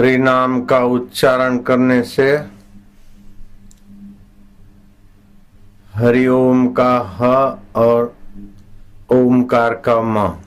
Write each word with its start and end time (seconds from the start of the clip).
हरि 0.00 0.16
नाम 0.18 0.60
का 0.64 0.78
उच्चारण 0.78 1.58
करने 1.58 2.02
से 2.02 2.26
हरिओम 5.94 6.66
का 6.68 6.92
ह 7.20 7.26
और 7.80 8.14
ओमकार 9.12 9.74
का 9.86 10.00
म, 10.02 10.38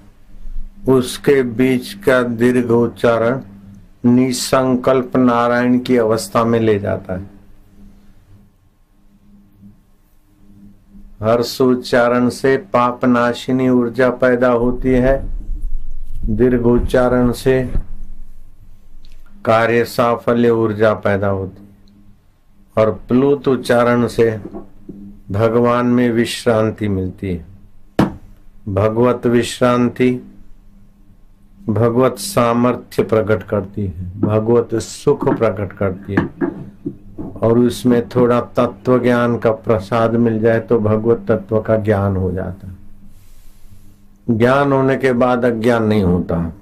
उसके 0.89 1.41
बीच 1.43 1.93
का 1.93 2.21
दीर्घ 2.23 2.71
उच्चारण 2.71 3.41
निसंकल्प 4.05 5.17
नारायण 5.17 5.79
की 5.79 5.97
अवस्था 5.97 6.43
में 6.43 6.59
ले 6.59 6.77
जाता 6.79 7.13
है। 7.13 7.29
हर्ष 11.21 11.59
उच्चारण 11.61 12.29
से 12.31 12.57
पाप 12.73 13.05
नाशिनी 13.05 13.69
ऊर्जा 13.69 14.09
पैदा 14.17 14.49
होती 14.49 14.89
है। 14.89 15.17
दीर्घ 16.27 16.65
उच्चारण 16.67 17.31
से 17.31 17.82
कार्य 19.45 19.85
साफल्य 19.85 20.49
ऊर्जा 20.49 20.93
पैदा 20.93 21.27
होती 21.27 21.67
और 22.77 22.91
प्लुत 23.07 23.47
उच्चारण 23.47 24.07
से 24.07 24.39
भगवान 25.31 25.85
में 25.85 26.11
विश्रांति 26.11 26.87
मिलती 26.87 27.29
है। 27.29 27.45
भगवत 28.69 29.27
विश्रांति 29.27 30.11
भगवत 31.69 32.15
सामर्थ्य 32.17 33.03
प्रकट 33.03 33.43
करती 33.43 33.87
है। 33.87 34.19
भगवत 34.19 34.75
सुख 34.75 35.37
प्रकट 35.37 35.73
करती 35.73 36.13
है। 36.13 36.29
और 37.41 37.59
उसमें 37.59 38.09
थोड़ा 38.09 38.41
तत्व 38.41 38.99
ज्ञान 38.99 39.37
का 39.37 39.51
प्रसाद 39.51 40.15
मिल 40.15 40.39
जाए 40.39 40.59
तो 40.59 40.79
भगवत 40.79 41.25
तत्व 41.27 41.61
का 41.61 41.77
ज्ञान 41.77 42.15
हो 42.15 42.31
जाता 42.31 42.69
ज्ञान 44.29 44.71
होने 44.71 44.97
के 44.97 45.13
बाद 45.13 45.45
अज्ञान 45.45 45.83
नहीं 45.83 46.03
होता। 46.03 46.53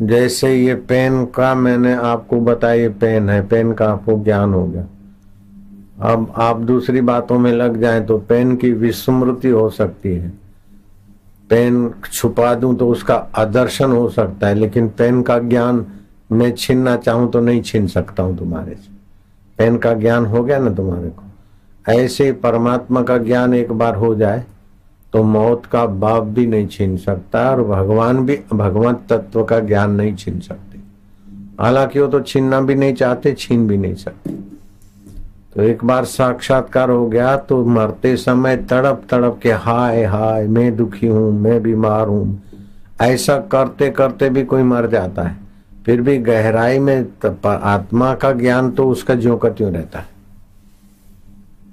जैसे 0.00 0.54
ये 0.54 0.74
पेन 0.74 1.24
का 1.26 1.54
मैंने 1.54 1.92
आपको 1.94 2.40
बताया, 2.40 2.74
ये 2.74 2.88
पेन 2.90 3.28
है, 3.28 3.46
पेन 3.46 3.72
का 3.72 3.88
आपको 3.88 4.22
ज्ञान 4.24 4.54
हो 4.54 4.66
गया। 4.66 4.86
अब 6.12 6.32
आप 6.36 6.60
दूसरी 6.60 7.00
बातों 7.00 7.38
में 7.38 7.52
लग 7.52 7.80
जाएँ 7.80 8.04
तो 8.06 8.18
पेन 8.18 8.56
की 8.56 8.72
विस्मृति 8.72 9.48
हो 9.48 9.68
सकती 9.70 10.14
है। 10.14 10.32
पेन 11.50 11.92
छुपा 12.12 12.54
दूँ 12.54 12.74
तो 12.76 12.88
उसका 12.88 13.14
आदर्शन 13.14 13.90
हो 13.90 14.08
सकता 14.08 14.46
है, 14.46 14.54
लेकिन 14.54 14.88
पेन 14.88 15.22
का 15.22 15.38
ज्ञान 15.38 15.84
मैं 16.32 16.52
छीनना 16.52 16.96
चाहूँ 16.96 17.30
तो 17.30 17.40
नहीं 17.40 17.62
छीन 17.62 17.86
सकता 17.86 18.22
हूँ 18.22 18.36
तुम्हारे 18.38 18.74
से। 18.74 18.88
पेन 19.58 19.76
का 19.78 19.92
ज्ञान 19.94 20.26
हो 20.26 20.42
गया 20.44 20.58
ना 20.58 20.70
तुम्हारे 20.70 21.08
को? 21.08 21.22
ऐसे 21.88 22.30
परमात्मा 22.32 23.02
का 23.02 23.18
ज्ञान 23.18 23.54
एक 23.54 23.72
बार 23.72 23.94
हो 23.94 24.14
जाए 24.14 24.44
तो 25.12 25.22
मौत 25.22 25.66
का 25.66 25.86
बाप 25.86 26.22
भी 26.22 26.46
नहीं 26.46 26.66
छीन 26.66 26.96
सकता 26.96 27.50
और 27.50 27.62
भगवान 27.62 28.26
भी 28.26 28.38
भगवान 28.52 28.96
तत्व 29.08 29.44
का 29.44 29.58
ज्ञान 29.60 29.90
नहीं 29.90 30.14
छीन 30.14 30.40
सकते। 30.40 30.78
हालाँकि 31.60 32.00
वो 32.00 32.06
तो 32.08 32.20
छीनना 32.20 32.60
भी 32.60 32.74
नहीं 32.74 32.94
चाहते, 32.94 33.32
छीन 33.32 33.66
भी 33.68 33.76
नहीं 33.76 33.94
सकते। 33.94 34.32
तो 35.54 35.62
एक 35.62 35.84
बार 35.84 36.04
साक्षात्कार 36.04 36.90
हो 36.90 37.08
गया 37.08 37.36
तो 37.36 37.64
मरते 37.64 38.16
समय 38.16 38.56
तड़प 38.56 39.02
तड़प 39.10 39.40
के 39.42 39.52
हाय 39.52 40.04
हाय, 40.04 40.46
मैं 40.46 40.76
दुखी 40.76 41.06
हूँ, 41.06 41.32
मैं 41.32 41.62
बीमार 41.62 42.06
हूँ। 42.06 42.42
ऐसा 43.00 43.38
करते 43.52 43.90
करते 43.90 44.30
भी 44.30 44.44
कोई 44.44 44.62
मर 44.62 44.86
जाता 44.86 45.22
है। 45.22 45.36
फिर 45.86 46.00
भी 46.00 46.18
गहराई 46.18 46.78
में 46.78 47.06
आत्मा 47.46 48.14
का 48.14 48.32
ज्ञान 48.32 48.70
तो 48.70 48.88
उसका 48.88 49.14
ज्यो 49.14 49.36
का 49.36 49.48
रहता 49.60 49.98
है। 49.98 50.19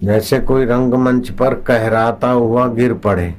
जैसे 0.02 0.40
कोई 0.40 0.66
रंगमंच 0.66 1.30
पर 1.32 1.54
कहराता 1.62 2.30
हुआ 2.30 2.68
गिर 2.74 2.94
पड़े, 2.96 3.34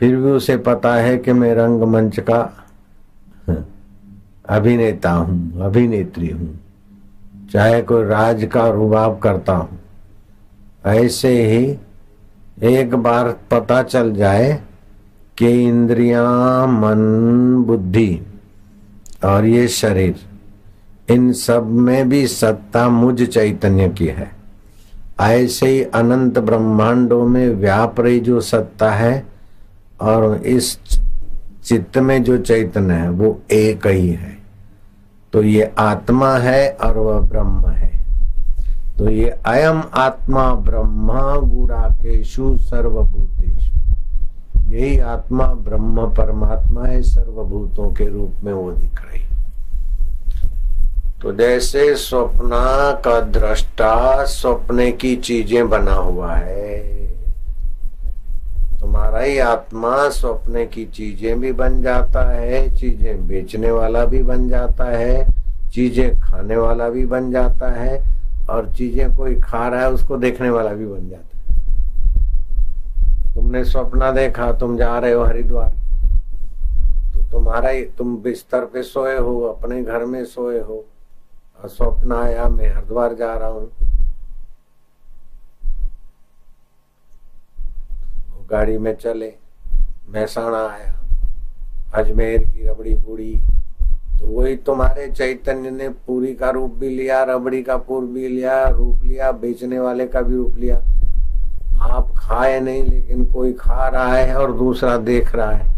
फिर 0.00 0.16
भी 0.16 0.30
उसे 0.30 0.56
पता 0.58 0.94
है 0.94 1.16
कि 1.18 1.32
मैं 1.32 1.54
रंगमंच 1.54 2.20
का 2.20 2.40
अभिनेता 4.48 5.10
हूँ, 5.10 5.62
अभिनेत्री 5.62 6.28
हूँ, 6.28 6.58
चाहे 7.52 7.80
कोई 7.82 8.04
राज 8.04 8.44
का 8.52 8.68
रुबाब 8.68 9.18
करता 9.18 9.52
हूँ। 9.52 9.78
ऐसे 10.86 11.30
ही 11.44 11.78
एक 12.74 12.94
बार 12.94 13.30
पता 13.50 13.82
चल 13.82 14.12
जाए 14.14 14.52
कि 15.38 15.48
इंद्रियाँ, 15.60 16.66
मन, 16.68 17.64
बुद्धि 17.66 18.20
और 19.24 19.46
ये 19.46 19.66
शरीर, 19.70 20.14
इन 21.08 21.32
सब 21.32 21.66
में 21.66 22.08
भी 22.08 22.26
सत्ता 22.26 22.88
मुझ 22.88 23.22
चैतन्य 23.22 23.88
की 23.88 24.06
है। 24.06 24.33
ऐसे 25.20 25.68
ही 25.68 25.82
अनंत 25.82 26.38
ब्रह्मांडों 26.38 27.26
में 27.26 27.48
व्याप 27.48 28.00
रही 28.00 28.20
जो 28.20 28.40
सत्ता 28.40 28.90
है 28.90 29.26
और 30.00 30.34
इस 30.36 30.78
चित्त 31.64 31.98
में 31.98 32.22
जो 32.24 32.38
चैतन्य 32.38 32.94
है, 32.94 33.10
वो 33.10 33.40
एक 33.50 33.86
ही 33.86 34.08
है। 34.08 34.36
तो 35.32 35.42
ये 35.42 35.72
आत्मा 35.78 36.36
है 36.38 36.70
और 36.70 36.98
वह 36.98 37.20
ब्रह्म 37.20 37.70
है। 37.70 37.92
तो 38.98 39.08
ये 39.08 39.28
अयम 39.46 39.82
आत्मा 39.94 40.54
ब्रह्मा 40.54 41.36
गुड़ाकेशु 41.36 42.56
सर्वभूतेशु 42.56 43.72
यही 44.72 44.98
आत्मा 44.98 45.46
ब्रह्म 45.46 46.06
परमात्मा 46.06 46.86
है, 46.86 47.02
सर्वभूतों 47.02 47.92
के 47.92 48.08
रूप 48.08 48.44
में 48.44 48.52
वो 48.52 48.70
दिख 48.72 49.02
रही 49.02 49.23
तो 51.24 51.32
जैसे 51.32 51.94
स्वप्न 51.96 52.48
का 53.04 53.20
दृष्टा 53.20 54.24
स्वप्ने 54.24 54.90
की 54.92 55.14
चीज़ें 55.16 55.68
बना 55.68 55.92
हुआ 55.92 56.32
है, 56.32 56.80
तुम्हारा 58.80 59.20
ही 59.20 59.38
आत्मा 59.38 60.08
स्वप्ने 60.10 60.66
की 60.66 60.84
चीज़ें 60.86 61.40
भी 61.40 61.52
बन 61.52 61.80
जाता 61.82 62.28
है, 62.30 62.76
चीज़ें 62.76 63.26
बेचने 63.28 63.70
वाला 63.70 64.04
भी 64.04 64.22
बन 64.22 64.48
जाता 64.48 64.90
है, 64.90 65.26
चीज़ें 65.72 66.20
खाने 66.20 66.56
वाला 66.56 66.88
भी 66.90 67.06
बन 67.06 67.32
जाता 67.32 67.72
है, 67.72 67.98
और 68.50 68.72
चीज़ें 68.74 69.16
कोई 69.16 69.34
खा 69.40 69.68
रहा 69.68 69.80
है 69.80 69.90
उसको 69.92 70.16
देखने 70.18 70.50
वाला 70.50 70.72
भी 70.72 70.86
बन 70.86 71.08
जाता 71.10 71.38
है। 71.38 71.42
तुमने 73.34 73.64
स्वप्न 73.64 74.14
देखा, 74.14 74.52
तुम 74.52 74.76
जा 74.76 74.98
रहे 74.98 75.12
हो 75.12 75.24
हरिद्वार 75.24 75.70
तो 77.12 77.30
तुम्हारा 77.30 77.68
ही, 77.68 77.84
तुम 77.98 78.16
बिस्तर 78.22 78.64
पे 78.64 78.82
सोए 78.84 79.16
हो, 79.18 79.40
अपने 79.42 79.82
घर 79.82 80.04
में 80.04 80.24
सोए 80.24 80.60
हो 80.60 80.84
और 81.64 81.70
स्वप्न 81.70 82.12
आया 82.12 82.48
मैं 82.48 82.68
हरिद्वार 82.68 83.14
जा 83.14 83.32
रहा 83.34 83.48
हूँ। 83.48 83.70
गाड़ी 88.50 88.76
में 88.78 88.94
चले, 88.94 89.32
महसाणा 90.08 90.58
आया, 90.60 90.92
अजमेर 91.94 92.42
की 92.42 92.66
रबड़ी 92.68 92.94
पूरी 92.96 93.32
तो 94.18 94.26
वही 94.28 94.56
तुम्हारे 94.56 95.06
चैतन्य 95.10 95.70
ने 95.70 95.88
पूरी 95.88 96.34
का 96.34 96.50
रूप 96.50 96.74
भी 96.74 96.88
लिया, 96.88 97.22
रबड़ी 97.24 97.62
का 97.62 97.76
पूर 97.78 98.04
भी 98.04 98.28
लिया, 98.28 98.66
रूप 98.68 99.02
लिया, 99.02 99.30
बेचने 99.32 99.78
वाले 99.78 100.06
का 100.06 100.20
भी 100.20 100.36
रूप 100.36 100.56
लिया। 100.56 100.76
आप 101.86 102.12
खाए 102.16 102.58
नहीं, 102.60 102.82
लेकिन 102.82 103.24
कोई 103.32 103.52
खा 103.52 103.88
रहा 103.88 104.14
है 104.14 104.34
और 104.36 104.52
दूसरा 104.58 104.96
देख 104.98 105.34
रहा 105.34 105.50
है। 105.50 105.72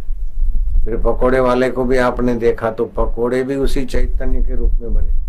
फिर 0.85 0.97
पकोड़े 1.03 1.41
वाले 1.41 1.71
को 1.71 1.85
भी 1.85 1.97
आपने 1.99 2.35
देखा 2.37 2.71
तो 2.71 2.85
पकोड़े 2.97 3.43
भी 3.43 3.57
उसी 3.57 3.85
चैतन्य 3.87 4.43
के 4.43 4.57
रूप 4.57 4.73
में 4.81 4.95
बने। 4.95 5.25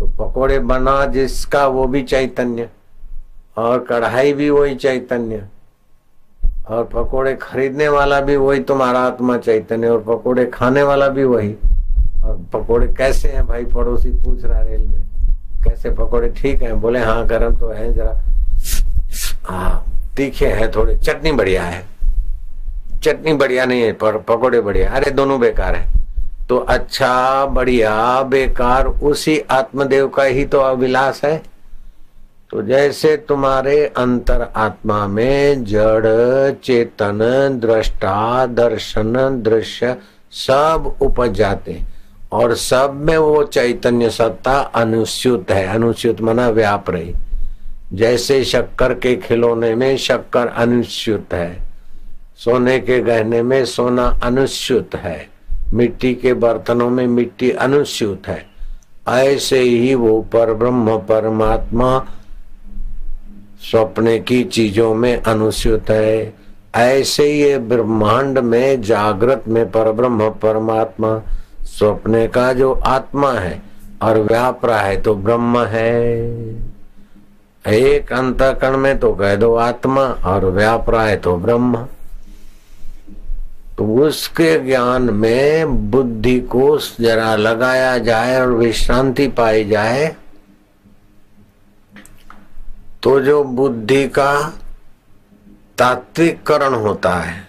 तो 0.00 0.06
पकोड़े 0.18 0.58
बना 0.58 1.04
जिसका 1.06 1.66
वो 1.66 1.86
भी 1.86 2.02
चैतन्य, 2.02 2.68
और 3.56 3.84
कढ़ाई 3.84 4.32
भी 4.32 4.48
वही 4.50 4.74
चैतन्य, 4.74 5.42
और 6.68 6.84
पकोड़े 6.84 7.34
खरीदने 7.34 7.88
वाला 7.88 8.20
भी 8.20 8.36
वही 8.36 8.60
तुम्हारा 8.60 9.00
आत्मा 9.00 9.36
चैतन्य, 9.38 9.88
और 9.88 10.00
पकोड़े 10.00 10.46
खाने 10.46 10.82
वाला 10.82 11.08
भी 11.08 11.24
वही। 11.24 11.54
और 12.24 12.40
पकोड़े 12.52 12.86
कैसे 12.94 13.28
हैं 13.28 13.46
भाई, 13.46 13.64
पड़ोसी 13.64 14.10
पूछ 14.24 14.44
रहा 14.44 14.60
रेल 14.60 14.86
में, 14.86 15.02
कैसे 15.64 15.90
पकोड़े 15.90 16.28
ठीक 16.36 16.62
हैं? 16.62 16.80
बोले 16.80 17.00
हाँ 17.00 17.26
गर्म 17.26 17.56
तो 17.56 17.68
है 17.68 17.92
जरा। 17.94 18.18
हाँ 19.44 19.84
तीखे 20.16 20.46
हैं 20.46 20.70
थोड़े, 20.70 20.96
चटनी 20.96 21.32
बढ़िया 21.32 21.62
है। 21.62 21.84
चटनी 23.04 23.32
बढ़िया 23.32 23.64
नहीं 23.64 23.82
है, 23.82 23.92
पर 23.92 24.18
पकोड़े 24.18 24.60
बढ़िया। 24.60 24.90
अरे, 24.90 25.10
दोनों 25.10 25.40
बेकार 25.40 25.74
है। 25.74 25.99
तो 26.50 26.56
अच्छा 26.58 27.46
बढ़िया, 27.46 28.22
बेकार, 28.22 28.86
उसी 28.86 29.38
आत्मदेव 29.50 30.08
का 30.08 30.22
ही 30.22 30.44
तो 30.44 30.60
अभिलाष 30.60 31.24
है। 31.24 31.42
तो 32.50 32.62
जैसे 32.62 33.16
तुम्हारे 33.16 33.86
अंतर 33.86 34.46
आत्मा 34.56 35.06
में 35.06 35.64
जड़, 35.64 36.50
चेतन, 36.64 37.20
दृष्टा, 37.62 38.46
दर्शन, 38.46 39.12
दृश्य 39.42 39.96
सब 40.32 40.96
उपज 41.00 41.30
जाते 41.30 41.80
और 42.32 42.54
सब 42.54 43.00
में 43.04 43.16
वो 43.18 43.42
चैतन्य 43.44 44.10
सत्ता 44.10 44.58
अनुस्युत 44.58 45.50
है। 45.50 45.66
अनुस्युत 45.66 46.20
मना 46.20 46.48
व्याप 46.48 46.90
रही। 46.90 47.14
जैसे 47.92 48.44
शक्कर 48.44 48.94
के 48.94 49.16
खिलौने 49.16 49.74
में 49.74 49.96
शक्कर 49.96 50.46
अनुस्युत 50.46 51.34
है, 51.34 51.60
सोने 52.36 52.80
के 52.80 53.00
गहने 53.00 53.42
में 53.42 53.64
सोना 53.64 54.18
अनुस्युत 54.22 54.94
है। 54.94 55.39
मिट्टी 55.72 56.14
के 56.14 56.34
बर्तनों 56.34 56.88
में 56.90 57.06
मिट्टी 57.06 57.50
अनुस्युत 57.50 58.26
है। 58.26 58.44
ऐसे 59.08 59.58
ही 59.58 59.94
वो 59.94 60.20
पर 60.32 60.52
ब्रह्म 60.54 60.96
परमात्मा 61.08 61.98
स्वप्ने 63.62 64.18
की 64.18 64.42
चीज़ों 64.44 64.94
में 64.94 65.16
अनुस्युत 65.16 65.90
है। 65.90 66.32
ऐसे 66.76 67.26
ये 67.32 67.58
ब्रह्मांड 67.58 68.38
में 68.38 68.82
जागृत 68.82 69.44
में 69.48 69.64
पर 69.70 69.90
ब्रह्म 69.92 70.28
परमात्मा 70.42 71.20
स्वप्न 71.68 72.26
का 72.26 72.52
जो 72.52 72.72
आत्मा 72.72 73.32
है 73.32 73.60
और 74.02 74.18
व्याप 74.20 74.64
रहा 74.66 74.80
है 74.80 75.00
तो 75.00 75.14
ब्रह्म 75.14 75.64
है। 75.64 76.00
एक 77.64 78.12
अंतकरण 78.12 78.76
में 78.76 78.98
तो 78.98 79.12
कह 79.12 79.34
दो 79.36 79.54
आत्मा 79.54 80.02
और 80.26 80.44
व्याप 80.46 80.90
रहा 80.90 81.04
है 81.04 81.16
तो 81.16 81.36
ब्रह्म। 81.36 81.86
तो 83.78 83.86
उसके 84.06 84.58
ज्ञान 84.60 85.02
में 85.02 85.90
बुद्धि 85.90 86.40
को 86.40 86.78
जरा 87.00 87.36
लगाया 87.36 87.98
जाए 87.98 88.40
और 88.40 88.52
विश्रांति 88.52 89.28
पाई 89.28 89.64
जाए 89.64 90.16
तो 93.02 93.20
जो 93.20 93.44
बुद्धि 93.44 94.08
का 94.08 94.32
तात्विकरण 95.78 96.74
होता 96.74 97.14
है, 97.14 97.48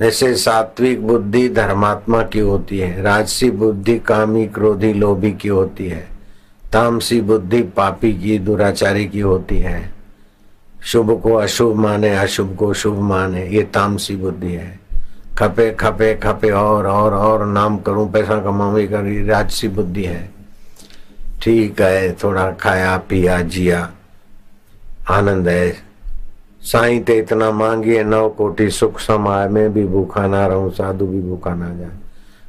जैसे 0.00 0.34
सात्विक 0.34 1.06
बुद्धि 1.06 1.48
धर्मात्मा 1.48 2.22
की 2.22 2.38
होती 2.38 2.78
है, 2.78 3.02
राजसी 3.02 3.50
बुद्धि 3.50 3.98
कामी 3.98 4.46
क्रोधी 4.46 4.92
लोभी 4.92 5.32
की 5.32 5.48
होती 5.48 5.88
है, 5.88 6.08
तामसी 6.72 7.20
बुद्धि 7.20 7.62
पापी 7.62 8.12
की, 8.12 8.38
दुराचारी 8.38 9.06
की 9.08 9.20
होती 9.20 9.58
है, 9.58 9.92
शुभ 10.82 11.20
को 11.22 11.34
अशुभ 11.34 11.76
माने, 11.76 12.16
अशुभ 12.16 12.56
को 12.56 12.72
शुभ 12.74 12.98
माने, 12.98 13.46
ये 13.46 13.62
तामसी 13.62 14.16
बुद्धि 14.16 14.52
है। 14.52 14.79
खपे 15.40 15.70
खपे 15.70 16.14
खपे, 16.14 16.50
और 16.50 16.86
और 16.86 17.14
और 17.14 17.46
नाम 17.46 17.78
करूँ, 17.78 18.12
पैसा 18.12 18.40
कमाऊ 18.40 18.76
कर 18.76 19.24
राजसी 19.24 19.68
बुद्धि 19.68 20.04
है। 20.04 20.30
ठीक 21.42 21.80
है, 21.80 22.12
थोड़ा 22.12 22.50
खाया, 22.50 22.96
पिया, 22.96 23.40
जिया, 23.40 23.90
आनंद 25.10 25.48
है। 25.48 25.76
साईं 26.62 27.02
ते 27.02 27.18
इतना 27.18 27.50
मांगिए, 27.50 28.04
नौ 28.04 28.28
कोटि 28.28 28.70
सुख 28.70 29.00
समाय 29.00 29.48
में 29.48 29.72
भी 29.72 29.86
भूखा 29.86 30.26
ना 30.26 30.46
रहूँ, 30.46 30.70
साधु 30.70 31.06
भी 31.06 31.20
भूखा 31.20 31.54
ना 31.54 31.68
जाए। 31.68 31.90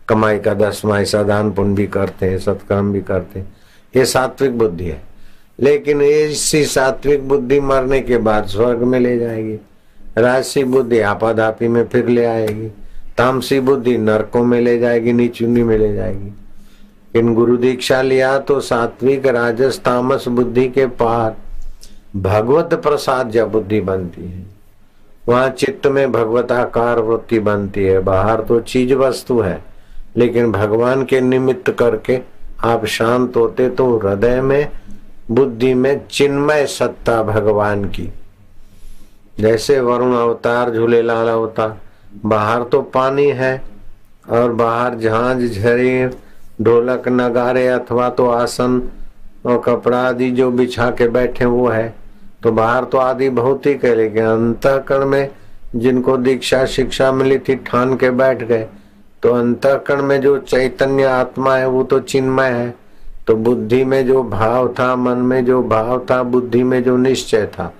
कमाई 0.09 0.39
का 0.39 0.53
दसवा 0.53 0.97
हिस्सा 0.97 1.23
दान 1.23 1.51
पुण्य 1.51 1.75
भी 1.75 1.87
करते 1.87 2.25
हैं 2.25 2.39
सत्कर्म 2.39 2.94
भी 2.94 3.01
करते 3.01 3.39
हैं। 3.39 3.53
ये 3.95 4.05
सात्विक 4.05 4.57
बुद्धि 4.57 4.85
है। 4.85 5.01
लेकिन 5.59 6.01
इसी 6.01 6.65
सात्विक 6.65 7.27
बुद्धि 7.27 7.59
मरने 7.59 8.01
के 8.01 8.17
बाद 8.17 8.45
स्वर्ग 8.45 8.79
में 8.79 8.99
ले 8.99 9.19
जाएगी। 9.19 9.59
राजसी 10.17 10.63
बुद्धि 10.63 10.99
आपाधापी 10.99 11.67
में 11.67 11.87
फिर 11.87 12.07
ले 12.07 12.25
आएगी। 12.25 12.71
तामसी 13.21 13.59
बुद्धि 13.59 13.97
नरकों 13.97 14.44
में 14.44 14.59
ले 14.62 14.77
जाएगी, 14.79 15.12
नीचुनी 15.13 15.63
में 15.63 15.77
ले 15.77 15.94
जाएगी। 15.94 17.19
इन 17.19 17.33
गुरु 17.33 17.57
दीक्षा 17.57 18.01
लिया 18.01 18.38
तो 18.39 18.59
सात्विक 18.59 19.25
राजस 19.27 19.79
तामस 19.85 20.27
बुद्धि 20.27 20.68
के 20.68 20.85
पार 20.85 21.35
भगवत 22.15 22.73
प्रसाद 22.73 23.29
जब 23.29 23.51
बुद्धि 23.51 23.81
बनती 23.81 24.21
है, 24.21 24.45
वहाँ 25.27 25.50
चित्त 25.50 25.85
में 25.88 26.12
भगवताकार 26.12 27.00
वृत्ति 27.00 27.39
बनती 27.39 27.83
है। 27.83 28.00
बाहर 28.00 28.41
तो 28.41 28.59
चीज़ 28.62 28.94
वस्तु 28.94 29.39
है, 29.39 29.63
लेकिन 30.18 30.51
भगवान 30.51 31.03
के 31.03 31.21
निमित्त 31.21 31.71
करके 31.71 32.19
आप 32.63 32.85
शांत 32.85 33.38
होते 33.38 33.69
तो 33.69 33.97
हृदय 33.97 34.41
में, 34.41 34.71
बुद्धि 35.31 35.73
में 35.73 36.07
चिन्मय 36.07 36.65
सत्ता 36.69 37.21
भगवान 37.23 37.85
की। 37.85 38.12
जैसे 39.39 39.79
वरुण 39.79 40.15
अवतार, 40.15 40.71
झूलेलाल 40.71 41.27
अवतार 41.27 41.77
बाहर 42.25 42.63
तो 42.63 42.81
पानी 42.81 43.27
है 43.27 43.61
और 44.29 44.51
बाहर 44.51 44.95
झांझ 44.95 45.51
झरी 45.51 46.07
ढोलक 46.63 47.07
नगारे 47.07 47.67
अथवा 47.67 48.09
तो 48.09 48.29
आसन 48.29 48.81
और 49.45 49.61
कपड़ा 49.61 49.99
आदि 49.99 50.31
जो 50.31 50.51
बिछा 50.51 50.89
के 50.91 51.07
बैठे 51.07 51.45
वो 51.45 51.67
है। 51.67 51.93
तो 52.43 52.51
बाहर 52.51 52.83
तो 52.83 52.97
आदि 52.97 53.29
बहुत 53.29 53.65
है 53.65 53.95
लेकिन 53.95 54.23
अंतकरण 54.23 55.05
में 55.05 55.29
जिनको 55.75 56.17
दीक्षा 56.17 56.65
शिक्षा 56.65 57.11
मिली 57.11 57.37
थी, 57.39 57.55
ठान 57.55 57.95
के 57.95 58.09
बैठ 58.09 58.43
गए। 58.43 58.67
तो 59.23 59.33
अंतकरण 59.33 60.01
में 60.01 60.21
जो 60.21 60.37
चैतन्य 60.37 61.03
आत्मा 61.03 61.55
है, 61.55 61.67
वो 61.67 61.83
तो 61.83 61.99
चिन्मय 61.99 62.49
है। 62.49 62.73
तो 63.27 63.35
बुद्धि 63.35 63.83
में 63.85 64.07
जो 64.07 64.23
भाव 64.23 64.73
था, 64.79 64.95
मन 64.95 65.17
में 65.17 65.45
जो 65.45 65.61
भाव 65.63 66.05
था, 66.09 66.23
बुद्धि 66.23 66.63
में 66.63 66.83
जो 66.83 66.97
निश्चय 66.97 67.45
था, 67.45 67.73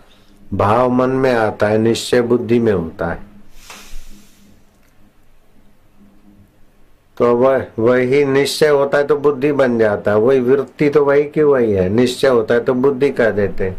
भाव 0.54 0.90
मन 0.90 1.10
में 1.10 1.34
आता 1.36 1.68
है, 1.68 1.78
निश्चय 1.78 2.22
बुद्धि 2.22 2.60
में 2.60 2.74
होता 2.74 3.08
है। 3.08 3.31
तो 7.22 7.36
वह, 7.36 7.66
वही 7.80 8.24
निश्चय 8.26 8.68
होता 8.68 8.98
है 8.98 9.04
तो 9.04 9.16
बुद्धि 9.16 9.52
बन 9.52 9.78
जाता 9.80 10.12
है। 10.12 10.18
वही 10.18 10.40
वृत्ति 10.40 10.90
तो 10.90 11.04
वही 11.06 11.24
की 11.24 11.42
वही 11.42 11.72
है। 11.72 11.88
निश्चय 11.90 12.28
होता 12.28 12.54
है 12.54 12.60
तो 12.60 12.74
बुद्धि 12.74 13.10
कह 13.10 13.30
देते 13.30 13.74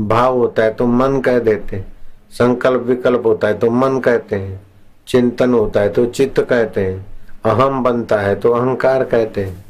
भाव 0.00 0.36
होता 0.36 0.62
है 0.62 0.72
तो 0.74 0.86
मन 0.86 1.20
कह 1.20 1.38
देते 1.38 1.82
संकल्प 2.30 2.80
विकल्प 2.80 3.26
होता 3.26 3.48
है 3.48 3.58
तो 3.58 3.70
मन 3.70 3.98
कहते 4.00 4.36
हैं। 4.36 4.60
चिंतन 5.08 5.54
होता 5.54 5.80
है 5.80 5.88
तो 5.88 6.06
चित्त 6.06 6.40
कहते 6.40 6.80
हैं। 6.80 7.06
अहम 7.44 7.82
बनता 7.82 8.20
है 8.20 8.34
तो 8.34 8.52
अहंकार 8.52 9.04
कहते 9.04 9.44
हैं। 9.44 9.64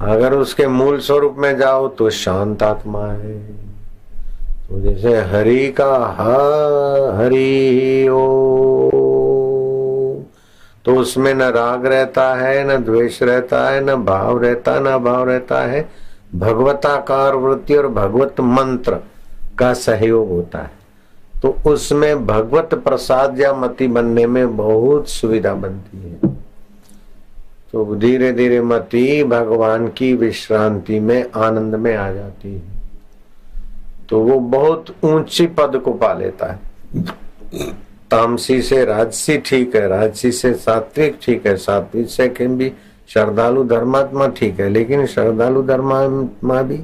अगर 0.00 0.34
उसके 0.34 0.66
मूल 0.66 0.98
स्वरूप 0.98 1.36
में 1.38 1.56
जाओ 1.58 1.88
तो 1.88 2.10
शांत 2.10 2.62
आत्मा 2.62 3.06
है। 3.06 3.38
तो 4.68 4.80
जैसे 4.80 5.16
हरि 5.32 5.66
का 5.80 5.94
हरि 7.18 8.08
ओ। 8.10 8.93
तो 10.84 10.94
उसमें 10.96 11.34
न 11.34 11.42
राग 11.42 11.86
रहता 11.86 12.34
है, 12.34 12.64
न 12.64 12.84
द्वेष 12.84 13.22
रहता 13.22 13.68
है, 13.68 13.84
न 13.84 13.94
भाव 13.94 14.42
रहता, 14.42 14.80
न 14.80 14.98
भाव 14.98 15.28
रहता 15.28 15.62
है। 15.62 15.88
भगवताकार 16.34 17.34
वृत्ति 17.34 17.74
और 17.74 17.88
भगवत 17.88 18.40
मंत्र 18.40 18.98
का 19.58 19.74
सहयोग 19.74 20.28
होता 20.28 20.58
है। 20.58 20.70
तो 21.42 21.56
उसमें 21.66 22.26
भगवत 22.26 22.74
प्रसाद 22.74 23.40
या 23.40 23.52
मति 23.52 23.88
बनने 23.88 24.26
में 24.26 24.56
बहुत 24.56 25.08
सुविधा 25.08 25.54
बनती 25.54 26.10
है। 26.10 26.34
तो 27.72 27.94
धीरे 27.94 28.32
धीरे 28.32 28.60
मति 28.60 29.24
भगवान 29.24 29.88
की 29.88 30.14
विश्रांति 30.14 31.00
में, 31.00 31.30
आनंद 31.36 31.74
में 31.74 31.96
आ 31.96 32.12
जाती 32.12 32.54
है। 32.54 32.62
तो 34.08 34.20
वो 34.20 34.40
बहुत 34.40 34.84
ऊँची 35.04 35.46
पद 35.46 35.76
को 35.76 35.92
पा 35.92 36.12
लेता 36.12 36.46
है। 36.46 36.58
तामसी 38.14 38.62
से 38.62 38.84
राजसी 38.84 39.36
ठीक 39.38 39.74
है, 39.76 39.86
राजसी 39.88 40.30
से 40.32 40.52
सात्विक 40.54 41.18
ठीक 41.22 41.46
है, 41.46 41.56
सात्विक 41.56 42.08
से 42.08 42.28
भी, 42.48 42.72
श्रद्धालु 43.08 43.64
धर्मात्मा 43.64 44.26
ठीक 44.28 44.60
है, 44.60 44.68
लेकिन 44.68 45.06
श्रद्धालु 45.06 45.62
धर्मात्मा 45.62 46.62
भी। 46.62 46.76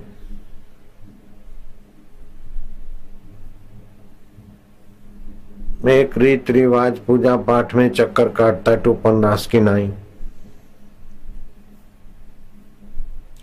एक 5.88 6.18
रीत 6.18 6.50
रिवाज 6.50 6.98
पूजा 6.98 7.36
पाठ 7.36 7.74
में 7.74 7.88
चक्कर 7.90 8.28
काटता 8.28 8.70
है, 8.70 8.76
टूपन 8.76 9.22
रास 9.24 9.46
की 9.46 9.60
नाई। 9.60 9.90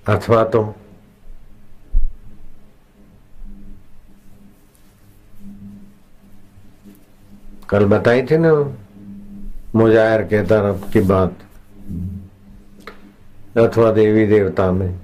अथवा 0.08 0.44
तो 0.44 0.76
कल 7.70 7.86
बताई 7.86 8.22
थी 8.22 8.38
ना 8.38 8.54
मुजायर 9.76 10.22
के 10.22 10.44
तरफ़ 10.44 10.92
की 10.92 11.00
बात। 11.00 11.34
अथवा 13.58 13.92
देवी 13.92 14.26
देवता 14.26 14.72
में। 14.72 14.96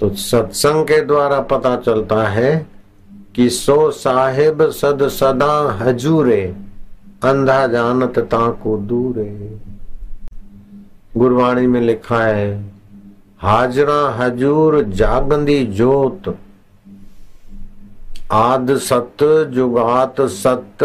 तो 0.00 0.10
सत्संग 0.10 0.84
के 0.84 1.00
द्वारा 1.00 1.40
पता 1.40 1.76
चलता 1.76 2.28
है 2.28 2.66
कि 3.34 3.50
सो 3.50 3.90
साहेब 3.90 4.70
सद 4.70 5.08
सदा 5.08 5.78
हजूरे, 5.82 6.56
अंधा 7.22 7.66
जानत 7.66 8.18
ताको 8.18 8.76
दूरे। 8.78 9.56
गुरवाणी 11.16 11.66
में 11.66 11.80
लिखा 11.80 12.22
है, 12.24 12.72
हाजरा 13.38 14.10
हजूर 14.10 14.82
जागंदी 14.82 15.66
जोत 15.66 16.36
आद 18.32 18.76
सत 18.76 19.16
जुगात 19.52 20.20
सत, 20.20 20.82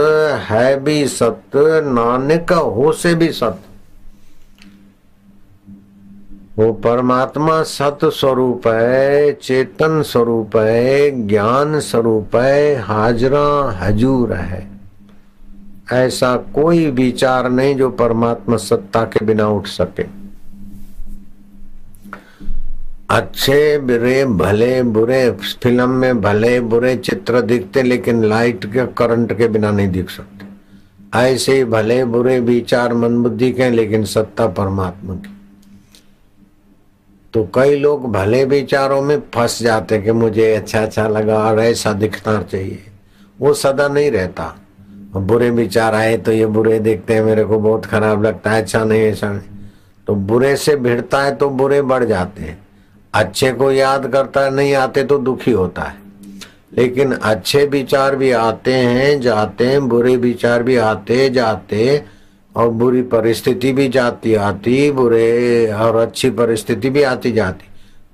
है 0.52 0.80
भी 0.80 1.08
सत, 1.08 1.42
नानक 1.86 2.52
हो 2.54 2.92
से 2.92 3.16
भी 3.16 3.32
सत। 3.32 3.60
वो 6.58 6.74
परमात्मा 6.74 7.64
सत 7.64 8.00
स्वरूप 8.04 8.68
है, 8.68 9.34
चेतन 9.34 10.02
स्वरूप 10.02 10.58
है, 10.58 11.28
ज्ञान 11.28 11.80
स्वरूप 11.80 12.36
है, 12.36 12.76
हाजरा 12.76 13.78
हजूर 13.82 14.34
है। 14.34 14.72
ऐसा 15.92 16.36
कोई 16.36 16.92
विचार 16.92 17.50
नहीं 17.50 17.76
जो 17.76 17.90
परमात्मा 17.90 18.58
सत्ता 18.58 19.04
के 19.04 19.26
बिना 19.26 19.48
उठ 19.48 19.68
सके। 19.68 20.23
अच्छे 23.14 23.78
बुरे, 23.78 24.26
भले 24.26 24.84
बुरे, 24.84 25.32
फ़िल्म 25.32 25.90
में 25.90 26.22
भले 26.22 26.60
बुरे 26.60 26.96
चित्र 26.96 27.42
दिखते, 27.42 27.84
लेकिन 27.84 28.24
लाइट 28.24 28.66
के 28.66 28.86
करंट 28.86 29.38
के 29.38 29.48
बिना 29.48 29.72
नहीं 29.72 29.88
दिख 29.88 30.10
सकते। 30.10 30.46
ऐसे 31.20 31.66
भले 31.66 32.06
बुरे 32.06 32.40
विचार 32.40 32.94
मन 32.94 33.18
बुद्धि 33.24 33.52
के, 33.52 33.70
लेकिन 33.70 34.06
सत्ता 34.06 34.48
परमात्मा 34.48 35.16
की। 35.16 35.38
तो 37.34 37.50
कई 37.56 37.76
लोग 37.76 38.12
भले 38.12 38.46
विचारों 38.46 39.02
में 39.02 39.20
फंस 39.20 39.62
जाते 39.64 40.02
कि 40.02 40.12
मुझे 40.12 40.56
अच्छा 40.56 40.82
अच्छा 40.82 41.08
लगा 41.08 41.38
और 41.38 41.60
ऐसा 41.60 41.94
दिखना 41.94 42.42
चाहिए। 42.42 42.84
वो 43.40 43.54
सदा 43.54 43.88
नहीं 43.88 44.12
रहता। 44.12 44.56
बुरे 45.16 45.50
विचार 45.50 45.96
आए 45.96 46.18
तो 46.18 46.32
ये 46.32 46.46
बुरे 46.46 46.80
दिखते 46.80 47.14
हैं, 47.14 47.24
मेरे 47.24 47.44
को 47.44 47.60
बहुत 47.60 47.86
खराब 47.86 48.24
लगता 48.24 48.52
है 48.52 48.62
अच्छा 48.62 48.84
नहीं, 48.84 49.02
ऐसा 49.02 49.32
नहीं। 49.32 49.70
तो 50.08 50.16
बुरे 50.16 50.56
से 50.56 50.76
भिड़ता 50.76 51.24
है 51.24 51.36
तो 51.36 51.50
बुरे 51.50 51.82
बढ़ 51.82 52.04
जाते 52.04 52.44
हैं। 52.44 52.63
अच्छे 53.14 53.52
को 53.52 53.72
याद 53.72 54.08
करता 54.08 54.42
है, 54.42 54.56
नहीं 54.56 54.74
आते 54.74 55.04
तो 55.04 55.18
दुखी 55.18 55.52
होता 55.52 55.82
है। 55.82 55.96
लेकिन 56.78 57.12
अच्छे 57.12 57.66
विचार 57.66 58.16
भी 58.16 58.32
आते 58.32 58.74
हैं, 58.74 59.22
जाते 59.22 59.68
हैं, 59.68 59.90
बुरे 59.90 60.16
विचार 60.16 60.64
भी 60.64 60.76
आते, 60.76 61.30
जाते 61.30 62.04
और 62.56 62.70
बुरी 62.70 63.02
परिस्थिति 63.02 63.74
भी 63.74 63.90
जाती, 63.90 64.36
आती, 64.36 64.92
बुरे 64.92 65.72
और 65.72 65.96
अच्छी 65.96 66.30
परिस्थिति 66.30 66.90
भी 66.90 67.04
आती, 67.04 67.32
जाती। 67.32 67.66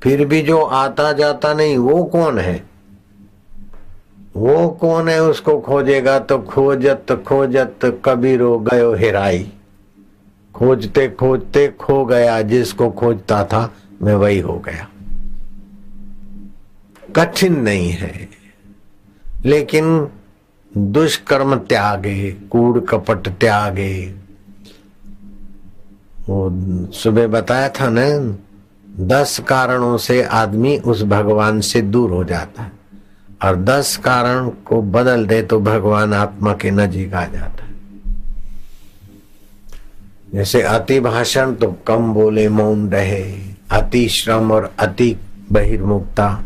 फिर 0.03 0.25
भी 0.25 0.41
जो 0.41 0.61
आता 0.61 1.13
जाता 1.13 1.53
नहीं, 1.53 1.77
वो 1.77 2.03
कौन 2.03 2.39
है? 2.39 2.63
वो 4.37 4.69
कौन 4.69 5.09
है 5.09 5.23
उसको 5.23 5.59
खोजेगा? 5.59 6.19
तो 6.19 6.39
खोजत 6.39 7.23
खोजत 7.27 8.01
कबीरो 8.05 8.59
गयो 8.59 8.93
हेराई। 8.93 9.51
खोजते 10.55 11.07
खोजते 11.07 11.67
खो 11.67 12.05
गया 12.05 12.41
जिसको 12.41 12.89
खोजता 12.89 13.43
था। 13.43 13.73
मैं 14.01 14.15
वही 14.15 14.39
हो 14.39 14.59
गया। 14.59 14.87
कठिन 17.15 17.59
नहीं 17.59 17.89
है, 17.89 18.29
लेकिन 19.45 20.07
दुष्कर्म 20.77 21.55
त्यागे, 21.55 22.31
कूड़ 22.31 22.79
कपट 22.79 23.27
त्यागे। 23.27 24.15
वो 26.29 26.49
सुबह 26.91 27.27
बताया 27.27 27.69
था 27.69 27.89
ना, 27.89 28.37
दस 28.99 29.39
कारणों 29.39 29.97
से 29.97 30.23
आदमी 30.23 30.77
उस 30.77 31.03
भगवान 31.03 31.61
से 31.61 31.81
दूर 31.81 32.11
हो 32.11 32.23
जाता 32.23 32.63
है। 32.63 32.71
और 33.43 33.55
दस 33.55 33.97
कारण 33.97 34.49
को 34.49 34.81
बदल 34.81 35.25
दे 35.25 35.41
तो 35.41 35.59
भगवान 35.59 36.13
आत्मा 36.13 36.53
के 36.53 36.71
नजीक 36.71 37.13
आ 37.13 37.25
जाता 37.25 37.63
है। 37.63 37.69
जैसे 40.33 40.61
अति 40.61 40.99
भाषण 40.99 41.53
तो 41.53 41.71
कम 41.87 42.13
बोले, 42.13 42.49
मौन 42.49 42.89
रहे। 42.89 43.48
अति 43.71 44.09
श्रम 44.09 44.51
और 44.51 44.73
अति 44.79 45.17
बहिर्मुक्ता 45.51 46.43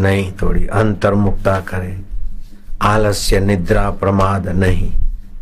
नहीं 0.00 0.32
थोड़ी, 0.32 0.66
अंतर्मुक्ता 0.66 1.60
करे। 1.60 1.98
आलस्य, 2.82 3.40
निद्रा, 3.40 3.90
प्रमाद 3.90 4.48
नहीं। 4.48 4.92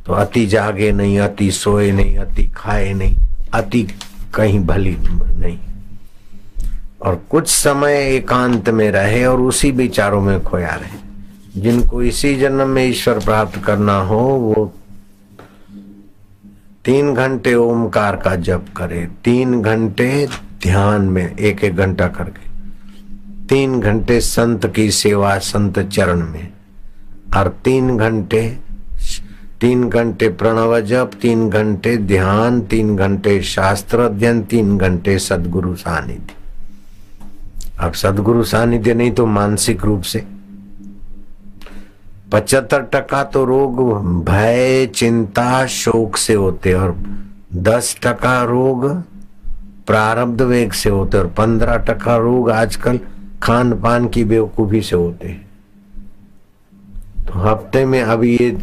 तो 0.06 0.12
अति 0.12 0.47
जागे 0.47 0.92
नहीं, 0.92 1.18
अति 1.18 1.50
सोए 1.50 1.92
नहीं, 1.92 2.16
अति 2.16 2.45
खाए 2.56 2.92
नहीं, 2.92 3.16
अति 3.52 3.88
कहीं 4.35 4.61
भली 4.61 4.97
नहीं। 5.00 5.59
और 7.02 7.23
कुछ 7.30 7.49
समय 7.49 7.92
एकांत 7.92 8.68
में 8.68 8.90
रहे 8.90 9.25
और 9.25 9.40
उसी 9.40 9.71
विचारों 9.71 10.21
में 10.21 10.42
खोया 10.42 10.75
रहे। 10.75 11.06
जिनको 11.61 12.02
इसी 12.02 12.37
जन्म 12.37 12.68
में 12.68 12.87
ईश्वर 12.88 13.18
प्राप्त 13.18 13.64
करना 13.64 13.99
हो, 13.99 14.18
वो 14.18 14.75
तीन 16.87 17.14
घंटे 17.14 17.55
ओमकार 17.55 18.16
का 18.16 18.37
जप 18.37 18.64
करे, 18.76 19.09
तीन 19.25 19.62
घंटे 19.62 20.28
ध्यान 20.62 21.02
में, 21.02 21.37
एक 21.37 21.64
एक 21.64 21.76
घंटा 21.76 22.09
करके। 22.09 22.47
तीन 23.47 23.81
घंटे 23.81 24.21
संत 24.21 24.66
की 24.66 24.90
सेवा, 24.90 25.38
संत 25.38 25.78
चरण 25.78 26.26
में। 26.28 26.52
और 27.37 27.49
तीन 27.64 27.97
घंटे 27.97 28.59
तीन 29.61 29.88
घंटे 29.88 30.28
प्रणव 30.28 30.81
जप, 30.81 31.11
तीन 31.23 31.50
घंटे 31.50 31.97
ध्यान, 31.97 32.61
तीन 32.61 32.97
घंटे 32.97 33.43
शास्त्र 33.43 34.00
अध्ययन, 34.00 34.43
तीन 34.43 34.78
घंटे 34.78 35.19
सदगुरु 35.19 35.75
सानिध्य। 35.75 36.35
अब 37.78 37.93
सदगुरु 37.93 38.45
सानिध्य 38.45 38.95
नहीं 38.95 39.11
तो 39.11 39.26
मानसिक 39.26 39.85
रूप 39.85 40.02
से 40.02 40.25
पचहत्तर 42.37 42.83
टका 42.93 43.23
तो 43.25 43.45
रोग, 43.45 43.78
भय, 44.25 44.87
चिंता, 44.95 45.66
शोक 45.66 46.16
से 46.16 46.35
होते 46.35 46.73
और 46.75 46.95
दस 47.55 47.97
टका 48.02 48.43
रोग 48.45 48.85
प्रारब्ध 49.87 50.43
वेग 50.43 50.73
से 50.73 50.90
होते 50.90 51.19
और 51.19 51.26
पंद्रह 51.38 51.76
टका 51.88 52.16
रोग 52.16 52.50
आजकल 52.50 53.00
खान 53.43 53.73
पान 53.81 54.09
की 54.09 54.25
बेवकूफ़ी 54.25 54.83
से 54.83 54.97
होते 54.97 55.28
तो 57.26 57.38
हफ़्ते 57.40 57.85
में 57.85 58.00
अभी 58.02 58.37
ये 58.37 58.57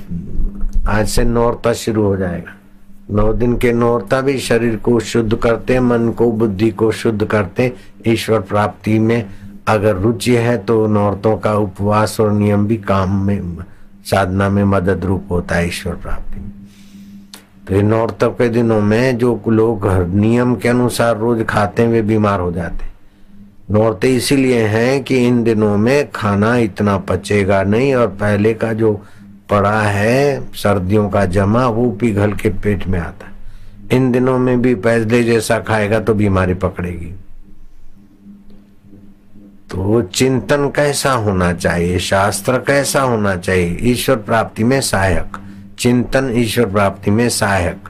आज 0.90 1.08
से 1.10 1.24
नौरता 1.24 1.74
शुरू 1.74 2.04
हो 2.04 2.16
जाएगा। 2.18 2.56
नौ 3.12 3.32
दिन 3.34 3.58
के 3.58 3.72
नौरता 3.74 4.22
भी 4.22 4.38
शरीर 4.40 4.76
को 4.76 5.00
शुद्ध 5.00 5.36
करते 5.36 5.80
मन 5.80 6.10
को, 6.12 6.32
बुद्धि 6.32 6.70
को 6.72 6.92
शुद्ध 6.92 7.26
करते 7.26 7.74
ईश्वर 8.08 8.40
प्राप्ति 8.40 9.00
में 9.00 9.26
अगर 9.68 9.96
रुचि 9.96 10.36
है 10.36 10.58
तो 10.58 10.86
नौरतों 10.88 11.36
का 11.38 11.54
उपवास 11.56 12.20
और 12.20 12.32
नियम 12.32 12.66
भी 12.68 12.78
काम 12.78 13.22
में, 13.26 13.58
साधना 14.06 14.50
में 14.50 14.64
मदद 14.64 15.06
रूप 15.06 15.28
होता 15.32 15.56
है 15.56 15.68
ईश्वर 15.68 15.94
प्राप्ति 15.94 16.40
में। 16.40 16.52
तो 17.68 17.76
इन 17.76 17.86
नौरतों 17.86 18.30
के 18.30 18.50
दिनों 18.50 18.80
में 18.82 19.18
जो 19.18 19.42
लोग 19.48 19.88
नियम 20.14 20.56
के 20.56 20.70
अनुसार 20.70 21.18
रोज 21.18 21.46
खाते 21.46 21.82
हैं, 21.82 21.90
वे 21.90 22.02
बीमार 22.02 22.40
हो 22.40 22.52
जाते 22.52 22.92
नौरते 23.72 24.16
इसीलिए 24.16 24.64
हैं 24.68 25.04
कि 25.04 25.18
इन 25.28 25.44
दिनों 25.44 25.78
में 25.78 26.10
खाना 26.12 26.56
इतना 26.58 26.98
पचेगा 27.00 27.64
नहीं 27.64 27.94
और 27.96 28.08
पहले 28.08 28.54
का 28.54 28.74
जो 28.74 28.94
पड़ा 29.50 29.82
है, 29.82 30.52
सर्दियों 30.54 31.10
का 31.10 31.26
जमा, 31.26 31.66
वो 31.68 31.90
पिघल 31.92 32.34
के 32.34 32.50
पेट 32.50 32.88
में 32.88 33.00
आता 33.00 33.28
है। 33.28 33.98
इन 33.98 34.12
दिनों 34.12 34.38
में 34.40 34.62
भी 34.62 34.76
पहले 34.76 35.24
जैसा 35.24 35.60
खाएगा 35.60 36.00
तो 36.00 36.14
बीमारी 36.14 36.54
पकड़ेगी। 36.54 37.14
तो 39.74 40.02
चिंतन 40.02 40.68
कैसा 40.68 41.12
होना 41.12 41.54
चाहिए? 41.54 42.00
शास्त्र 42.00 42.58
कैसा 42.58 43.02
होना 43.02 43.36
चाहिए? 43.36 43.78
ईश्वर 43.82 44.16
प्राप्ति 44.16 44.64
में 44.64 44.82
सहायक। 44.82 45.38
चिंतन 45.80 46.34
ईश्वर 46.36 46.66
प्राप्ति 46.66 47.12
में 47.12 47.30
सहायक। 47.30 47.90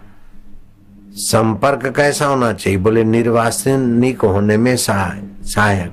संपर्क 1.12 1.94
कैसा 1.96 2.26
होना 2.26 2.54
चाहिए? 2.54 2.80
बोले, 2.80 3.04
निर्वासनिक 3.04 4.22
होने 4.22 4.58
में 4.58 4.78
सहायक। 4.78 5.92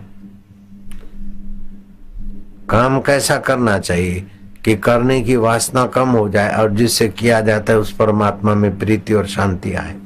काम 2.70 3.00
कैसा 3.00 3.36
करना 3.36 3.78
चाहिए? 3.78 4.26
कि 4.64 4.76
करने 4.76 5.20
की 5.20 5.36
वासना 5.36 5.86
कम 5.86 6.08
हो 6.08 6.28
जाए 6.28 6.56
और 6.56 6.70
जिससे 6.70 7.08
किया 7.08 7.40
जाता 7.40 7.72
है, 7.72 7.78
उस 7.78 7.92
परमात्मा 7.92 8.54
में 8.54 8.78
प्रीति 8.78 9.14
और 9.14 9.26
शांति 9.26 9.72
आए। 9.72 9.99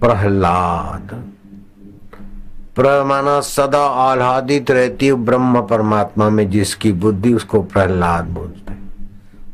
प्रहलाद। 0.00 1.24
प्रमाना 2.76 3.40
सदा 3.40 3.86
आह्लादित 3.86 4.70
रहती 4.70 5.06
है 5.06 5.12
ब्रह्म 5.12 5.60
परमात्मा 5.60 6.28
में, 6.30 6.50
जिसकी 6.50 6.92
बुद्धि 6.92 7.34
उसको 7.34 7.62
प्रहलाद 7.62 8.24
बोलते 8.24 8.68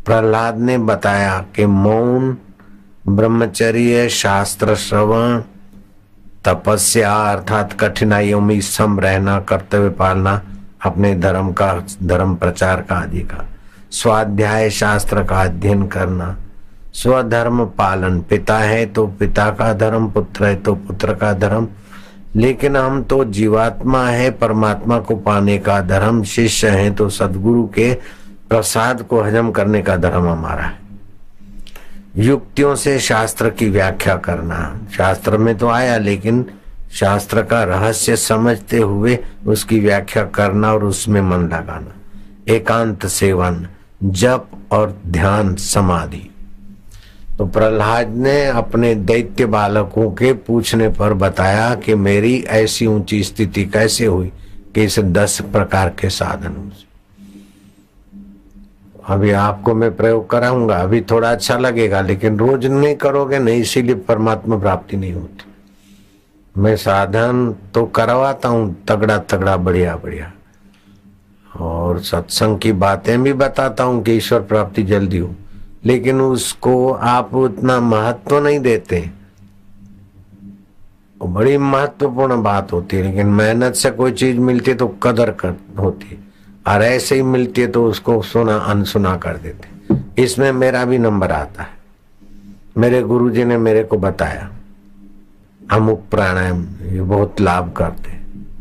प्रहलाद 0.05 0.59
ने 0.59 0.79
बताया 0.79 1.45
कि 1.57 1.67
मौन, 1.67 2.37
ब्रह्मचर्य, 3.09 4.09
शास्त्र 4.09 4.75
श्रवण, 4.75 5.43
तपस्या 6.45 7.15
अर्थात 7.15 7.73
कठिनाइयों 7.73 8.41
में 8.41 8.61
सम 8.61 9.01
रहना, 9.01 9.41
कर्तव्य 9.41 9.89
पालना, 9.89 10.43
अपने 10.85 11.15
धर्म 11.15 11.53
का, 11.53 11.83
धर्म 12.03 12.35
प्रचार 12.35 12.81
का 12.81 13.01
का 13.15 13.45
स्वाध्याय 13.91 14.71
शास्त्र 14.71 15.25
का 15.25 15.43
अध्ययन 15.43 15.87
करना 15.87 16.37
स्वधर्म 16.95 17.65
पालन। 17.67 18.21
पिता 18.21 18.59
है 18.59 18.87
तो 18.87 19.07
पिता 19.07 19.51
का 19.51 19.73
धर्म, 19.73 20.11
पुत्र 20.11 20.45
है 20.45 20.57
तो 20.57 20.75
पुत्र 20.75 21.15
का 21.15 21.33
धर्म। 21.33 21.69
लेकिन 22.37 22.77
हम 22.77 23.03
तो 23.03 23.25
जीवात्मा 23.25 24.07
है, 24.07 24.31
परमात्मा 24.31 24.99
को 24.99 25.17
पाने 25.17 25.59
का 25.59 25.81
धर्म, 25.81 26.23
शिष्य 26.23 26.69
है 26.69 26.91
तो 26.91 27.09
सदगुरु 27.09 27.67
के 27.67 27.93
प्रसाद 28.49 29.03
को 29.03 29.23
हजम 29.23 29.51
करने 29.51 29.83
का 29.83 29.97
धर्म 29.97 30.29
हमारा 30.29 30.63
है। 30.63 30.79
युक्तियों 32.17 32.75
से 32.75 32.99
शास्त्र 32.99 33.51
की 33.51 33.69
व्याख्या 33.71 34.17
करना। 34.17 34.81
शास्त्र 34.97 35.39
में 35.39 35.57
तो 35.59 35.69
आया, 35.69 35.97
लेकिन 35.99 36.45
शास्त्र 36.93 37.43
का 37.43 37.63
रहस्य 37.65 38.17
समझते 38.17 38.79
हुए 38.79 39.19
उसकी 39.47 39.81
व्याख्या 39.81 40.25
करना 40.25 40.73
और 40.73 40.85
उसमें 40.85 41.21
मन 41.21 41.43
लगाना। 41.43 41.95
एकांत 42.49 43.07
सेवन, 43.07 43.67
जप 44.05 44.49
और 44.71 44.99
ध्यान 45.07 45.55
समाधि। 45.55 46.31
तो 47.39 47.47
प्रहलाद 47.47 48.09
ने 48.17 48.45
अपने 48.47 48.95
दैत्य 48.95 49.47
बालकों 49.47 50.11
के 50.11 50.33
पूछने 50.33 50.89
पर 50.89 51.15
बताया 51.15 51.75
कि 51.75 51.95
मेरी 51.95 52.37
ऐसी 52.39 52.87
ऊँची 52.87 53.23
स्थिति 53.25 53.65
कैसे 53.65 54.07
हुई 54.07 54.33
कि 54.75 54.85
इस 54.85 54.99
दस 54.99 55.41
प्रकार 55.53 55.89
के 55.91 56.11
साधनों 56.11 56.69
से 56.71 56.83
अभी 59.05 59.31
आपको 59.31 59.75
मैं 59.75 59.95
प्रयोग 59.97 60.29
कराऊँगा, 60.31 60.77
अभी 60.77 61.01
थोड़ा 61.01 61.31
अच्छा 61.33 61.59
लगेगा, 61.59 62.01
लेकिन 62.01 62.39
रोज 62.39 62.67
नहीं 62.67 62.95
करोगे, 62.97 63.39
नहीं, 63.39 63.61
इसीलिए 63.61 63.95
परमात्मा 63.95 64.59
प्राप्ति 64.59 64.97
नहीं 64.97 65.13
होती। 65.13 66.61
मैं 66.61 66.77
साधन 66.77 67.55
तो 67.75 67.85
करवाता 67.87 68.49
हूँ 68.49 68.75
तगड़ा 68.89 69.19
तगड़ा 69.19 69.57
बढ़िया 69.57 69.97
बढ़िया 69.97 70.33
और 71.61 72.01
सत्संग 72.01 72.59
की 72.59 72.73
बातें 72.73 73.23
भी 73.23 73.33
बताता 73.33 73.85
हूँ 73.85 74.03
कि 74.03 74.13
ईश्वर 74.13 74.41
प्राप्ति 74.43 74.83
जल्दी 74.83 75.19
हो। 75.19 75.35
लेकिन 75.85 76.21
उसको 76.21 76.93
आप 76.93 77.35
उतना 77.35 77.81
महत्व 77.81 78.39
नहीं 78.39 78.59
देते। 78.61 79.11
बड़ी 81.21 81.57
महत्वपूर्ण 81.59 82.43
बात 82.43 82.73
होती 82.73 82.97
है, 82.97 83.03
लेकिन 83.03 83.27
मेहनत 83.27 83.75
से 83.75 83.91
कोई 83.91 84.13
चीज़ 84.13 84.39
मिलती 84.39 84.71
है 84.71 84.77
तो 84.77 84.89
कदर 85.03 85.31
कर, 85.31 85.55
होती 85.79 86.07
है। 86.07 86.23
और 86.67 86.83
ऐसे 86.83 87.15
ही 87.15 87.23
मिलती 87.23 87.61
है 87.61 87.67
तो 87.67 87.85
उसको 87.87 88.21
सुना, 88.23 88.57
अनसुना 88.57 89.17
कर 89.17 89.37
देते 89.37 90.23
इसमें 90.23 90.51
मेरा 90.53 90.85
भी 90.85 90.99
नंबर 90.99 91.33
आता 91.33 91.63
है। 91.63 91.69
मेरे 92.79 93.03
गुरुजी 93.03 93.45
ने 93.45 93.57
मेरे 93.59 93.83
को 93.85 93.99
बताया, 93.99 94.51
अमुक 95.63 96.03
प्राणायाम, 96.11 96.65
ये 96.85 97.01
बहुत 97.03 97.41
लाभ 97.41 97.73
करते 97.73 98.13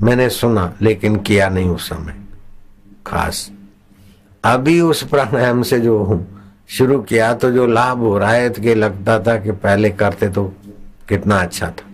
मैंने 0.02 0.30
सुना, 0.30 0.74
लेकिन 0.82 1.16
किया 1.18 1.50
नहीं 1.50 1.70
उस 1.70 1.90
समय। 1.90 2.16
खास। 3.08 3.50
अभी 4.44 4.80
उस 4.82 5.04
प्राणायाम 5.04 5.62
से 5.62 5.80
जो 5.80 5.98
हूँ 6.00 6.33
शुरू 6.74 7.00
किया 7.02 7.34
तो 7.34 7.52
जो 7.52 7.66
लाभ 7.68 8.00
हो 8.00 8.18
रहा 8.18 8.32
है 8.32 8.50
तो 8.50 8.74
लगता 8.76 9.20
था 9.20 9.38
कि 9.40 9.52
पहले 9.52 9.90
करते 9.90 10.30
तो 10.30 10.44
कितना 11.10 11.36
अच्छा 11.36 11.68
था। 11.70 11.92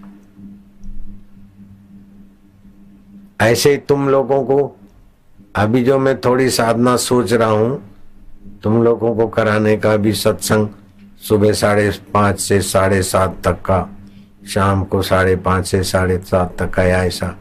ऐसे 3.41 3.71
ही 3.71 3.77
तुम 3.77 4.07
लोगों 4.09 4.43
को, 4.43 4.75
अभी 5.55 5.83
जो 5.83 5.97
मैं 5.99 6.19
थोड़ी 6.21 6.49
साधना 6.49 6.95
सोच 6.97 7.33
रहा 7.33 7.49
हूँ, 7.49 7.81
तुम 8.63 8.83
लोगों 8.83 9.15
को 9.15 9.27
कराने 9.27 9.75
का 9.77 9.95
भी 9.97 10.13
सत्संग 10.13 10.67
सुबह 11.21 11.53
साढ़े 11.53 11.91
पाँच 12.13 12.39
से 12.39 12.61
साढ़े 12.61 13.01
सात 13.03 13.37
तक 13.43 13.61
का, 13.61 13.89
शाम 14.47 14.83
को 14.83 15.01
साढ़े 15.01 15.35
पाँच 15.35 15.67
से 15.67 15.83
साढ़े 15.83 16.17
सात 16.17 16.55
तक 16.59 16.69
का 16.69 16.83
या 16.83 17.03
ऐसा। 17.03 17.35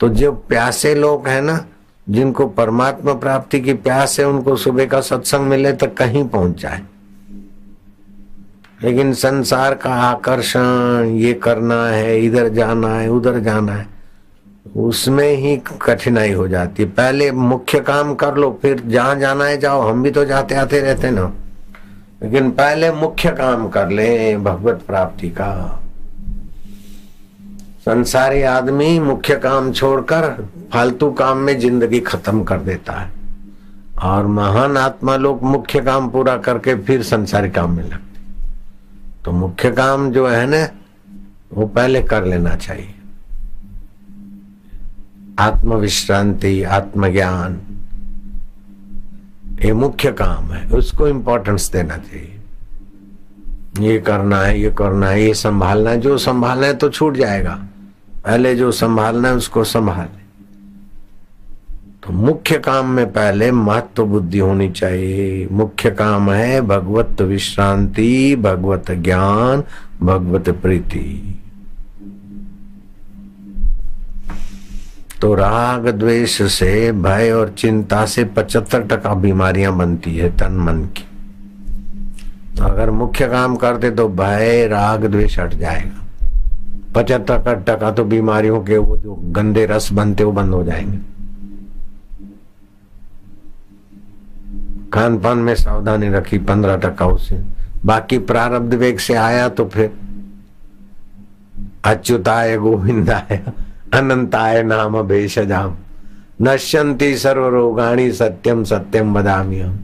तो 0.00 0.08
जो 0.08 0.32
प्यासे 0.32 0.94
लोग 0.94 1.28
हैं 1.28 1.40
ना 1.42 1.56
जिनको 2.08 2.46
परमात्मा 2.46 3.12
प्राप्ति 3.12 3.60
की 3.60 3.74
प्यास 3.74 4.18
है, 4.20 4.26
उनको 4.26 4.56
सुबह 4.56 4.86
का 4.86 5.00
सत्संग 5.00 5.40
मिले 5.40 5.72
तो 5.72 5.86
कहीं 5.86 6.28
पहुँच 6.28 6.60
जाए। 6.62 6.82
लेकिन 8.84 9.12
संसार 9.12 9.74
का 9.74 9.90
आकर्षण, 9.90 11.04
ये 11.04 11.32
करना 11.32 11.86
है, 11.86 12.20
इधर 12.20 12.48
जाना 12.48 12.88
है, 12.88 13.08
उधर 13.08 13.38
जाना 13.38 13.72
है, 13.72 13.86
उसमें 14.76 15.32
ही 15.32 15.56
कठिनाई 15.82 16.32
हो 16.32 16.48
जाती 16.48 16.82
है। 16.82 16.88
पहले 16.88 17.32
मुख्य 17.32 17.80
काम 17.80 18.14
कर 18.14 18.34
लो, 18.34 18.58
फिर 18.62 18.82
जहाँ 18.86 19.16
जाना 19.16 19.44
है 19.44 19.58
जाओ, 19.58 19.80
हम 19.80 20.02
भी 20.02 20.10
तो 20.10 20.24
जाते 20.24 20.54
आते 20.54 20.80
रहते 20.80 21.10
ना। 21.10 21.32
लेकिन 22.22 22.50
पहले 22.50 22.92
मुख्य 22.92 23.30
काम 23.30 23.68
कर 23.68 23.90
ले, 23.90 24.36
भगवत 24.36 24.82
प्राप्ति 24.86 25.28
का। 25.28 25.82
संसारी 27.86 28.42
आदमी 28.42 28.98
मुख्य 29.00 29.34
काम 29.36 29.70
छोड़कर 29.72 30.24
फालतू 30.72 31.10
काम 31.12 31.38
में 31.38 31.58
ज़िंदगी 31.60 32.00
खत्म 32.00 32.42
कर 32.44 32.60
देता 32.60 32.92
है। 32.92 33.10
और 34.04 34.26
महान 34.28 34.76
आत्मा 34.76 35.16
लोग 35.16 35.42
मुख्य 35.44 35.80
काम 35.80 36.08
पूरा 36.10 36.36
करके 36.38 36.74
फिर 36.84 37.02
संसारी 37.02 37.50
काम 37.50 37.76
में 37.76 37.82
लगते 37.82 38.20
तो 39.24 39.32
मुख्य 39.32 39.70
काम 39.72 40.10
जो 40.12 40.26
है 40.26 40.46
ना, 40.46 40.68
वो 41.52 41.66
पहले 41.66 42.02
कर 42.02 42.24
लेना 42.24 42.54
चाहिए। 42.56 42.94
आत्मविश्रांति, 45.40 46.62
आत्मज्ञान, 46.62 47.60
ये 49.64 49.72
मुख्य 49.74 50.12
काम 50.14 50.52
है, 50.52 50.66
उसको 50.70 51.08
इंपॉर्टेंस 51.08 51.70
देना 51.72 51.96
चाहिए। 51.98 52.32
ये 53.80 53.98
करना 54.00 54.42
है, 54.42 54.60
ये 54.60 54.70
करना 54.72 55.08
है, 55.08 55.22
ये 55.22 55.34
संभालना 55.36 55.90
है, 55.90 56.00
जो 56.00 56.18
संभालना 56.18 56.66
है 56.66 56.74
तो 56.74 56.90
छूट 56.90 57.16
जाएगा। 57.16 57.58
पहले 58.26 58.54
जो 58.54 58.72
संभालना 58.72 59.28
है 59.28 59.34
उसको 59.34 59.64
संभाले। 59.64 60.24
तो 62.06 62.12
मुख्य 62.12 62.58
काम 62.58 62.86
में 62.86 63.12
पहले 63.12 63.50
महत्व 63.50 64.06
बुद्धि 64.06 64.38
होनी 64.38 64.68
चाहिए। 64.70 65.48
मुख्य 65.52 65.90
काम 65.90 66.30
है 66.30 66.60
भगवत 66.60 67.22
विश्रांति, 67.22 68.36
भगवत 68.36 68.90
ज्ञान, 68.90 69.62
भगवत 70.02 70.48
प्रीति। 70.48 71.40
तो 75.20 75.34
राग 75.34 75.88
द्वेष 75.88 76.42
से, 76.42 76.92
भय 76.92 77.30
और 77.30 77.48
चिंता 77.48 78.06
से 78.06 78.24
पचहत्तर 78.24 78.80
टका 78.80 79.14
बीमारियाँ 79.14 79.76
बनती 79.76 80.16
है 80.16 80.36
तन 80.36 80.52
मन 80.52 80.84
की। 80.84 81.04
तो 82.56 82.64
अगर 82.64 82.90
मुख्य 82.90 83.28
काम 83.28 83.56
करते 83.56 83.90
तो 83.90 84.08
भय, 84.08 84.66
राग, 84.66 85.06
द्वेष 85.06 85.38
हट 85.38 85.54
जाएगा। 85.54 86.05
पचहत्तर 86.96 87.38
का 87.38 87.54
टका 87.54 87.90
तो 87.90 88.04
बीमारियों 88.04 88.62
के 88.64 88.78
वो 88.78 88.96
जो 88.96 89.14
गंदे 89.14 89.66
रस 89.66 89.92
बनते 89.92 90.24
वो 90.24 90.32
बंद 90.32 90.54
हो 90.54 90.64
जाएँगे। 90.64 90.98
खान 94.92 95.18
पान 95.18 95.38
में 95.38 95.54
सावधानी 95.54 96.08
रखी 96.08 96.38
पंद्रह 96.38 96.76
टका 96.76 97.06
उसे। 97.06 97.40
बाकी 97.84 98.18
प्रारब्ध 98.18 98.74
वेग 98.74 98.98
से 98.98 99.14
आया 99.14 99.48
तो 99.48 99.64
फिर 99.64 99.92
अच्युताय 101.84 102.56
गोविंदाय, 102.56 103.42
अनंताय 103.94 104.62
नाम 104.62 105.02
भेषजाम। 105.02 105.76
नश्यंती 106.42 107.16
सर्व 107.16 107.48
रोगाणी 107.48 108.12
सत्यम 108.12 108.64
सत्यम 108.64 109.14
बदामी 109.14 109.60
हम। 109.60 109.78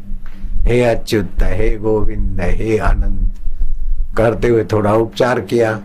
हे 0.61 0.83
अच्युत, 0.85 1.43
हे 1.43 1.77
गोविंद, 1.79 2.41
हे 2.41 2.79
अनंत। 2.79 3.33
करते 4.17 4.49
हुए 4.49 4.65
थोड़ा 4.65 4.93
उपचार 4.93 5.41
किया। 5.41 5.81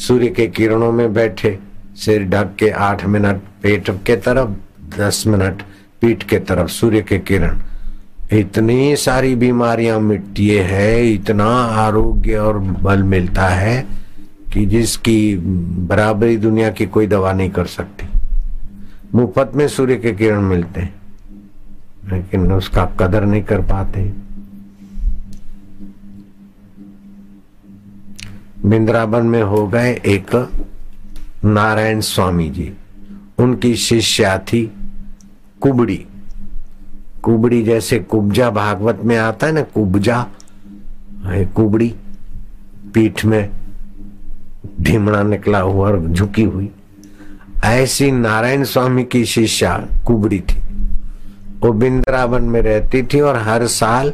सूर्य 0.00 0.28
के 0.28 0.46
किरणों 0.46 0.90
में 0.92 1.12
बैठे, 1.14 1.58
सिर 1.96 2.24
ढक 2.24 2.54
के 2.58 2.68
आठ 2.70 3.04
मिनट 3.04 3.40
पेट 3.62 3.90
के 4.06 4.16
तरफ़, 4.16 4.50
दस 4.98 5.24
मिनट 5.26 5.62
पीठ 6.00 6.22
के 6.22 6.38
तरफ़ 6.38 6.68
सूर्य 6.68 7.00
के 7.02 7.18
किरण। 7.18 7.58
इतनी 8.32 8.96
सारी 8.96 9.34
बीमारियाँ 9.34 9.98
मिटती 10.00 10.48
है, 10.48 11.06
इतना 11.06 11.46
आरोग्य 11.76 12.36
और 12.36 12.58
बल 12.58 13.02
मिलता 13.02 13.46
है 13.46 13.86
कि 14.52 14.64
जिसकी 14.66 15.36
बराबरी 15.88 16.36
दुनिया 16.36 16.70
की 16.70 16.86
कोई 16.86 17.06
दवा 17.06 17.32
नहीं 17.32 17.50
कर 17.50 17.66
सकती। 17.66 18.06
मुफ़्त 19.14 19.52
में 19.56 19.66
सूर्य 19.68 19.96
के 19.96 20.12
किरण 20.12 20.40
मिलते 20.40 20.80
हैं, 20.80 20.94
लेकिन 22.10 22.52
उसका 22.52 22.84
कदर 23.00 23.24
नहीं 23.24 23.42
कर 23.42 23.60
पाते। 23.60 24.12
बिंद्रावन 28.66 29.26
में 29.26 29.42
हो 29.42 29.66
गए 29.68 29.92
एक 30.06 30.34
नारायण 31.44 32.00
स्वामी 32.00 32.48
जी। 32.50 32.72
उनकी 33.38 33.74
शिष्या 33.76 34.38
थी 34.38 34.72
कुबड़ी। 35.60 36.06
कुबड़ी 37.22 37.62
जैसे 37.62 37.98
कुब्जा 37.98 38.50
भागवत 38.50 39.00
में 39.04 39.16
आता 39.16 39.46
है 39.46 39.52
ना, 39.52 39.62
कुब्जा 39.62 40.26
कुबड़ी 41.26 41.94
पीठ 42.94 43.24
में 43.24 43.50
ढीमड़ा 44.80 45.22
निकला 45.22 45.60
हुआ 45.60 45.88
और 45.88 46.06
झुकी 46.08 46.42
हुई। 46.42 46.70
ऐसी 47.64 48.10
नारायण 48.12 48.64
स्वामी 48.64 49.04
की 49.04 49.24
शिष्या 49.24 49.86
कुबड़ी 50.06 50.40
थी। 50.40 50.62
वो 51.60 51.72
बिंद्रावन 51.72 52.42
में 52.42 52.62
रहती 52.62 53.02
थी 53.02 53.20
और 53.20 53.36
हर 53.36 53.66
साल 53.66 54.12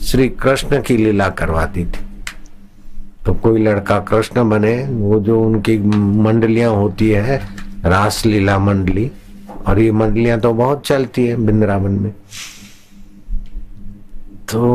श्री 0.00 0.28
कृष्ण 0.28 0.82
की 0.82 0.96
लीला 0.96 1.28
करवाती 1.28 1.84
थी। 1.84 2.13
तो 3.26 3.34
कोई 3.34 3.62
लड़का 3.62 3.98
कृष्ण 3.98 4.48
बने 4.50 4.86
वो 4.86 5.20
जो 5.20 5.40
उनकी 5.40 5.78
मंडलियाँ 6.22 6.70
होती 6.70 7.10
है 7.10 7.42
रास 7.84 8.26
लीला 8.26 8.58
मंडली 8.58 9.10
और 9.66 9.78
ये 9.78 9.92
मंडलियाँ 9.92 10.40
तो 10.40 10.52
बहुत 10.52 10.86
चलती 10.86 11.26
है 11.26 11.34
वृंदावन 11.34 11.90
में। 11.90 12.12
तो 14.52 14.70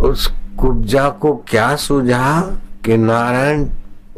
उस 0.00 0.26
कुब्जा 0.58 1.08
को 1.08 1.34
क्या 1.48 1.76
सूझा 1.76 2.40
कि 2.84 2.96
नारायण 2.96 3.66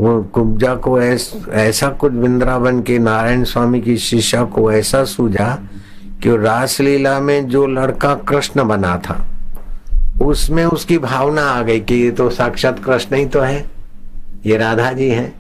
वो 0.01 0.23
कुब्जा 0.23 0.75
को 0.75 1.01
ऐस, 1.01 1.47
ऐसा 1.51 1.89
कुछ 1.89 2.13
वृंदावन 2.13 2.83
के 2.83 2.99
नारायण 2.99 3.45
स्वामी 3.45 3.81
की 3.81 3.97
शिष्या 3.97 4.45
को 4.45 4.73
ऐसा 4.73 5.05
सूझा 5.05 5.63
कि 6.23 6.37
रासलीला 6.37 7.21
में 7.21 7.49
जो 7.49 7.67
लड़का 7.67 8.15
कृष्ण 8.15 8.69
बना 8.69 8.99
था 8.99 9.38
उसमें 10.23 10.65
उसकी 10.65 10.99
भावना 10.99 11.43
आ 11.43 11.63
गई 11.63 11.81
कि 11.81 11.95
ये 11.95 12.11
तो 12.11 12.31
साक्षात 12.31 12.85
कृष्ण 12.85 13.17
ही 13.17 13.27
तो 13.27 13.41
है। 13.41 13.71
ये 14.47 14.57
राधा 14.57 14.93
जी 14.93 15.09
है। 15.09 15.35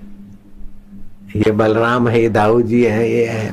ये 1.36 1.50
बलराम 1.50 2.08
है, 2.08 2.22
ये 2.22 2.28
दाऊ 2.28 2.62
जी 2.62 2.84
है, 2.84 3.10
ये 3.10 3.26
है। 3.26 3.52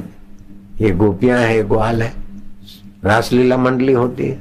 ये 0.81 0.91
गोपियाँ 0.91 1.39
है 1.39 1.63
ग्वाल 1.63 2.01
है। 2.03 2.13
रासलीला 3.03 3.57
मंडली 3.57 3.93
होती 3.93 4.27
है। 4.27 4.39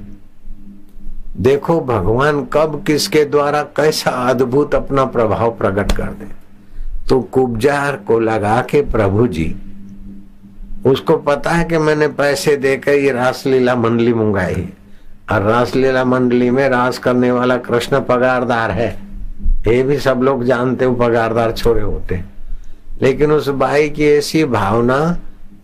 देखो 1.40 1.80
भगवान 1.80 2.44
कब 2.44 2.84
किसके 2.86 3.24
द्वारा 3.24 3.62
कैसा 3.62 4.10
अद्भुत 4.10 4.74
अपना 4.74 5.04
प्रभाव 5.04 5.50
प्रकट 5.50 5.92
कर 5.92 6.04
दे। 6.04 6.26
तो 7.08 7.20
कुब्जार 7.20 7.96
को 7.96 8.18
लगा 8.18 8.60
के 8.60 8.82
प्रभु 8.82 9.26
जी 9.26 9.54
उसको 10.86 11.16
पता 11.16 11.50
है 11.50 11.64
कि 11.64 11.78
मैंने 11.78 12.08
पैसे 12.08 12.56
देकर 12.56 12.92
ये 12.92 13.12
रासलीला 13.12 13.74
मंडली 13.76 14.14
मंगाई 14.14 14.68
और 15.28 15.42
रासलीला 15.42 16.04
मंडली 16.04 16.50
में 16.50 16.68
रास 16.68 16.98
करने 16.98 17.30
वाला 17.30 17.56
कृष्ण 17.58 18.00
पगारदार 18.00 18.70
है। 18.70 18.88
ये 19.66 19.82
भी 19.82 19.98
सब 19.98 20.22
लोग 20.22 20.44
जानते 20.44 20.84
हो 20.84 20.94
पगारदार 20.94 21.52
छोरे 21.52 21.80
होते 21.80 22.22
लेकिन 23.02 23.32
उस 23.32 23.48
भाई 23.50 23.88
की 23.90 24.04
ऐसी 24.06 24.44
भावना 24.46 24.98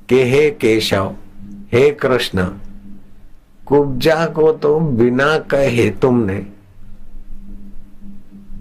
कि 0.09 0.23
हे 0.31 0.51
केशव, 0.51 1.13
हे 1.73 1.91
कृष्ण, 1.93 2.45
कुब्जा 3.67 4.25
को 4.27 4.53
तो 4.53 4.79
बिना 4.81 5.37
कहे 5.51 5.89
तुमने 6.03 6.35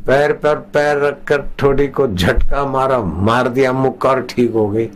पैर 0.07 0.33
पर 0.33 0.55
पैर 0.73 0.97
रखकर 0.97 1.43
थोड़ी 1.62 1.88
को 1.88 2.07
झटका 2.07 2.65
मारा, 2.65 2.99
मार 2.99 3.47
दिया 3.49 3.71
मुक्कर 3.73 4.21
ठीक 4.29 4.51
हो 4.53 4.67
गई। 4.69 4.89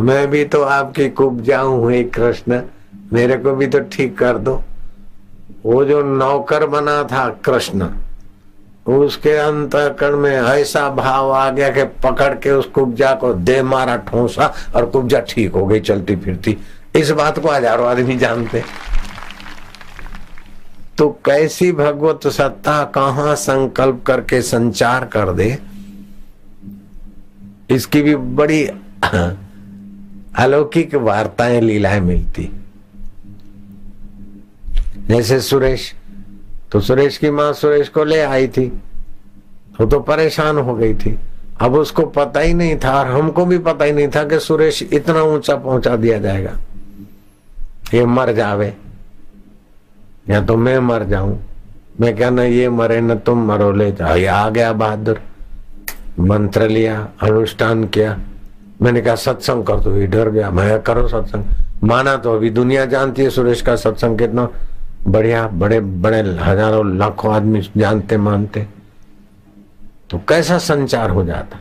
मैं 0.00 0.26
भी 0.30 0.44
तो 0.44 0.62
आपकी 0.62 1.08
कुब्जा 1.10 1.60
हूँ, 1.60 1.90
हे 1.90 2.02
कृष्ण, 2.04 2.60
मेरे 3.12 3.36
को 3.36 3.54
भी 3.54 3.66
तो 3.66 3.80
ठीक 3.92 4.16
कर 4.18 4.38
दो। 4.38 4.62
वो 5.68 5.84
जो 5.84 6.02
नौकर 6.02 6.66
बना 6.66 7.02
था 7.04 7.28
कृष्ण, 7.44 7.88
उसके 8.88 9.32
अंतकरण 9.36 10.16
में 10.16 10.30
ऐसा 10.30 10.88
भाव 10.90 11.30
आ 11.32 11.48
गया 11.50 11.68
कि 11.70 11.84
पकड़ 12.04 12.34
के 12.34 12.50
उस 12.50 12.66
कुब्जा 12.66 13.12
को 13.14 13.32
दे 13.34 13.60
मारा 13.62 13.96
ठोसा 14.08 14.52
और 14.76 14.86
कुब्जा 14.86 15.20
ठीक 15.28 15.52
हो 15.52 15.66
गई 15.66 15.80
चलती 15.80 16.16
फिरती। 16.16 16.56
इस 16.96 17.10
बात 17.10 17.38
को 17.38 17.48
हज़ारों 17.48 17.86
आदमी 17.86 18.16
जानते। 18.16 18.62
तो 20.98 21.08
कैसी 21.24 21.70
भगवत 21.72 22.26
सत्ता 22.28 22.82
कहाँ 22.94 23.34
संकल्प 23.36 24.02
करके 24.06 24.40
संचार 24.42 25.04
कर 25.06 25.32
दे? 25.32 25.58
इसकी 27.70 28.02
भी 28.02 28.14
बड़ी 28.16 28.64
अलौकिक 30.38 30.94
वार्ताएँ 30.94 31.60
लीलाएँ 31.60 32.00
मिलती। 32.00 32.50
जैसे 35.08 35.40
सुरेश। 35.40 35.94
तो 36.72 36.80
सुरेश 36.80 37.18
की 37.18 37.30
माँ 37.30 37.52
सुरेश 37.52 37.88
को 37.88 38.04
ले 38.04 38.20
आई 38.20 38.48
थी। 38.48 38.66
वो 39.80 39.86
तो 39.86 40.00
परेशान 40.00 40.58
हो 40.58 40.74
गई 40.74 40.94
थी। 40.94 41.18
अब 41.60 41.74
उसको 41.74 42.02
पता 42.02 42.40
ही 42.40 42.54
नहीं 42.54 42.76
था 42.76 42.98
और 42.98 43.06
हमको 43.06 43.46
भी 43.46 43.58
पता 43.58 43.84
ही 43.84 43.92
नहीं 43.92 44.08
था 44.08 44.24
कि 44.24 44.38
सुरेश 44.38 44.82
इतना 44.82 45.22
ऊँचा 45.22 45.56
पहुँचा 45.56 45.96
दिया 45.96 46.18
जाएगा। 46.18 46.52
ये 47.94 48.06
मर 48.06 48.32
जावे। 48.32 48.74
या 50.30 50.44
तो 50.44 50.56
मैं 50.56 50.78
मर 50.78 51.04
जाऊँ। 51.04 51.38
मैं 52.00 52.16
क्या 52.16 52.30
ना 52.30 52.44
ये 52.44 52.68
मरे, 52.68 53.00
न 53.00 53.14
तुम 53.14 53.38
मरो, 53.38 53.72
ले 53.72 53.92
जाओ। 53.92 54.16
ये 54.16 54.26
आ 54.26 54.50
गया 54.50 54.72
बहादुर। 54.72 55.20
मंत्र 56.20 56.68
लिया, 56.68 57.08
अनुष्ठान 57.22 57.84
किया। 57.84 58.18
मैंने 58.82 59.00
कहा, 59.00 59.14
सत्संग 59.14 59.64
कर 59.64 59.80
दो 59.80 59.96
ये 59.96 60.06
डर 60.06 60.30
गया। 60.30 60.50
मैं 60.50 60.82
करो 60.82 61.08
सत्संग? 61.08 61.44
माना 61.84 62.16
तो 62.16 62.34
अभी 62.34 62.50
दुनिया 62.50 62.84
जानती 62.84 63.22
है 63.22 63.30
सुरेश 63.30 63.62
का 63.62 63.76
सत्संग 63.76 64.18
कितना 64.18 64.48
बढ़िया, 65.08 65.46
बड़े 65.48 65.80
बड़े 65.80 66.20
हज़ारों, 66.20 66.96
लाखों 66.98 67.34
आदमी 67.34 67.60
जानते, 67.76 68.16
मानते। 68.16 68.66
तो 70.10 70.18
कैसा 70.18 70.58
संचार 70.58 71.10
हो 71.10 71.24
जाता? 71.24 71.58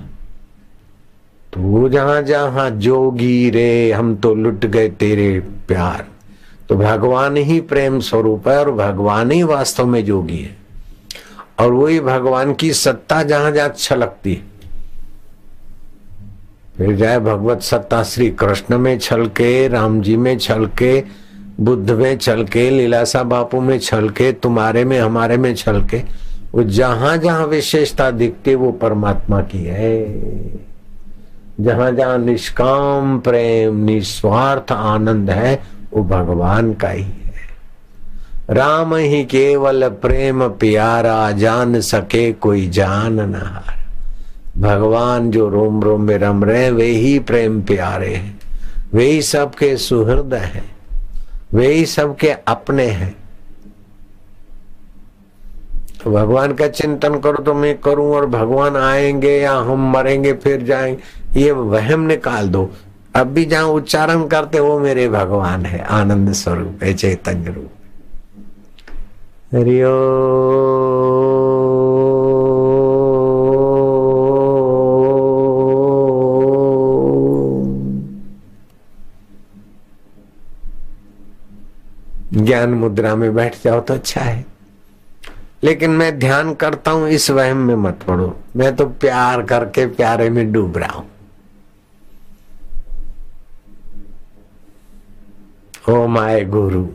तो 1.54 1.90
जहाँ 1.90 2.22
जहाँ 2.22 2.70
जोगी 2.70 3.50
रे, 3.50 3.92
हम 3.92 4.16
तो 4.16 4.34
लुट 4.36 4.66
गए 4.66 4.90
तेरे 4.90 5.40
प्यार। 5.68 6.06
तो 6.70 6.76
भगवान 6.76 7.38
ही 7.38 7.60
प्रेम 7.62 8.00
स्वरूप 8.00 8.48
है 8.48 8.60
और 8.60 8.72
भगवान 8.72 9.32
ही 9.32 9.44
वास्तव 9.44 9.86
में 9.86 10.04
जोगी 10.06 10.38
है। 10.38 10.56
और 11.60 11.74
वही 11.74 12.00
भगवान 12.00 12.54
की 12.54 12.74
सत्ता 12.74 13.22
जहाँ 13.24 13.52
जहाँ 13.52 13.70
छलकती 13.70 14.34
है। 14.34 14.46
फिर 16.78 16.96
जाए 16.96 17.20
भगवत 17.20 17.62
सत्ता 17.62 18.04
श्री 18.04 18.30
कृष्ण 18.30 18.78
में 18.78 18.98
छलके, 19.00 19.68
राम 19.68 20.02
जी 20.02 20.18
में 20.18 20.38
छलके 20.38 21.00
बुद्ध 21.60 21.92
में 21.92 22.18
छल 22.18 22.44
के 22.44 22.70
लीलासा 22.70 23.24
बापू 23.24 23.62
में 23.62 23.80
छल 23.80 24.10
के, 24.10 24.32
तुम्हारे 24.32 24.86
में, 24.86 25.00
हमारे 25.00 25.38
में 25.38 25.56
छल 25.56 25.82
के, 25.82 25.98
वो 26.54 26.64
जहाँ 26.64 27.18
जहाँ 27.18 27.46
विशेषता 27.46 28.12
दिखती 28.12 28.56
वो 28.56 28.72
परमात्मा 28.72 29.42
की 29.42 29.64
है। 29.64 30.06
जहाँ 31.60 31.92
जहाँ 31.92 32.18
निष्काम 32.18 33.20
प्रेम, 33.20 33.78
निस्वार्थ 33.78 34.72
आनंद 34.72 35.30
है, 35.30 35.64
वो 35.94 36.04
भगवान 36.04 36.74
का 36.74 36.90
ही 36.90 37.04
है। 37.04 37.34
राम 38.50 38.96
ही 38.96 39.24
केवल 39.24 39.90
प्रेम 39.90 40.48
प्यारा, 40.48 41.32
जान 41.32 41.82
सके 41.82 42.34
कोई 42.34 42.70
जान 42.70 43.20
न 43.20 43.62
भगवान 44.58 45.32
जो 45.32 45.50
रोम 45.50 45.84
रोम 45.84 46.02
में 46.02 46.18
रम 46.18 46.44
रहे 46.44 46.72
वे 46.72 46.86
ही 46.86 47.20
प्रेम 47.20 47.62
प्यारे 47.62 48.16
हैं, 48.16 48.40
वे 48.94 49.06
ही 49.06 49.22
सबके 49.22 49.78
सुहृद 49.78 50.34
हैं। 50.34 50.77
वे 51.54 51.68
ही 51.68 51.86
सबके 51.86 52.30
अपने 52.48 52.86
हैं। 52.86 53.16
भगवान 56.08 56.54
का 56.54 56.68
चिंतन 56.68 57.20
करो 57.20 57.44
तो 57.44 57.54
मैं 57.54 57.78
करूँ 57.78 58.12
और 58.16 58.26
भगवान 58.26 58.76
आएँगे 58.78 59.32
या 59.32 59.54
हम 59.54 59.92
मरेंगे, 59.92 60.34
फिर 60.34 60.62
जाएँगे। 60.62 61.40
ये 61.40 61.52
वहम 61.52 62.02
निकाल 62.02 62.48
दो। 62.50 62.70
अब 63.16 63.28
भी 63.28 63.46
जहाँ 63.46 63.66
उच्चारण 63.66 64.28
करते 64.28 64.60
वो 64.60 64.80
मेरे 64.80 65.08
भगवान 65.10 65.66
है, 65.66 65.80
आनंद 65.82 66.32
स्वरूप 66.34 66.84
है, 66.84 66.94
चैतन्य 66.94 67.52
रूप 67.52 67.70
हरिओ 69.54 69.90
ज्ञान 82.38 82.70
मुद्रा 82.70 83.16
में 83.16 83.36
बैठ 83.36 83.56
जाओ 83.64 83.82
तो 83.82 83.94
अच्छा 83.94 84.22
है। 84.22 84.46
लेकिन 85.64 85.92
मैं 85.92 86.20
ध्यान 86.20 86.54
करता 86.54 86.92
हूँ, 86.92 87.10
इस 87.10 87.32
वहम 87.32 87.58
में 87.58 87.76
मत 87.76 88.00
पड़ो। 88.08 88.38
मैं 88.56 88.76
तो 88.76 88.86
प्यार 88.86 89.44
करके 89.44 89.86
प्यारे 89.86 90.30
में 90.30 90.52
डूब 90.52 90.78
रहा 90.78 90.94
हूँ। 90.94 91.08
ओ 95.90 96.08
माय 96.08 96.46
गुरु। 96.46 96.88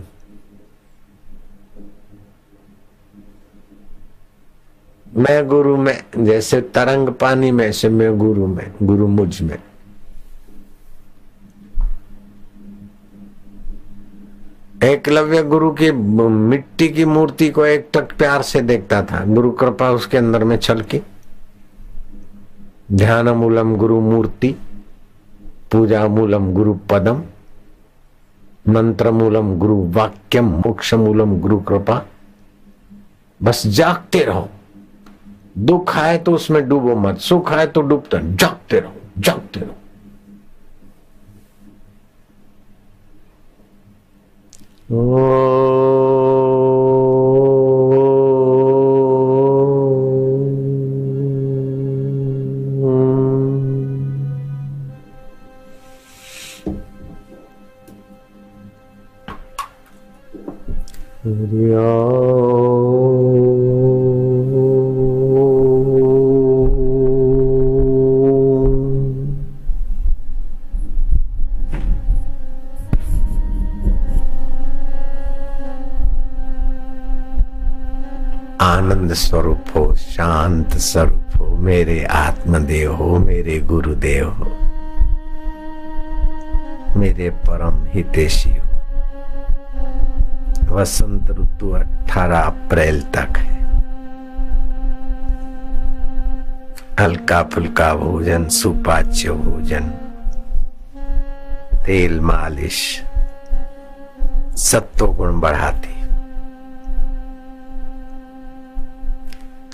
मैं 5.17 5.49
गुरु 5.49 5.77
में, 5.77 6.05
जैसे 6.19 6.61
तरंग 6.61 7.09
पानी 7.09 7.51
में 7.51 7.73
से 7.73 7.89
मैं 7.89 8.19
गुरु 8.19 8.47
में, 8.47 8.73
गुरु 8.83 9.07
मुझमें। 9.07 9.59
एकलव्य 14.83 15.43
गुरु 15.43 15.71
की 15.71 15.91
मिट्टी 15.93 16.89
की 16.89 17.05
मूर्ति 17.05 17.49
को 17.49 17.65
एक 17.67 17.89
टक 17.93 18.17
प्यार 18.19 18.43
से 18.43 18.61
देखता 18.61 19.03
था। 19.03 19.25
गुरु 19.25 19.51
कृपा 19.51 19.91
उसके 19.91 20.19
अंदर 20.19 20.45
में 20.45 20.57
छल 20.57 20.75
छलकी। 20.75 21.01
ध्यान 22.93 23.29
मूलम 23.29 23.77
गुरु 23.77 24.01
मूर्ति 24.01 24.55
पूजा 25.73 26.07
मूलम 26.09 26.53
गुरु 26.53 26.75
पदम 26.91 27.23
मंत्र 28.69 29.11
मूलम 29.11 29.55
गुरु 29.59 29.77
वाक्यम 29.91 30.45
मोक्ष 30.45 30.95
मूलम 30.95 31.39
गुरु 31.41 31.59
कृपा। 31.61 32.03
बस 33.41 33.67
जागते 33.67 34.25
रहो। 34.25 34.49
दुख 35.59 35.97
आए 35.97 36.19
तो 36.19 36.33
उसमें 36.33 36.69
डूबो 36.69 36.95
मत, 36.97 37.19
सुख 37.19 37.53
आए 37.53 37.67
तो 37.67 37.81
डूबते 37.81 38.19
जागते 38.37 38.81
रहो 38.81 38.95
जागते 39.19 39.61
रहो। 39.61 39.75
Oh. 44.95 45.33
Mm 61.25 61.47
-hmm. 61.49 62.72
स्वरूप 79.15 79.65
हो, 79.77 79.95
शांत 79.95 80.77
स्वरूप 80.77 81.37
हो, 81.37 81.57
मेरे 81.57 82.05
आत्मदेव 82.05 82.95
हो, 82.95 83.19
मेरे 83.19 83.59
गुरुदेव 83.59 84.29
हो, 84.29 84.51
मेरे 87.01 87.31
परम 87.31 87.85
हितेशी 87.89 88.51
हो। 88.51 88.69
वसंत 90.77 91.31
ऋतु 91.31 91.71
18 91.71 92.41
अप्रैल 92.41 93.03
तक 93.03 93.37
है। 93.39 93.61
हल्का 97.01 97.43
फुल्का 97.43 97.95
भोजन, 97.95 98.49
सुपाच्य 98.49 99.31
भोजन, 99.31 99.91
तेल 101.87 102.21
मालिश, 102.21 103.03
सत्व 104.57 105.07
गुण 105.07 105.41
बढ़ाती 105.41 106.02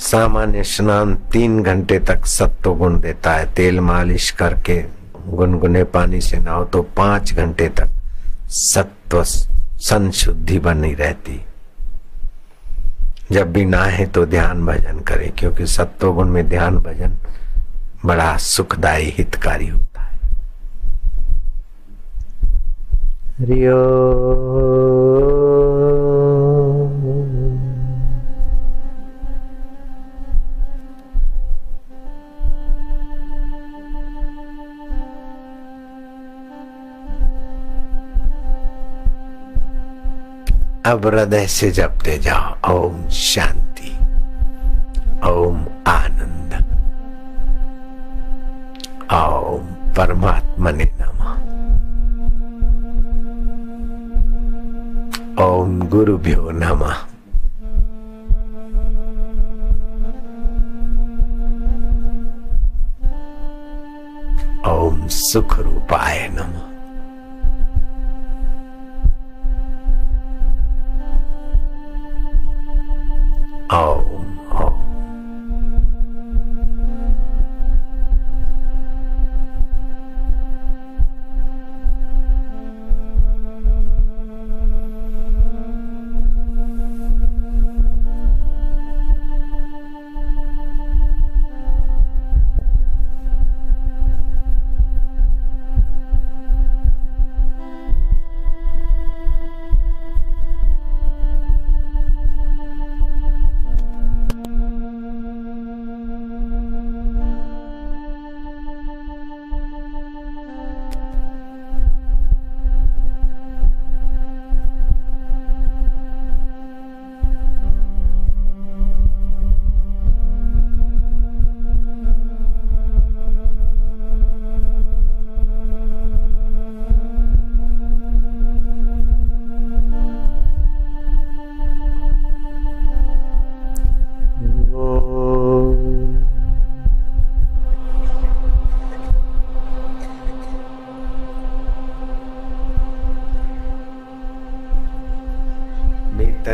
सामान्य 0.08 0.62
स्नान 0.64 1.14
तीन 1.32 1.62
घंटे 1.62 1.98
तक 2.00 2.26
सत्व 2.26 2.74
गुण 2.74 2.98
देता 3.00 3.32
है। 3.32 3.46
तेल 3.54 3.80
मालिश 3.80 4.30
करके 4.30 4.76
गुनगुने 5.28 5.82
पानी 5.84 6.20
से 6.20 6.38
नहाओ 6.38 6.64
तो 6.64 6.82
पाँच 6.96 7.32
घंटे 7.34 7.68
तक 7.78 7.90
सत्व 8.52 9.22
संशुद्धि 9.24 10.58
बनी 10.58 10.92
रहती। 10.94 11.40
जब 13.32 13.52
भी 13.52 13.64
नहाए 13.64 14.06
तो 14.06 14.24
ध्यान 14.26 14.64
भजन 14.66 15.00
करे, 15.00 15.26
क्योंकि 15.38 15.66
सत्व 15.66 16.12
गुण 16.12 16.28
में 16.28 16.48
ध्यान 16.48 16.76
भजन 16.78 17.18
बड़ा 18.04 18.36
सुखदायी 18.36 19.10
हितकारी 19.18 19.68
होता 19.68 20.02
है। 20.02 20.18
हरिओ 23.38 23.76
अब 40.88 41.06
हृदय 41.06 41.46
से 41.46 41.70
जपते 41.70 42.16
जाओ। 42.18 42.74
ओम 42.74 43.08
शांति, 43.08 43.90
ओम 45.28 45.58
आनंद, 45.86 46.54
ओम 49.14 49.66
परमात्मा 49.94 50.70
ने 50.70 50.84
नमः। 51.00 51.34
ओम 55.44 55.80
गुरुभ्यो 55.88 56.50
नमः। 56.54 56.96
ओम 64.72 65.06
सुख 65.08 65.58
रूपाय 65.58 66.28
नमः। 66.32 66.67
Oh. 73.70 74.17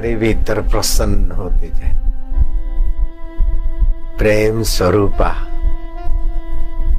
भीतर 0.03 0.15
भीतर 0.17 0.59
प्रसन्न 0.61 1.31
होते 1.31 1.67
जाए 1.69 1.93
प्रेम 4.17 4.61
स्वरूपा 4.67 5.29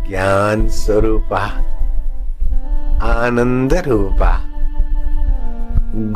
ज्ञान 0.09 0.69
स्वरूपा 0.75 1.43
आनंद 3.07 3.75
रूपा 3.87 4.33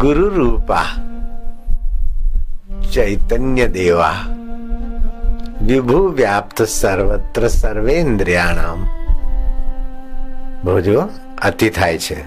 गुरु 0.02 0.28
रूपा 0.30 0.82
चैतन्य 2.92 3.66
देवा 3.68 4.12
विभु 5.62 5.98
व्याप्त 6.16 6.62
सर्वत्र 6.72 7.48
સર્વેન્દ્રિયાણામ 7.58 8.80
ભોજો 10.64 11.00
અતિ 11.42 11.68
થાય 11.70 11.98
છે 11.98 12.18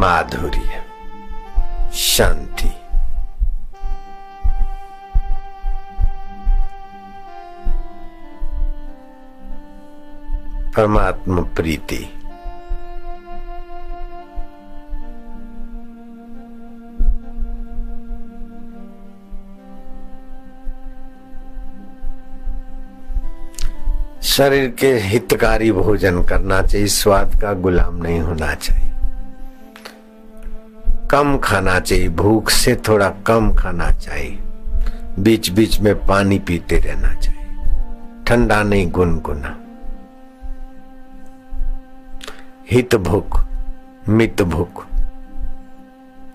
माधुर्य, 0.00 0.82
शांति। 1.94 2.68
परमात्मा 10.76 11.42
प्रीति। 11.42 11.96
शरीर 24.22 24.70
के 24.70 24.92
हितकारी 24.92 25.72
भोजन 25.72 26.22
करना 26.22 26.62
चाहिए, 26.62 26.86
स्वाद 26.86 27.40
का 27.42 27.52
गुलाम 27.52 27.96
नहीं 27.96 28.20
होना 28.20 28.54
चाहिए। 28.54 28.89
कम 31.10 31.38
खाना 31.38 31.80
चाहिए। 31.80 32.08
भूख 32.08 32.50
से 32.50 32.76
थोड़ा 32.76 33.10
कम 33.10 33.54
खाना 33.54 33.90
चाहिए। 33.90 34.38
बीच 35.18 35.50
बीच 35.50 35.80
में 35.80 35.94
पानी 35.94 36.38
पीते 36.38 36.78
रहना 36.78 37.14
चाहिए। 37.14 37.40
ठंडा 38.26 38.62
नहीं 38.62 38.90
गुनगुना। 38.90 39.56
हित 42.70 42.94
भूख, 42.94 43.44
मित 44.08 44.42
भूख, 44.42 44.86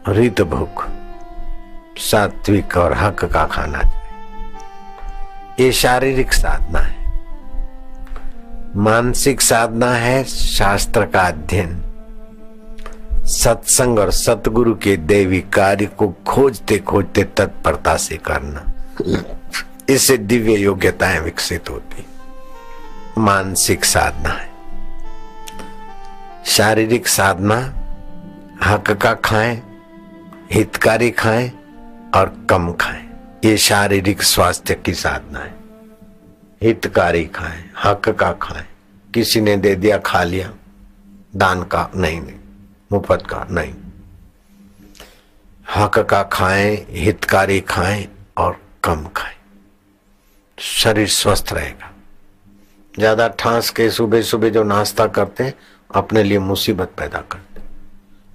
रित 0.09 0.41
भूख, 0.41 0.87
सात्विक 1.97 2.77
और 2.77 2.93
हक 2.93 3.25
का 3.25 3.45
खाना 3.45 3.79
चाहिए। 3.79 5.65
ये 5.65 5.71
शारीरिक 5.71 6.33
साधना 6.33 6.79
है। 6.79 7.05
मानसिक 8.75 9.41
साधना 9.41 9.91
है, 9.91 10.23
शास्त्र 10.23 11.05
का 11.05 11.21
अध्ययन। 11.21 11.84
सत्संग 13.45 13.99
और 13.99 14.11
सतगुरु 14.11 14.75
के 14.75 14.97
देवी 14.97 15.41
कार्य 15.41 15.85
को 15.85 16.15
खोजते 16.27 16.77
खोजते 16.77 17.23
तत्परता 17.23 17.97
से 17.97 18.17
करना। 18.17 18.71
इससे 19.89 20.17
दिव्य 20.17 20.55
योग्यताएँ 20.55 21.19
विकसित 21.19 21.69
होती। 21.69 22.05
मानसिक 23.17 23.85
साधना 23.85 24.29
है। 24.29 24.49
शारीरिक 26.45 27.07
साधना, 27.07 27.73
हक 28.63 28.91
का 28.91 29.13
खाएँ, 29.13 29.63
हितकारी 30.51 31.11
खाएँ 31.11 31.51
और 32.15 32.45
कम 32.49 32.73
खाएँ। 32.73 33.09
ये 33.45 33.57
शारीरिक 33.57 34.23
स्वास्थ्य 34.23 34.75
की 34.75 34.93
साधना 34.93 35.39
है। 35.39 35.55
हितकारी 36.61 37.25
खाएँ, 37.25 37.71
हक 37.83 38.09
का 38.09 38.31
खाएँ। 38.31 38.65
किसी 39.13 39.41
ने 39.41 39.57
दे 39.57 39.75
दिया 39.75 39.97
खा 39.97 40.23
लिया, 40.23 40.51
दान 41.35 41.63
का 41.63 41.91
नहीं 41.95 42.21
नहीं 42.21 42.35
मुफ़्त 42.95 43.27
का? 43.27 43.47
नहीं। 43.51 43.73
हक 45.75 45.99
का 45.99 46.23
खाएँ, 46.23 46.85
हितकारी 46.89 47.59
खाएँ 47.61 48.07
और 48.37 48.61
कम 48.83 49.05
खाएँ। 49.07 49.35
शरीर 50.57 51.07
स्वस्थ 51.07 51.53
रहेगा। 51.53 51.91
ज़्यादा 52.99 53.27
ठांस 53.27 53.69
के 53.69 53.89
सुबह 53.89 54.21
सुबह 54.21 54.49
जो 54.49 54.63
नाश्ता 54.63 55.07
करते 55.07 55.53
अपने 55.95 56.23
लिए 56.23 56.39
मुसीबत 56.39 56.91
पैदा 56.97 57.19
करते 57.31 57.61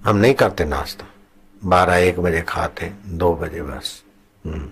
हम 0.05 0.17
नहीं 0.17 0.33
करते 0.33 0.65
नाश्ता। 0.65 1.05
बारह 1.63 1.95
एक 1.95 2.19
बजे 2.19 2.41
खाते 2.41 2.91
दो 3.05 3.33
बजे 3.35 3.61
बस। 3.61 4.03
हम्म। 4.45 4.67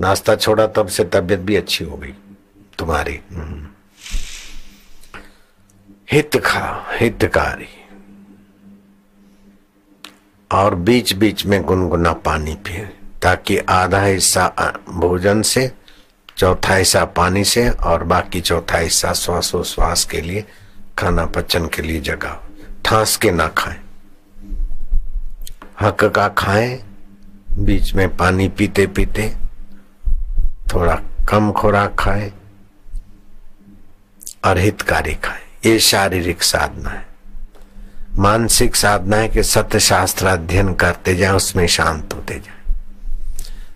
नाश्ता 0.00 0.36
छोड़ा, 0.36 0.66
तब 0.66 0.88
से 0.88 1.04
तबीयत 1.04 1.40
भी 1.40 1.56
अच्छी 1.56 1.84
हो 1.84 1.96
गई। 1.96 2.14
तुम्हारी 2.78 3.20
हम्म। 3.32 3.66
हित 6.12 6.36
खा, 6.36 6.86
हितकारी। 6.92 7.68
और 10.52 10.74
बीच 10.74 11.12
बीच 11.12 11.46
में 11.46 11.62
गुनगुना 11.62 12.12
पानी 12.12 12.54
पिए 12.54 12.90
ताकि 13.22 13.58
आधा 13.58 14.02
हिस्सा 14.02 14.46
भोजन 14.88 15.42
से, 15.42 15.72
चौथा 16.36 16.74
हिस्सा 16.74 17.04
पानी 17.04 17.44
से, 17.44 17.70
और 17.70 18.04
बाकी 18.04 18.40
चौथा 18.40 18.78
हिस्सा 18.78 19.12
श्वासोश्वास 19.12 20.04
के 20.04 20.20
लिए, 20.20 20.44
खाना 20.98 21.26
पचन 21.26 21.66
के 21.66 21.82
लिए 21.82 22.00
जगह। 22.00 22.38
ठांस 22.84 23.16
के 23.16 23.30
ना 23.30 23.48
खाएँ। 23.48 23.80
हक 25.80 26.04
का 26.04 26.28
खाएँ, 26.28 26.82
बीच 27.58 27.94
में 27.94 28.16
पानी 28.16 28.48
पीते 28.48 28.86
पीते 28.86 29.34
थोड़ा 30.74 31.00
कम 31.28 31.52
खुराक 31.52 31.96
खाएँ, 31.98 32.32
और 34.44 34.58
हितकारी 34.58 35.14
खाएँ। 35.14 35.42
ये 35.66 35.78
शारीरिक 35.78 36.42
साधना 36.42 36.90
है। 36.90 37.07
मानसिक 38.18 38.76
साधना 38.76 39.16
है 39.16 39.28
कि 39.28 39.42
सत्य 39.42 39.80
शास्त्र 39.80 40.26
अध्ययन 40.26 40.74
करते 40.74 41.14
जाए, 41.14 41.32
उसमें 41.32 41.66
शांत 41.66 42.14
होते 42.14 42.34
जाए। 42.34 42.74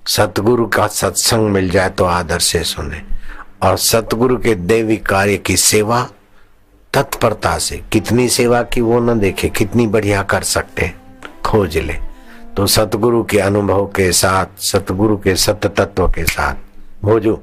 सतगुरु 0.07 0.67
का 0.67 0.87
सत्संग 0.87 1.49
मिल 1.49 1.71
जाए 1.71 1.91
तो 1.91 2.05
आदर 2.05 2.39
से 2.39 2.65
सुने। 2.65 3.03
और 3.63 3.79
सतगुरु 3.79 4.37
के 4.37 4.55
देवी 4.55 4.97
कार्य 4.97 5.37
की 5.37 5.57
सेवा, 5.57 6.09
तत्परता 6.95 7.59
से, 7.59 7.83
कितनी 7.93 8.29
सेवा 8.29 8.63
की 8.63 8.81
वो 8.81 9.01
न 9.01 9.19
देखे, 9.19 9.49
कितनी 9.49 9.87
बढ़िया 9.87 10.23
कर 10.23 10.43
सकते 10.43 10.93
खोज 11.45 11.79
ले। 11.79 11.99
तो 12.57 12.67
सतगुरु 12.67 13.25
के 13.25 13.39
अनुभव 13.39 13.87
के 13.87 14.13
साथ, 14.13 14.47
सतगुरु 14.59 15.17
के 15.17 15.37
सत्य 15.37 15.69
तत्व 15.69 16.09
के 16.09 16.25
साथ, 16.25 16.55
भोजो। 17.03 17.43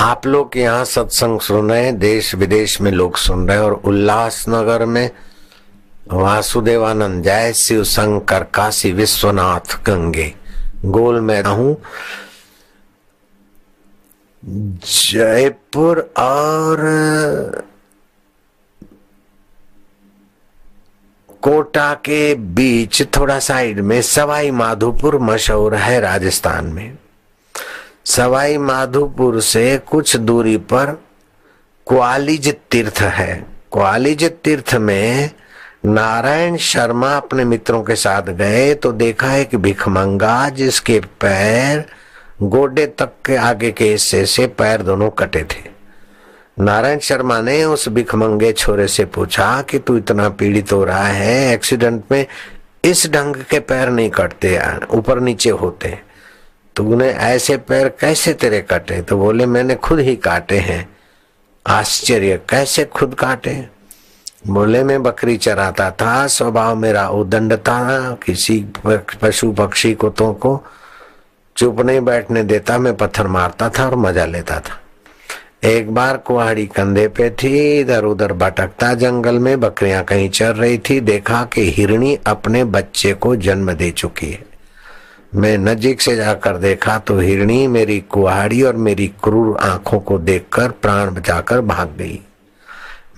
आप 0.00 0.26
लोग 0.26 0.56
यहाँ 0.56 0.84
सत्संग 0.84 1.40
सुन 1.40 1.70
रहे 1.70 1.84
हैं, 1.84 1.98
देश 1.98 2.34
विदेश 2.34 2.80
में 2.80 2.90
लोग 2.92 3.16
सुन 3.16 3.46
रहे 3.48 3.56
हैं 3.56 3.64
और 3.64 3.72
उल्लासनगर 3.72 4.84
में 4.86 5.10
वासुदेवानंद, 6.08 7.22
जय 7.24 7.52
शिव 7.52 7.82
शंकर, 7.84 8.44
काशी 8.44 8.92
विश्वनाथ 8.92 9.76
गंगे, 9.84 10.32
गोल 10.84 11.20
में 11.20 11.40
रहूँ। 11.42 11.76
जयपुर 14.44 16.00
और 16.18 16.80
कोटा 21.42 21.92
के 21.94 22.34
बीच 22.34 23.02
थोड़ा 23.16 23.38
साइड 23.38 23.80
में 23.80 24.00
सवाई 24.02 24.50
माधोपुर 24.50 25.18
मशहूर 25.20 25.74
है 25.74 26.00
राजस्थान 26.00 26.66
में। 26.66 26.96
सवाई 28.10 28.56
माधोपुर 28.58 29.40
से 29.40 29.76
कुछ 29.86 30.14
दूरी 30.16 30.56
पर 30.72 30.86
क्वालिज 31.86 32.48
तीर्थ 32.70 33.00
है। 33.00 33.34
क्वालिज 33.72 34.24
तीर्थ 34.44 34.74
में 34.76 35.30
नारायण 35.84 36.56
शर्मा 36.56 37.12
अपने 37.16 37.44
मित्रों 37.44 37.82
के 37.82 37.94
साथ 37.96 38.30
गए 38.32 38.74
तो 38.74 38.92
देखा 38.92 39.34
एक 39.34 39.54
भिखमंगा 39.56 40.48
जिसके 40.48 40.98
पैर 41.20 41.84
गोडे 42.42 42.86
तक 42.98 43.12
के 43.26 43.36
आगे 43.36 43.70
के 43.70 43.90
हिस्से 43.90 44.24
से 44.26 44.46
पैर 44.58 44.82
दोनों 44.82 45.10
कटे 45.12 45.44
थे। 45.44 45.68
नारायण 46.58 46.98
शर्मा 46.98 47.40
ने 47.40 47.62
उस 47.64 47.88
भिखमंगे 47.88 48.52
छोरे 48.52 48.88
से 48.88 49.04
पूछा 49.06 49.50
कि 49.62 49.78
तू 49.78 49.96
इतना 49.96 50.28
पीड़ित 50.30 50.72
हो 50.72 50.84
रहा 50.84 51.06
है, 51.06 51.52
एक्सीडेंट 51.54 52.04
में 52.12 52.26
इस 52.84 53.10
ढंग 53.12 53.36
के 53.50 53.60
पैर 53.60 53.90
नहीं 53.90 54.10
कटते, 54.10 54.58
ऊपर 54.90 55.20
नीचे 55.20 55.50
होते। 55.50 55.98
तूने 56.80 57.08
ऐसे 57.08 57.56
पैर 57.56 57.88
कैसे 57.88 58.32
तेरे 58.34 58.60
कटे? 58.60 59.02
तो 59.02 59.16
बोले, 59.18 59.46
मैंने 59.46 59.74
खुद 59.74 59.98
ही 59.98 60.16
काटे 60.16 60.58
हैं। 60.58 60.88
आश्चर्य, 61.66 62.40
कैसे 62.50 62.84
खुद 62.84 63.14
काटे? 63.14 63.52
बोले, 64.46 64.84
मैं 64.84 65.02
बकरी 65.02 65.36
चराता 65.36 65.90
था, 65.90 66.26
स्वभाव 66.26 66.76
मेरा 66.76 67.08
उदंड 67.08 67.56
था। 67.56 68.10
किसी 68.24 68.64
पशु 68.86 69.52
पक्षी 69.52 69.94
कुत्तों 69.94 70.32
को 70.34 70.62
चुप 71.56 71.80
नहीं 71.80 72.00
बैठने 72.00 72.42
देता, 72.42 72.78
मैं 72.78 72.96
पत्थर 72.96 73.26
मारता 73.26 73.68
था 73.68 73.86
और 73.86 73.96
मज़ा 73.96 74.24
लेता 74.24 74.60
था। 74.60 74.80
एक 75.68 75.94
बार 75.94 76.16
कुहाड़ी 76.16 76.66
कंधे 76.66 77.08
पे 77.08 77.30
थी 77.30 77.80
इधर 77.80 78.04
उधर 78.04 78.32
भटकता 78.32 78.94
जंगल 78.94 79.38
में, 79.38 79.60
बकरियाँ 79.60 80.04
कहीं 80.04 80.30
चर 80.30 80.54
रही 80.54 80.78
थी, 80.78 81.00
देखा 81.00 81.44
कि 81.44 81.70
हिरणी 81.70 82.18
अपने 82.26 82.64
बच्चे 82.64 83.12
को 83.12 83.36
जन्म 83.36 83.72
दे 83.72 83.90
चुकी 83.90 84.30
है। 84.30 84.49
मैं 85.32 85.56
नजीक 85.58 86.00
से 86.00 86.14
जाकर 86.16 86.56
देखा 86.56 86.98
तो 86.98 87.18
हिरणी 87.18 87.66
मेरी 87.66 87.98
कुहाड़ी 88.10 88.62
और 88.62 88.76
मेरी 88.76 89.06
क्रूर 89.24 89.56
आँखों 89.58 89.98
को 90.00 90.18
देखकर 90.18 90.70
प्राण 90.70 91.10
बचाकर 91.10 91.60
भाग 91.60 91.94
गई। 91.98 92.18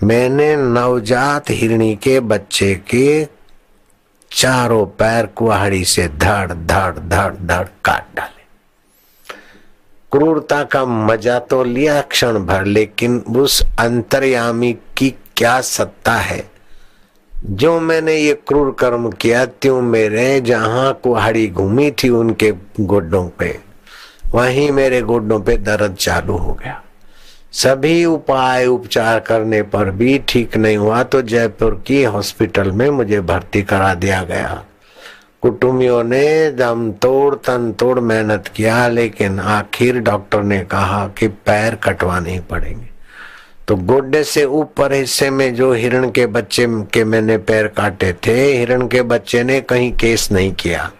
मैंने 0.03 0.55
नवजात 0.55 1.49
हिरणी 1.49 1.95
के 1.95 2.19
बच्चे 2.19 2.73
के 2.89 3.25
चारों 4.31 4.85
पैर 4.85 5.25
कुहाड़ी 5.25 5.83
से 5.85 6.07
धड़ 6.07 6.53
धड़ 6.53 6.99
धड़ 6.99 7.33
धड़ 7.35 7.67
काट 7.85 8.15
डाले। 8.15 8.43
क्रूरता 10.11 10.63
का 10.63 10.85
मज़ा 10.85 11.39
तो 11.39 11.63
लिया 11.63 12.01
क्षण 12.01 12.39
भर, 12.39 12.65
लेकिन 12.65 13.17
उस 13.19 13.61
अंतर्यामी 13.79 14.73
की 14.97 15.09
क्या 15.37 15.59
सत्ता 15.61 16.13
है? 16.13 16.52
जो 17.43 17.79
मैंने 17.79 18.15
ये 18.15 18.33
क्रूर 18.47 18.71
कर्म 18.79 19.09
किया, 19.11 19.45
त्यों 19.45 19.81
मेरे 19.81 20.39
जहाँ 20.41 20.93
कुहाड़ी 21.03 21.47
घूमी 21.47 21.89
थी 21.93 22.09
उनके 22.09 22.51
गोड्डों 22.79 23.27
पे, 23.29 23.57
वहीं 24.33 24.71
मेरे 24.71 25.01
गोड्डों 25.01 25.39
पे 25.39 25.57
दर्द 25.57 25.95
चालू 25.95 26.37
हो 26.37 26.53
गया। 26.53 26.81
सभी 27.53 28.03
उपाय 28.05 28.65
उपचार 28.65 29.19
करने 29.19 29.61
पर 29.63 29.89
भी 29.91 30.17
ठीक 30.27 30.55
नहीं 30.57 30.77
हुआ 30.77 31.01
तो 31.03 31.21
जयपुर 31.23 31.81
की 31.87 32.03
हॉस्पिटल 32.03 32.71
में 32.71 32.89
मुझे 32.89 33.19
भर्ती 33.21 33.61
करा 33.63 33.93
दिया 33.95 34.23
गया। 34.23 34.63
कुटुंबियों 35.41 36.03
ने 36.03 36.51
दम 36.51 36.91
तोड़, 36.91 37.35
तन 37.35 37.71
तोड़ 37.71 37.99
मेहनत 37.99 38.47
किया, 38.47 38.87
लेकिन 38.87 39.39
आखिर 39.39 39.99
डॉक्टर 39.99 40.43
ने 40.43 40.63
कहा 40.65 41.05
कि 41.17 41.27
पैर 41.27 41.75
कटवाने 41.75 42.39
पड़ेंगे। 42.49 42.91
तो 43.67 43.75
गोड्डे 43.75 44.23
से 44.23 44.45
ऊपर 44.45 44.93
हिस्से 44.93 45.29
में 45.29 45.55
जो 45.55 45.73
हिरण 45.73 46.11
के 46.11 46.25
बच्चे 46.25 46.67
के 46.69 47.03
मैंने 47.03 47.37
पैर 47.37 47.67
काटे 47.67 48.13
थे, 48.13 48.57
हिरण 48.57 48.87
के 48.87 49.01
बच्चे 49.01 49.43
ने 49.43 49.61
कहीं 49.61 49.93
केस 49.93 50.31
नहीं 50.31 50.53
किया। 50.53 50.91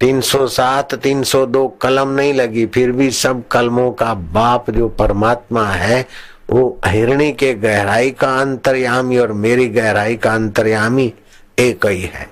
307 0.00 0.94
302 0.94 1.68
कलम 1.68 2.08
नहीं 2.08 2.34
लगी, 2.34 2.66
फिर 2.66 2.92
भी 2.92 3.10
सब 3.10 3.48
कलमों 3.48 3.92
का 3.92 4.14
बाप 4.14 4.70
जो 4.70 4.88
परमात्मा 4.88 5.66
है, 5.66 6.06
वो 6.50 6.80
हिरणी 6.86 7.32
के 7.32 7.54
गहराई 7.54 8.10
का 8.10 8.40
अंतर्यामी 8.40 9.18
और 9.18 9.32
मेरी 9.32 9.68
गहराई 9.68 10.16
का 10.16 10.34
अंतर्यामी 10.34 11.14
एक 11.58 11.86
ही 11.86 12.02
है। 12.02 12.30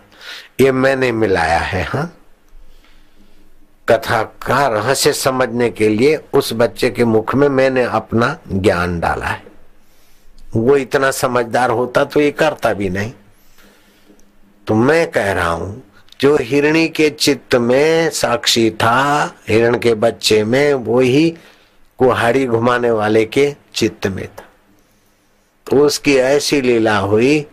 ये 0.61 0.72
मैंने 0.72 1.12
मिलाया 1.12 1.59
है, 1.59 1.82
हा। 1.82 2.11
कथा 3.89 4.22
का 4.22 4.66
रहस्य 4.66 5.12
समझने 5.12 5.70
के 5.70 5.89
लिए 5.89 6.16
उस 6.32 6.53
बच्चे 6.53 6.91
के 6.91 7.05
मुख 7.05 7.34
में 7.34 7.49
मैंने 7.49 7.82
अपना 7.82 8.39
ज्ञान 8.53 9.01
डाला 9.01 9.26
है। 9.26 9.43
वो 10.57 10.76
इतना 10.76 11.11
समझदार 11.11 11.70
होता 11.70 12.05
तो 12.05 12.20
ये 12.20 12.30
करता 12.30 12.72
भी 12.72 12.89
नहीं। 12.89 13.12
तो 14.66 14.74
मैं 14.74 15.11
कह 15.11 15.32
रहा 15.32 15.51
हूँ, 15.51 15.82
जो 16.20 16.36
हिरणी 16.41 16.89
के 16.89 17.11
चित्त 17.11 17.55
में 17.55 18.11
साक्षी 18.11 18.70
था, 18.70 19.34
हिरण 19.49 19.78
के 19.78 19.95
बच्चे 19.95 20.45
में, 20.45 20.74
वो 20.74 21.01
ही 21.01 21.36
कुहाड़ी 21.99 22.47
घुमाने 22.47 22.91
वाले 22.91 23.24
के 23.24 23.57
चित्त 23.74 24.07
में 24.07 24.26
था। 24.28 24.45
तो 25.70 25.76
उसकी 25.76 26.16
ऐसी 26.16 26.61
लीला 26.61 26.99
हुई 26.99 27.47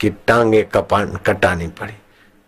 कि 0.00 0.10
टांगे 0.10 0.62
कपान 0.62 1.16
कटानी 1.16 1.66
पड़ी। 1.66 1.94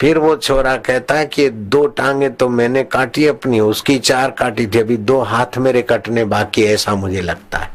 फिर 0.03 0.19
वो 0.19 0.37
छोरा 0.37 0.77
कहता 0.77 1.15
है 1.15 1.27
कि 1.27 1.51
दो 1.51 1.87
टांगे 1.87 2.29
तो 2.29 2.49
मैंने 2.49 2.83
काटी 2.83 3.27
अपनी, 3.27 3.61
उसकी 3.61 3.99
चार 3.99 4.31
काटी 4.31 4.67
थी, 4.67 4.79
अभी 4.79 4.97
दो 4.97 5.21
हाथ 5.21 5.59
मेरे 5.59 5.83
कटने 5.83 6.25
बाकी 6.25 6.65
ऐसा 6.65 6.95
मुझे 6.95 7.21
लगता 7.21 7.59
है। 7.59 7.71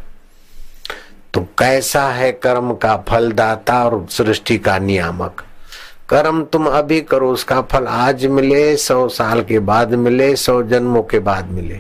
तो 1.34 1.41
कैसा 1.41 2.09
है 2.09 2.32
कर्म 2.32 2.73
का 2.73 2.97
फलदाता 2.97 3.84
और 3.86 4.07
सृष्टि 4.09 4.57
का 4.57 4.78
नियामक? 4.78 5.43
कर्म 6.09 6.43
तुम 6.43 6.67
अभी 6.67 7.01
करो, 7.01 7.32
उसका 7.32 7.61
फल 7.61 7.88
आज 7.88 8.25
मिले, 8.25 8.78
सौ 8.78 9.07
साल 9.07 9.43
के 9.43 9.59
बाद 9.59 9.93
मिले, 9.93 10.36
सौ 10.36 10.63
जन्मों 10.63 11.03
के 11.03 11.19
बाद 11.19 11.51
मिले। 11.51 11.75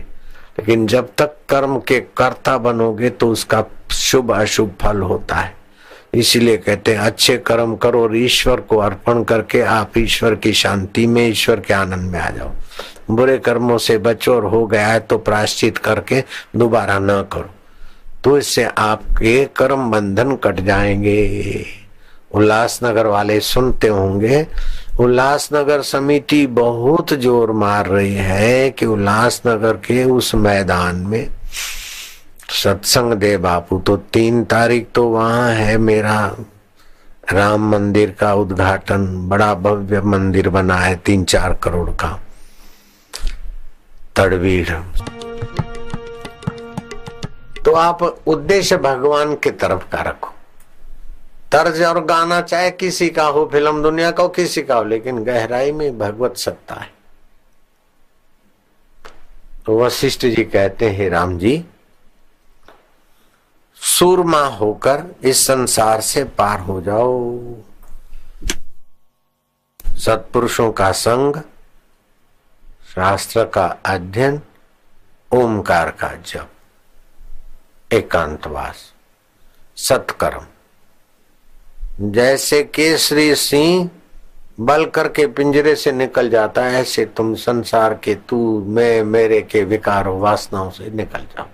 लेकिन 0.59 0.87
जब 0.87 1.09
तक 1.17 1.35
कर्म 1.49 1.79
के 1.79 1.99
कर्ता 1.99 2.57
बनोगे 2.57 3.09
तो 3.09 3.29
उसका 3.29 3.65
शुभ 3.91 4.31
अशुभ 4.31 4.71
फल 4.81 5.01
होता 5.01 5.35
है। 5.35 5.55
इसीलिए 6.13 6.57
कहते 6.57 6.93
हैं, 6.93 6.99
अच्छे 6.99 7.37
कर्म 7.37 7.75
करो 7.75 8.01
और 8.03 8.15
ईश्वर 8.17 8.59
को 8.59 8.77
अर्पण 8.77 9.23
करके 9.23 9.61
आप 9.61 9.97
ईश्वर 9.97 10.35
की 10.35 10.53
शांति 10.53 11.05
में, 11.07 11.27
ईश्वर 11.29 11.59
के 11.59 11.73
आनंद 11.73 12.11
में 12.11 12.19
आ 12.19 12.29
जाओ। 12.29 12.51
बुरे 13.11 13.37
कर्मों 13.37 13.77
से 13.77 13.97
बचो 13.97 14.35
और 14.35 14.45
हो 14.45 14.65
गया 14.67 14.87
है 14.87 14.99
तो 14.99 15.17
प्राश्चित 15.17 15.77
करके 15.77 16.23
दोबारा 16.55 16.97
न 16.99 17.21
करो। 17.33 17.49
तो 18.23 18.37
इससे 18.37 18.63
आपके 18.63 19.43
कर्म 19.55 19.89
बंधन 19.91 20.35
कट 20.35 20.59
जाएँगे। 20.59 21.65
उल्लासनगर 22.31 23.07
वाले 23.07 23.39
सुनते 23.39 23.87
होंगे, 23.87 24.45
उल्लासनगर 24.99 25.81
समिति 25.81 26.45
बहुत 26.47 27.13
ज़ोर 27.13 27.51
मार 27.51 27.87
रही 27.87 28.13
है 28.13 28.69
कि 28.69 28.85
उल्लासनगर 28.85 29.73
के 29.77 30.03
उस 30.03 30.33
मैदान 30.35 30.95
में 30.95 31.27
सत्संग 32.49 33.13
दे 33.13 33.37
बापू 33.37 33.79
तो 33.79 33.97
तीन 33.97 34.43
तारीख 34.43 34.87
तो 34.95 35.03
वहाँ 35.07 35.49
है 35.51 35.77
मेरा 35.77 36.35
राम 37.33 37.69
मंदिर 37.69 38.11
का 38.11 38.33
उद्घाटन, 38.33 39.29
बड़ा 39.29 39.53
भव्य 39.53 40.01
मंदिर 40.01 40.49
बना 40.49 40.75
है, 40.75 40.95
तीन 40.95 41.23
चार 41.23 41.53
करोड़ 41.53 41.89
का। 41.89 42.19
तड़वीर। 44.15 44.71
तो 47.65 47.71
आप 47.71 48.03
उद्देश्य 48.27 48.77
भगवान 48.77 49.35
के 49.35 49.51
तरफ़ 49.51 49.89
का 49.91 50.01
रखो। 50.01 50.33
तर्ज 51.51 51.81
और 51.81 52.03
गाना 52.05 52.41
चाहे 52.41 52.71
किसी 52.71 53.09
का 53.09 53.25
हो, 53.25 53.49
फ़िल्म 53.51 53.83
दुनिया 53.83 54.11
का 54.11 54.23
हो, 54.23 54.29
किसी 54.29 54.61
का 54.61 54.75
हो, 54.75 54.83
लेकिन 54.83 55.23
गहराई 55.23 55.71
में 55.71 55.97
भगवत 55.99 56.37
सत्ता 56.37 56.75
है। 56.75 56.89
तो 59.65 59.79
वशिष्ठ 59.79 60.25
जी 60.25 60.43
कहते 60.43 60.89
हैं 60.89 61.09
राम 61.09 61.37
जी 61.37 61.65
सूरमा 63.81 64.45
होकर 64.45 65.15
इस 65.23 65.47
संसार 65.47 66.01
से 66.01 66.23
पार 66.23 66.59
हो 66.59 66.81
जाओ। 66.81 67.39
सत्पुरुषों 69.95 70.71
का 70.71 70.91
संग, 70.91 71.35
शास्त्र 72.95 73.45
का 73.45 73.77
अध्ययन, 73.85 74.41
ओमकार 75.31 75.91
का 75.91 76.13
जप। 76.13 76.49
एकांतवास, 77.93 78.93
सत्कर्म। 79.77 80.45
जैसे 82.11 82.63
केसरी 82.63 83.35
सिंह 83.35 83.89
बल 84.59 84.85
करके 84.85 85.27
पिंजरे 85.27 85.75
से 85.75 85.91
निकल 85.91 86.29
जाता 86.29 86.63
है, 86.63 86.81
ऐसे 86.81 87.05
तुम 87.05 87.35
संसार 87.35 87.93
के 87.93 88.15
तू, 88.15 88.65
मैं, 88.67 89.03
मेरे 89.03 89.41
के 89.41 89.63
विकारों 89.63 90.19
वासनाओं 90.19 90.69
से 90.69 90.89
निकल 90.89 91.19
जाओ। 91.19 91.47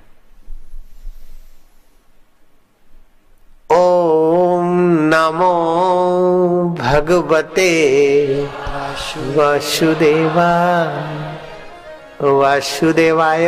ओम 3.74 4.66
नमो 5.14 5.54
भगवते 6.80 7.72
वासुदेवा 9.38 10.50
वासुदेवाय 12.40 13.48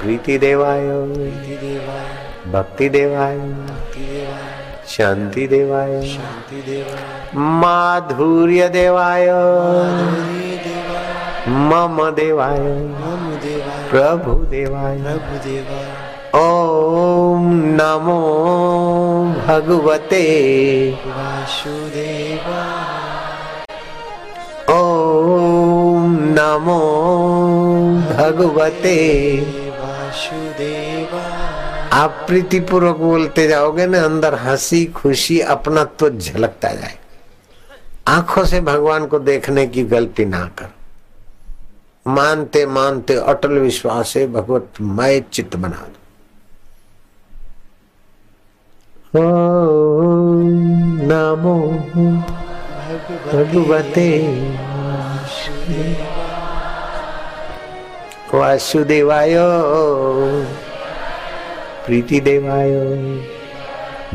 प्रीति 0.00 0.38
देवाय 0.44 0.86
भक्ति 2.52 2.88
देवाय 2.96 3.36
शांति 4.94 5.46
देवाय 5.48 6.00
शांति 6.14 6.62
देवाय 6.68 7.44
माधुर्य 7.62 8.68
देवाय 8.78 9.26
मम 11.70 11.98
देवाय 12.16 12.58
प्रभु 13.90 14.34
देवाय 14.54 14.98
प्रभु 15.02 15.38
देवाय 15.48 15.85
ओम 16.36 17.44
नमो 17.76 18.16
भगवते 19.46 20.24
वासुदेवा 21.06 22.64
ओम 24.74 26.12
नमो 26.38 26.78
भगवते 28.12 28.96
वासुदेवा 29.80 31.24
आप 31.96 32.24
प्रीतिपूर्वक 32.28 32.96
बोलते 32.96 33.48
जाओगे 33.48 33.86
ना, 33.86 34.04
अंदर 34.04 34.34
हँसी 34.34 34.84
खुशी 34.92 35.40
अपना 35.40 35.84
तो 35.84 36.10
झलकता 36.10 36.74
जाए। 36.74 36.98
आँखों 38.08 38.44
से 38.44 38.60
भगवान 38.60 39.06
को 39.06 39.18
देखने 39.18 39.66
की 39.66 39.84
गलती 39.84 40.24
ना 40.24 40.44
कर। 40.58 40.68
मानते 42.06 42.66
मानते 42.66 43.14
अटल 43.16 43.58
विश्वास 43.58 44.16
है 44.16 44.32
भगवत 44.32 44.72
मय 44.80 45.20
चित्त 45.32 45.56
बना 45.56 45.76
दो। 45.76 46.04
नमो 51.08 51.56
भगवते 53.32 54.10
वासुदेवाय। 58.34 59.34
प्रीति 61.86 62.20
देवाय 62.20 62.72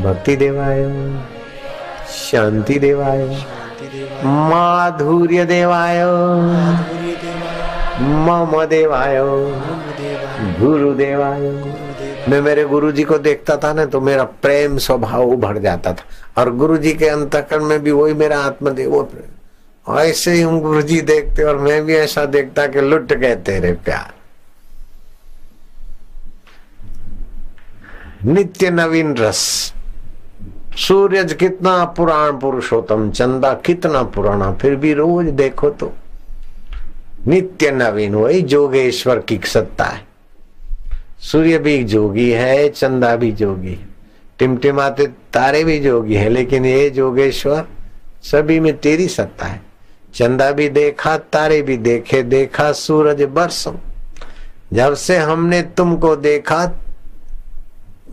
भक्ति 0.00 0.36
देवाय 0.36 0.80
शांति 2.12 2.78
देवाय 2.78 3.20
माधुर्य 4.24 5.44
देवाय 5.44 6.04
मम 8.00 8.64
देवाय 8.64 9.18
गुरु 10.60 10.94
देवाय 10.94 11.50
मैं 12.28 12.40
मेरे 12.40 12.64
गुरु 12.64 12.90
जी 12.92 13.04
को 13.04 13.18
देखता 13.18 13.56
था 13.56 13.72
ना 13.72 13.84
तो 13.84 14.00
मेरा 14.00 14.24
प्रेम 14.42 14.76
स्वभाव 14.78 15.22
उभर 15.22 15.58
जाता 15.58 15.92
था। 15.92 16.04
और 16.38 16.50
गुरु 16.56 16.76
जी 16.76 16.92
के 16.94 17.08
अंतकरण 17.08 17.64
में 17.64 17.82
भी 17.82 17.90
वही 17.90 18.14
मेरा 18.14 18.38
आत्मदेव, 18.38 18.90
वो 18.90 19.02
प्रेम। 19.02 19.98
ऐसे 19.98 20.32
ही 20.32 20.40
हम 20.40 20.60
गुरु 20.60 20.82
जी 20.82 21.00
देखते 21.00 21.42
और 21.42 21.58
मैं 21.58 21.84
भी 21.84 21.94
ऐसा 21.94 22.24
देखता 22.24 22.66
कि 22.66 22.80
लुट 22.80 23.12
गए 23.12 23.34
तेरे 23.36 23.72
प्यार। 23.84 24.12
नित्य 28.24 28.70
नवीन 28.70 29.16
रस। 29.16 29.72
सूर्य 30.78 31.24
कितना 31.24 31.84
पुराण 31.84 32.38
पुरुषोत्तम, 32.38 33.10
चंदा 33.10 33.52
कितना 33.54 34.02
पुराना 34.02 34.52
फिर 34.52 34.76
भी 34.76 34.92
रोज 34.94 35.26
देखो 35.26 35.70
तो। 35.70 35.92
नित्य 37.26 37.70
नवीन, 37.70 38.14
वही 38.14 38.40
जोगेश्वर 38.42 39.18
की 39.18 39.40
सत्ता 39.44 39.84
है। 39.84 40.11
सूर्य 41.22 41.58
भी 41.58 41.84
जोगी 41.84 42.30
है 42.30 42.68
चंदा 42.68 43.16
भी 43.16 43.32
जोगी 43.32 43.78
टिमटिमाते 44.38 45.06
तारे 45.06 45.64
भी 45.64 45.80
जोगी 45.80 46.14
है, 46.14 46.28
लेकिन 46.28 46.66
ये 46.66 46.90
जोगेश्वर 46.90 47.66
सभी 48.22 48.60
में 48.60 48.78
तेरी 48.78 49.08
सत्ता 49.08 49.46
है। 49.46 49.62
चंदा 50.14 50.50
भी 50.52 50.68
देखा, 50.68 51.16
तारे 51.18 51.62
भी 51.62 51.76
देखे, 51.76 52.22
देखा, 52.22 52.72
सूरज 52.72 53.22
बरसों। 53.22 53.74
जब 54.72 54.94
से 54.94 55.16
हमने 55.16 55.62
तुमको 55.62 56.16
देखा, 56.16 56.72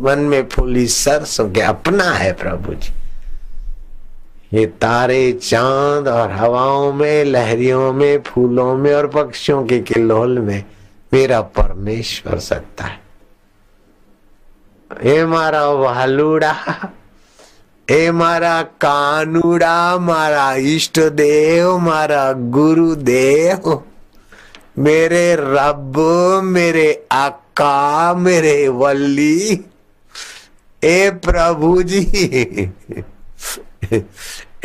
वन 0.02 0.20
में 0.20 0.46
फूली 0.46 0.88
सरसों 0.88 1.50
के 1.52 1.62
अपना 1.62 2.12
है 2.12 2.34
प्रभु 2.34 2.74
जी। 2.74 2.94
ये 4.58 4.66
तारे 4.66 5.32
चाँद 5.32 6.08
और 6.08 6.32
हवाओं 6.32 6.94
में, 6.94 7.26
लहरियों 7.26 7.94
में, 7.94 8.22
फूलों 8.22 8.76
में 8.76 8.94
और 8.94 9.08
पक्षियों 9.08 9.66
के 9.66 9.80
किल्लोल 9.80 10.40
में 10.40 10.64
मेरा 11.14 11.42
परमेश्वर 11.42 12.40
सत्ता 12.40 12.86
है। 12.86 13.00
मारा 15.26 15.64
ए 17.90 18.12
मारा 18.12 18.62
कानूड़ा, 18.62 19.98
मारा 19.98 20.54
इष्ट 20.54 21.00
देव, 21.00 21.78
मारा 21.78 22.32
गुरुदेव 22.32 23.84
मेरे 24.78 25.36
रब, 25.36 25.94
मेरे 26.44 27.08
आका, 27.12 28.14
मेरे 28.14 28.68
वल्ली, 28.68 29.66
ए 30.84 31.10
प्रभु 31.26 31.84
जी, 31.84 32.04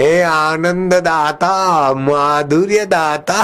ए 0.00 0.20
आनंद 0.22 0.94
दाता 0.94 1.94
माधुर्य 1.94 2.86
दाता 2.86 3.42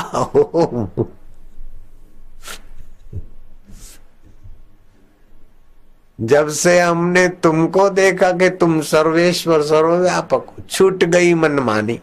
जब 6.23 6.49
से 6.49 6.81
हमने 6.81 7.29
तुमको 7.29 7.91
देखा 7.91 8.33
कि 8.33 8.51
तुम 8.51 8.81
सर्वेश्वर, 8.81 9.62
सर्वव्यापक 9.62 10.47
छूट 10.71 11.05
गई 11.05 11.35
मनमानी। 11.35 12.01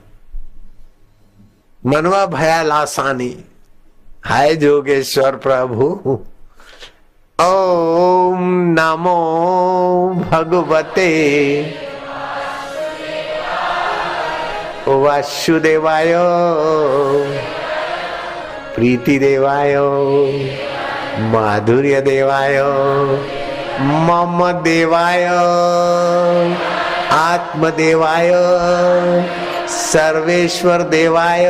मनवा 1.85 2.25
भया 2.25 2.63
लासानी 2.63 3.45
हाय 4.25 4.55
जोगेश्वर 4.55 5.35
प्रभु। 5.35 5.85
ओम 7.41 8.39
नमो 8.79 9.19
भगवते 10.31 11.09
वासुदेवाय। 14.87 16.13
प्रीति 18.75 19.19
देवाय 19.19 19.75
माधुर्य 21.19 22.01
देवाय 22.01 22.57
मम 23.81 24.51
देवाय। 24.51 25.25
आत्मदेवाय। 27.11 28.31
सर्वेश्वर 29.67 30.81
देवाय। 30.81 31.45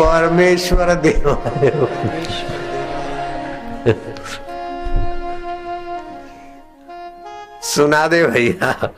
परमेश्वर 0.00 0.94
देवाय। 0.94 1.88
सुना 7.62 8.06
दे 8.08 8.26
भैया। 8.26 8.90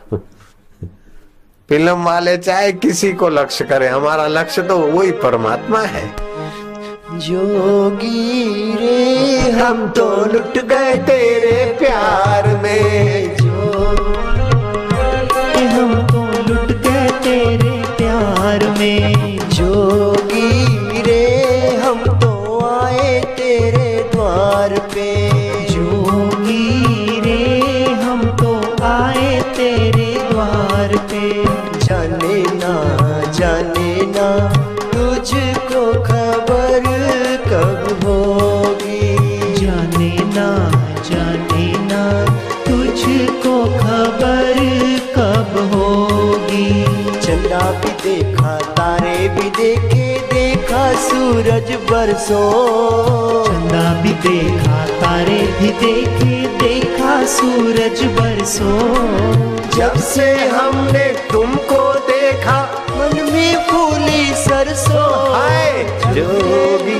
फ़िल्म 1.68 2.04
वाले 2.04 2.36
चाहे 2.36 2.72
किसी 2.72 3.12
को 3.12 3.28
लक्ष्य 3.28 3.64
करे, 3.64 3.88
हमारा 3.88 4.26
लक्ष्य 4.26 4.62
तो 4.62 4.78
वही 4.78 5.10
परमात्मा 5.10 5.80
है। 5.80 6.29
जोगी 7.20 8.74
रे, 8.74 9.50
हम 9.50 9.86
तो 9.88 10.04
लुट 10.24 10.56
गए 10.64 10.94
तेरे 11.06 11.64
प्यार 11.78 12.46
में। 12.62 13.36
जो 13.36 13.56
हम 15.70 15.92
तो 16.06 16.22
लुट 16.48 16.72
गए 16.86 17.08
तेरे 17.24 17.69
देखे 49.60 50.18
देखा 50.28 50.82
सूरज 51.00 51.70
बरसो। 51.90 52.42
चंदा 53.46 53.82
भी 54.02 54.12
देखा 54.24 54.78
तारे 55.00 55.40
भी 55.58 55.68
देखे 55.80 56.36
देखा 56.58 57.10
सूरज 57.32 58.02
बरसों। 58.18 58.78
जब 59.76 59.98
से 60.06 60.28
हमने 60.48 61.04
तुमको 61.32 61.82
देखा 62.08 62.58
मन 62.90 63.22
में 63.32 63.66
फूली 63.68 64.24
सरसों। 64.44 65.12
हाय 65.34 65.72
जोगी 66.14 66.98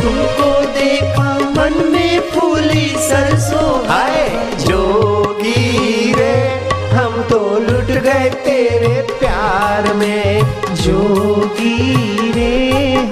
तुमको 0.00 0.50
देखा 0.78 1.34
मन 1.58 1.82
में 1.92 2.20
फूली 2.30 2.88
सरसों। 3.08 3.68
हाय 3.88 4.28
जोगी 4.66 6.12
तो 7.30 7.38
लुट 7.60 7.90
गए 8.04 8.28
तेरे 8.44 8.94
प्यार 9.18 9.92
में। 9.94 10.42
जोगी 10.82 12.30
रे 12.32 12.52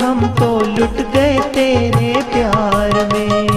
हम 0.02 0.26
तो 0.38 0.48
लुट 0.68 1.00
गए 1.14 1.38
तेरे 1.54 2.12
प्यार 2.32 2.94
में। 3.12 3.48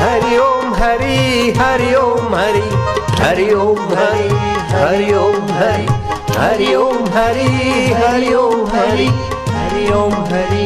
हरि 0.00 0.36
ओम 0.38 0.74
हरि 0.74 1.52
हरि 1.58 1.94
ओम 1.94 2.34
हरि 2.34 2.66
हरि 3.20 3.52
ओम 3.54 3.80
हरि 3.94 4.28
हरि 4.72 5.12
ओम 5.14 5.50
हरि 5.58 5.86
हरि 6.38 6.74
ओम 6.74 7.06
हरि 7.14 7.48
हरि 8.02 8.32
ओम 8.34 8.66
हरि 8.74 9.08
हरि 9.56 9.92
ओम 9.94 10.14
हरि। 10.32 10.65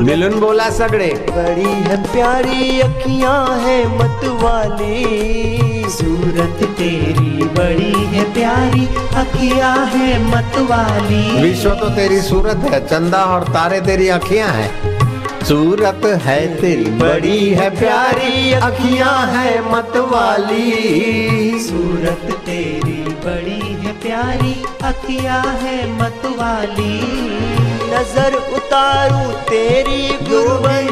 मिलन 0.00 0.38
बोला 0.40 0.68
सगड़े 0.70 1.08
बड़ी 1.28 1.72
है 1.82 1.96
प्यारी 2.02 2.80
अखियाँ 2.80 3.58
है 3.58 3.76
मतवाली। 3.96 5.88
सूरत 5.90 6.62
तेरी 6.78 7.44
बड़ी 7.56 8.04
है 8.12 8.24
प्यारी 8.34 8.86
अखियाँ 9.16 9.74
है 9.86 10.08
मतवाली। 10.24 11.42
विश्व 11.42 11.70
तो 11.70 11.88
तेरी 11.96 12.20
सूरत 12.20 12.64
है 12.72 12.80
चंदा 12.86 13.24
और 13.24 13.44
तारे 13.48 13.80
तेरी 13.80 14.08
अखियाँ 14.08 14.48
हैं। 14.48 15.44
सूरत 15.44 16.06
है 16.24 16.38
तेरी 16.56 16.90
बड़ी 16.98 17.38
है 17.50 17.70
प्यारी 17.78 18.52
अखियाँ 18.52 19.16
है 19.26 19.58
मतवाली। 19.72 21.58
सूरत 21.60 22.30
तेरी 22.46 23.02
बड़ी 23.26 23.60
है 23.84 23.92
प्यारी 24.00 24.54
अखियाँ 24.82 25.44
है 25.62 25.78
मतवाली। 25.98 27.69
नज़र 27.92 28.34
उतारू 28.56 29.22
तेरी 29.48 30.02
गुरुबन। 30.28 30.86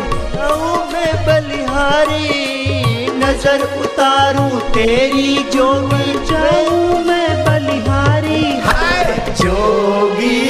मैं 0.92 1.12
बलिहारी 1.26 2.26
नज़र 3.18 3.62
उतारू 3.84 4.48
तेरी 4.74 5.28
जोगी। 5.54 6.12
जाऊँ 6.30 7.04
मैं 7.06 7.30
बलिहारी 7.44 8.42
जोगी। 9.40 10.47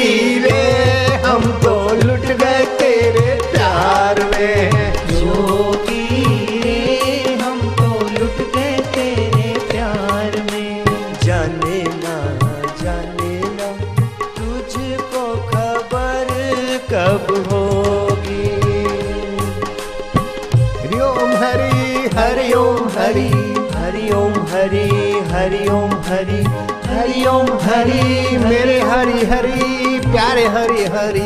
हरि 27.18 27.26
ओम 27.26 27.46
हरि, 27.62 28.36
मेरे 28.38 28.74
हरि 28.80 29.24
हरि 29.26 30.00
प्यारे 30.02 30.44
हरि 30.46 30.84
हरि 30.94 31.22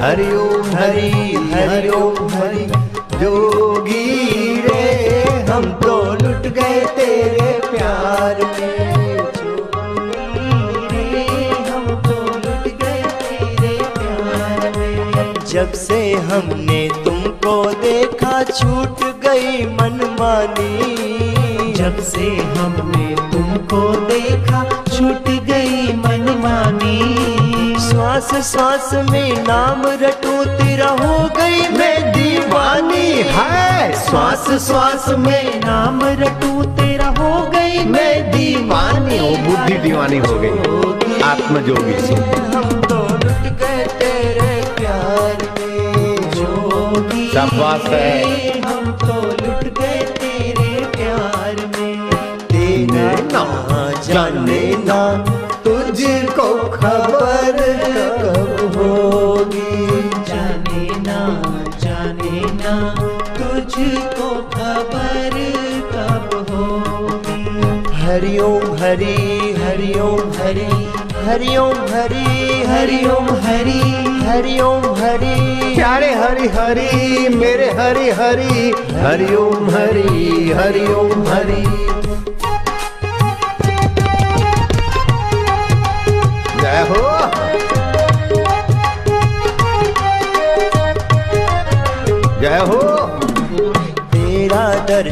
हरि 0.00 0.26
ओम 0.36 0.66
हरि। 0.70 1.10
हरि 1.52 1.88
ओम 1.88 2.28
हरि 2.28 2.64
जोगी 3.20 4.08
तो 5.82 5.96
लुट 6.12 6.46
गए 6.54 6.80
तेरे 6.96 7.52
प्यार 7.70 8.42
में। 8.42 9.16
रे, 10.92 11.24
हम 11.70 11.86
तो 12.06 12.18
लुट 12.36 12.66
गए 12.82 13.02
तेरे 13.22 13.76
प्यार 13.96 14.72
में। 14.76 15.44
जब 15.46 15.72
से 15.72 16.00
हमने 16.30 16.88
तुमको 17.04 17.62
देखा, 17.82 18.42
छूट 18.42 19.08
गई 19.24 19.66
मनमानी। 19.76 21.72
जब 21.72 22.02
से 22.04 22.28
हमने 22.58 23.08
तुमको 23.32 23.82
देखा 24.06 24.62
छूट 25.00 25.28
गई 25.28 25.92
मनमानी। 25.92 26.98
श्वास 27.90 28.34
श्वास 28.34 28.90
में 29.10 29.44
नाम 29.48 29.82
रटू 29.86 30.44
तेरा 30.44 30.88
हो 30.88 31.28
गई 31.36 31.68
मैं 31.78 32.12
दीवानी। 32.12 33.22
है 33.28 33.92
श्वास 34.08 34.66
श्वास 34.66 35.08
में 35.08 35.60
नाम 35.60 36.00
रटू 36.02 36.62
तेरा 36.62 37.06
हो 37.06 37.46
गई 37.46 37.84
मैं 37.84 38.30
दीवानी। 38.30 39.18
हूँ 39.18 39.46
बुद्धि 39.46 39.74
दीवानी 39.74 40.18
हो 40.18 40.34
गई। 40.34 41.20
आत्मजोगी। 41.20 42.06
से 42.06 42.14
हम 42.14 42.82
तो 42.82 43.02
लुट 43.02 43.58
गए 43.58 43.86
तेरे 43.86 44.64
प्यार 44.78 45.36
में। 45.58 46.30
जोगी। 46.30 47.28
शाबाश 47.28 47.82
है। 47.82 48.59
जाने 54.12 54.62
ना 54.84 55.00
तुझको 55.64 56.46
खबर 56.70 57.58
कब 58.22 58.76
होगी। 58.76 60.00
जाने 60.28 60.86
ना 61.02 61.18
जाने 61.82 62.40
ना 62.54 62.72
तुझको 63.36 64.30
खबर 64.54 65.36
कब 65.92 66.34
होगी। 66.50 67.44
हरि 68.00 68.38
ओम 68.38 68.74
हरि 68.80 69.14
हरि 69.58 69.92
ओम 70.00 70.32
हरि 70.38 70.66
हरि 71.26 71.56
ओम 71.56 71.78
हरि 71.92 72.24
हरि 72.70 73.04
ओम 73.10 73.28
हरि 73.46 73.78
हरि 74.26 74.58
ओम 74.60 74.88
हरि। 75.02 75.36
प्यारे 75.76 76.12
हरि 76.22 76.48
हरि 76.56 77.28
मेरे 77.36 77.70
हरि 77.80 78.10
हरि 78.20 78.72
हरि 79.04 79.34
ओम 79.44 79.70
हरि 79.76 80.52
हरि 80.58 80.86
ओम 80.94 81.22
हरि। 81.28 81.89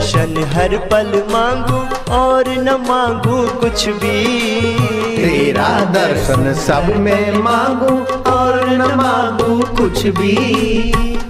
दर्शन 0.09 0.44
हर 0.52 0.76
पल 0.90 1.09
मांगू 1.32 1.78
और 2.14 2.48
न 2.48 2.74
मांगू 2.88 3.36
कुछ 3.61 3.84
भी। 3.88 4.22
तेरा 5.16 5.68
दर्शन 5.94 6.52
सब 6.54 6.86
में 6.96 7.38
मांगू 7.38 7.96
और 8.30 8.68
न 8.68 8.86
मांगू 8.96 9.59
कुछ 9.76 10.06
भी। 10.18 10.32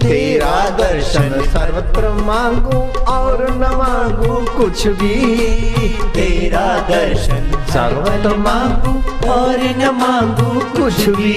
तेरा 0.05 0.55
दर्शन 0.79 1.29
सर्वत्र 1.49 2.13
मांगू 2.23 2.79
और 3.13 3.47
न 3.51 3.75
मांगू 3.75 4.37
कुछ 4.57 4.87
भी। 5.01 5.19
तेरा 6.15 6.67
दर्शन 6.91 7.51
सर्वत्र 7.69 8.37
मांगू 8.37 8.93
और 9.31 9.59
न 9.79 9.91
मांगू 9.95 10.61
कुछ 10.83 11.09
भी। 11.09 11.35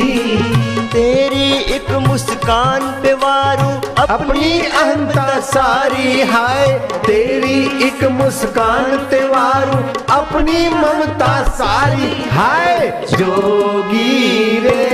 तेरी 0.88 1.52
एक 1.76 1.92
मुस्कान 2.08 2.82
पे 3.04 3.14
वारू 3.14 3.70
अपनी 4.04 4.62
अहंता 4.62 5.40
सारी 5.40 6.22
हाय। 6.22 6.68
तेरी 7.06 7.88
एक 7.88 8.04
मुस्कान 8.12 8.98
त्योहारू 9.10 9.78
अपनी 10.14 10.70
ममता 10.70 11.44
सारी 11.50 12.24
हाय। 12.30 13.06
जोगी 13.12 14.60
रे 14.60 14.88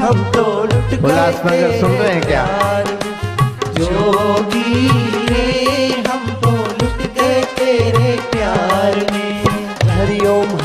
हम 0.00 0.24
तो 0.32 0.44
लुट 0.64 1.00
गए 1.00 1.80
सुन 1.80 1.90
रहे 1.90 2.12
हैं 2.12 2.22
क्या? 2.22 2.46
जोगी 3.78 5.03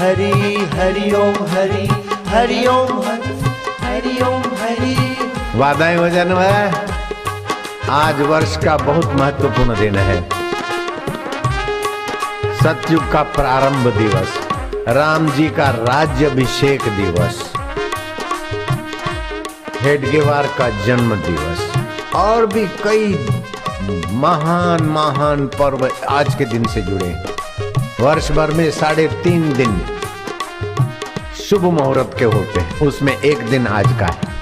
हरि 0.10 0.56
हरि 0.70 1.12
ओम 1.16 1.36
हरि 1.48 1.88
हरि 2.28 2.66
ओम 2.68 3.02
हरि 3.02 3.34
हरि 3.82 4.14
ओम 4.22 4.46
हरि। 4.62 4.96
वादाएँ 5.56 5.98
वज़न 5.98 6.32
है। 6.34 6.88
आज 7.90 8.22
वर्ष 8.22 8.56
का 8.58 8.78
बहुत 8.78 9.14
महत्वपूर्ण 9.14 9.76
दिन 9.80 9.96
है। 9.98 10.18
सतयुग 12.58 13.12
का 13.12 13.22
प्रारंभ 13.36 13.88
दिवस, 13.98 14.34
राम 14.88 15.30
जी 15.30 15.48
का 15.50 15.70
राज्य 15.70 16.26
अभिषेक 16.26 16.88
दिवस 16.98 17.44
हेडगेवार 19.82 20.48
का 20.58 20.70
जन्म 20.86 21.16
दिवस, 21.18 21.62
और 22.16 22.46
भी 22.46 22.66
कई 22.84 23.14
महान 24.16 24.84
महान 24.90 25.48
पर्व 25.60 25.90
आज 26.10 26.36
के 26.36 26.46
दिन 26.46 26.68
से 26.68 26.82
जुड़े 26.82 27.16
वर्ष 28.02 28.32
भर 28.32 28.52
में 28.52 28.70
साढ़े 28.72 29.08
तीन 29.24 29.54
दिन 29.54 29.82
शुभ 31.50 31.64
मुहूर्त 31.64 32.16
के 32.20 32.26
होते 32.26 32.60
हैं। 32.60 32.80
उसमें 32.80 33.22
एक 33.22 33.38
दिन 33.38 33.68
आज 33.68 33.86
का 33.86 34.06
है। 34.06 34.34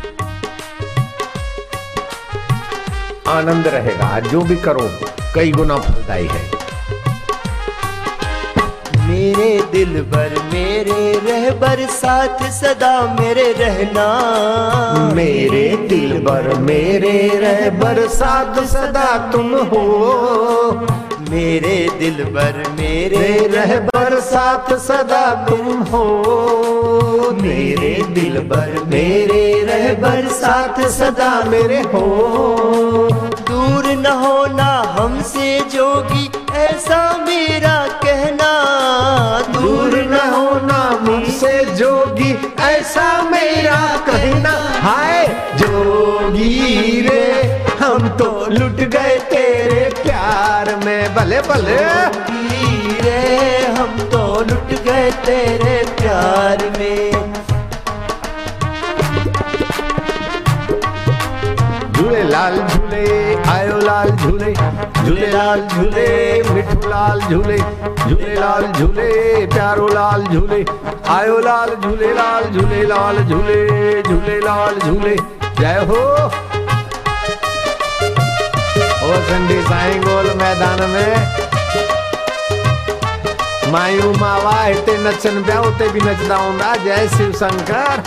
आनंद 3.27 3.67
रहेगा 3.67 4.19
जो 4.19 4.41
भी 4.41 4.55
करो 4.55 4.89
कई 5.35 5.51
गुना 5.51 5.77
फलदायी 5.77 6.27
है। 6.27 6.41
मेरे 9.07 9.61
दिल 9.71 10.01
भर 10.01 10.49
मेरे 10.53 11.19
रहबर 11.19 11.85
साथ 11.85 12.49
सदा 12.49 13.17
मेरे 13.19 13.51
रहना। 13.51 14.07
मेरे 15.15 15.77
दिल 15.89 16.23
भर 16.23 16.53
मेरे 16.55 17.31
रह 17.33 17.69
बरसात 17.69 18.59
सदा 18.59 19.31
तुम 19.31 19.55
हो। 19.55 19.85
मेरे 21.29 21.89
दिल 21.99 22.23
भर 22.23 22.63
मेरे 22.79 23.17
मेरे 23.17 23.47
रह 23.47 23.79
बरसात 23.79 24.73
सदा 24.73 25.45
तुम 25.49 25.81
हो। 25.83 26.05
मेरे 27.41 28.05
दिल 28.09 28.39
भर 28.39 28.83
मेरे 28.85 29.63
रह 29.63 30.29
साथ 30.29 30.89
सदा 30.89 31.43
मेरे 31.49 31.81
हो। 31.81 32.05
दूर 33.49 33.85
न 33.85 34.05
होना 34.05 34.95
हमसे 34.99 35.59
जोगी, 35.59 36.31
ऐसा 36.55 37.17
मेरा 37.17 37.87
कहना। 37.87 38.51
दूर 39.59 39.95
न 39.95 40.19
होना 40.33 40.99
मुझसे 41.01 41.65
जोगी, 41.65 42.53
ऐसा 42.59 43.21
मेरा 43.21 43.97
कहना। 43.97 44.51
हाय 44.81 45.27
जोगी 45.55 47.01
रे, 47.01 47.43
हम 47.79 48.09
तो 48.09 48.45
लुट 48.49 48.89
गए 48.89 49.19
प्यार 49.19 49.46
में 50.87 51.15
भले 51.15 51.39
भले। 51.41 51.77
रे 53.03 53.21
हम 53.77 53.97
तो 54.11 54.19
लुट 54.41 54.69
गए 54.85 55.09
तेरे 55.25 55.75
प्यार 55.99 56.63
में। 56.77 57.33
झूले 61.91 62.23
लाल 62.23 62.57
झूले 62.67 63.03
आयो 63.51 63.77
लाल 63.81 64.11
झूले। 64.11 64.53
झूले 64.53 65.31
लाल 65.33 65.67
झूले 65.67 66.07
मिठू 66.53 66.79
लाल 66.89 67.21
झूले। 67.21 67.57
झूले 67.57 68.33
लाल 68.39 68.71
झूले 68.71 69.11
प्यारो 69.45 69.87
लाल 69.87 70.23
झूले। 70.23 70.65
आयो 71.19 71.39
लाल 71.39 71.75
झूले 71.83 72.13
लाल 72.15 72.51
झूले 72.51 72.83
लाल 72.89 73.23
झूले 73.23 74.01
झूले 74.03 74.39
लाल 74.39 74.79
झूले। 74.79 75.15
जय 75.59 75.85
हो। 75.89 76.05
ओ 79.07 79.15
संडी 79.25 79.61
साईं 79.61 80.01
गोल 80.01 80.25
मैदान 80.37 80.81
में। 80.89 81.13
मायू 83.71 84.11
मावा 84.13 84.53
हिते 84.63 84.97
नचन 84.97 85.43
पिया, 85.43 85.59
उते 85.61 85.87
बि 85.89 85.99
नचंदा 85.99 86.35
हूंदा। 86.35 86.75
जय 86.75 87.07
शिव 87.07 87.31
शंकर। 87.31 88.03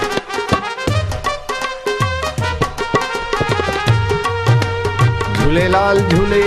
झूले 5.36 5.68
लाल 5.68 6.00
झूले, 6.00 6.42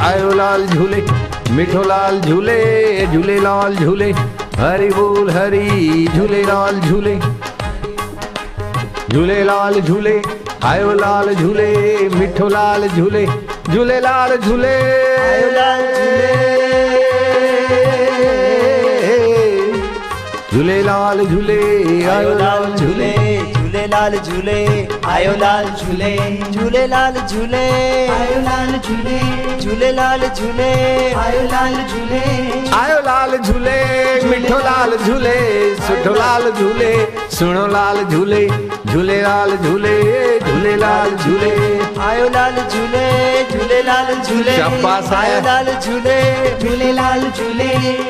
आयो 0.00 0.32
लाल 0.34 0.66
झूले, 0.66 1.02
मिठो 1.50 1.82
लाल 1.82 2.20
झूले 2.20 2.60
झूले 3.06 3.38
लाल 3.40 3.76
झूले, 3.76 4.10
हरि 4.58 4.88
बोल 4.88 5.30
हरि, 5.30 6.08
झूले 6.14 6.42
लाल 6.42 6.80
झूले। 6.80 7.14
झूले 9.10 9.44
लाल 9.44 9.80
झूले, 9.80 10.20
आयो 10.64 10.92
लाल 10.94 11.34
झूले, 11.34 11.98
मिठो 12.14 12.48
लाल 12.48 12.88
झूले। 12.88 13.47
झूले 13.72 14.00
लाल 14.02 14.36
झूले। 14.36 14.76
झूले। 20.52 20.82
लाल 20.84 21.18
झूले 21.24 21.58
आयो 22.10 22.30
लाल 22.38 22.64
झूले 22.76 23.12
झूले। 23.54 23.86
लाल 23.90 24.16
झूले 24.18 24.88
आयो 25.04 25.32
लाल 25.40 25.66
झूले। 25.80 26.16
झूले 26.52 26.86
लाल 26.90 27.14
झूले 27.30 27.64
आयो 28.16 28.40
लाल 28.48 28.72
झूले 28.86 29.18
झूले 29.60 29.94
लाल 29.96 30.20
झूले 30.36 30.72
आयो 31.24 31.42
लाल 31.52 31.74
झूले। 31.90 32.24
आयो 32.80 32.98
लाल 33.04 33.36
झूले 33.36 33.78
मिठो 34.28 34.58
लाल 34.58 34.96
झूले 35.06 35.38
सुठो 35.86 36.14
लाल 36.14 36.50
झूले। 36.50 36.92
सुनो 37.30 37.66
लाल 37.66 38.02
झूले। 38.04 38.46
झूले 38.92 39.22
लाल 39.22 39.50
झूले 39.56 39.96
झूले 40.40 40.80
लाल 40.80 41.10
झूले। 41.22 41.50
आयो 42.02 42.28
लाल 42.28 42.54
झूले 42.72 43.08
झूले 43.52 43.80
लाल 43.86 44.14
झूले। 44.14 44.54
आया। 45.16 45.40
लाल 45.40 45.66
झूले 45.84 46.20
झूले 46.60 46.94
लाल 46.96 47.20
झूले। 47.20 47.68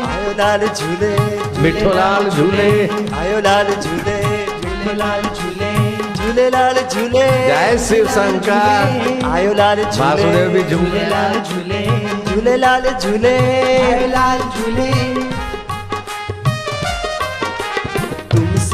आयो 0.08 0.32
लाल 0.38 0.66
झूले 0.66 1.16
मिठो 1.62 1.94
लाल 1.94 2.28
झूले। 2.28 2.70
आयो 3.18 3.40
लाल 3.40 3.66
झूले 3.66 4.18
झूले 4.62 4.98
लाल 4.98 5.22
झूले। 5.22 5.72
झूले 6.16 6.48
लाल 6.50 6.74
झूले। 6.92 7.26
जय 7.48 7.76
शिव 7.88 8.06
शंकर। 8.06 9.26
आयो 9.32 9.54
लाल 9.54 9.82
झूले 9.82 10.04
वासुदेव 10.04 10.48
भी 10.48 10.62
झूले। 10.62 10.86
झूले 10.86 11.10
लाल 11.10 11.40
झूले। 11.50 11.86
झूले 12.26 12.60
लाल 12.60 12.88
झूले। 13.02 13.36
आयो 13.92 14.06
लाल 14.06 14.38
झूले। 14.38 15.27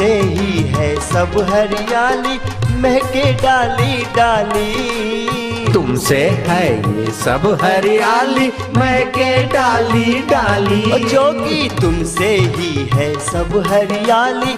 तुमसे 0.05 0.21
ही 0.21 0.63
है 0.63 0.89
सब 1.01 1.37
हरियाली 1.51 2.39
महके 2.81 3.33
डाली 3.33 4.03
डाली। 4.17 5.73
तुमसे 5.73 6.19
है 6.49 6.67
ये 6.99 7.11
सब 7.11 7.47
हरियाली 7.63 8.51
मैं 8.77 9.07
के 9.11 9.31
डाली 9.45 10.21
डाली। 10.31 10.81
जो 10.83 10.99
जोगी 11.09 11.69
तुमसे 11.81 12.29
ही 12.57 12.89
है 12.93 13.09
सब 13.21 13.63
हरियाली 13.67 14.55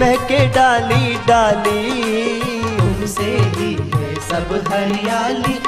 महके 0.00 0.46
डाली 0.46 1.14
डाली। 1.28 2.40
तुमसे 2.78 3.30
ही 3.56 3.72
है 3.94 4.14
सब 4.28 4.52
हरियाली 4.68 5.58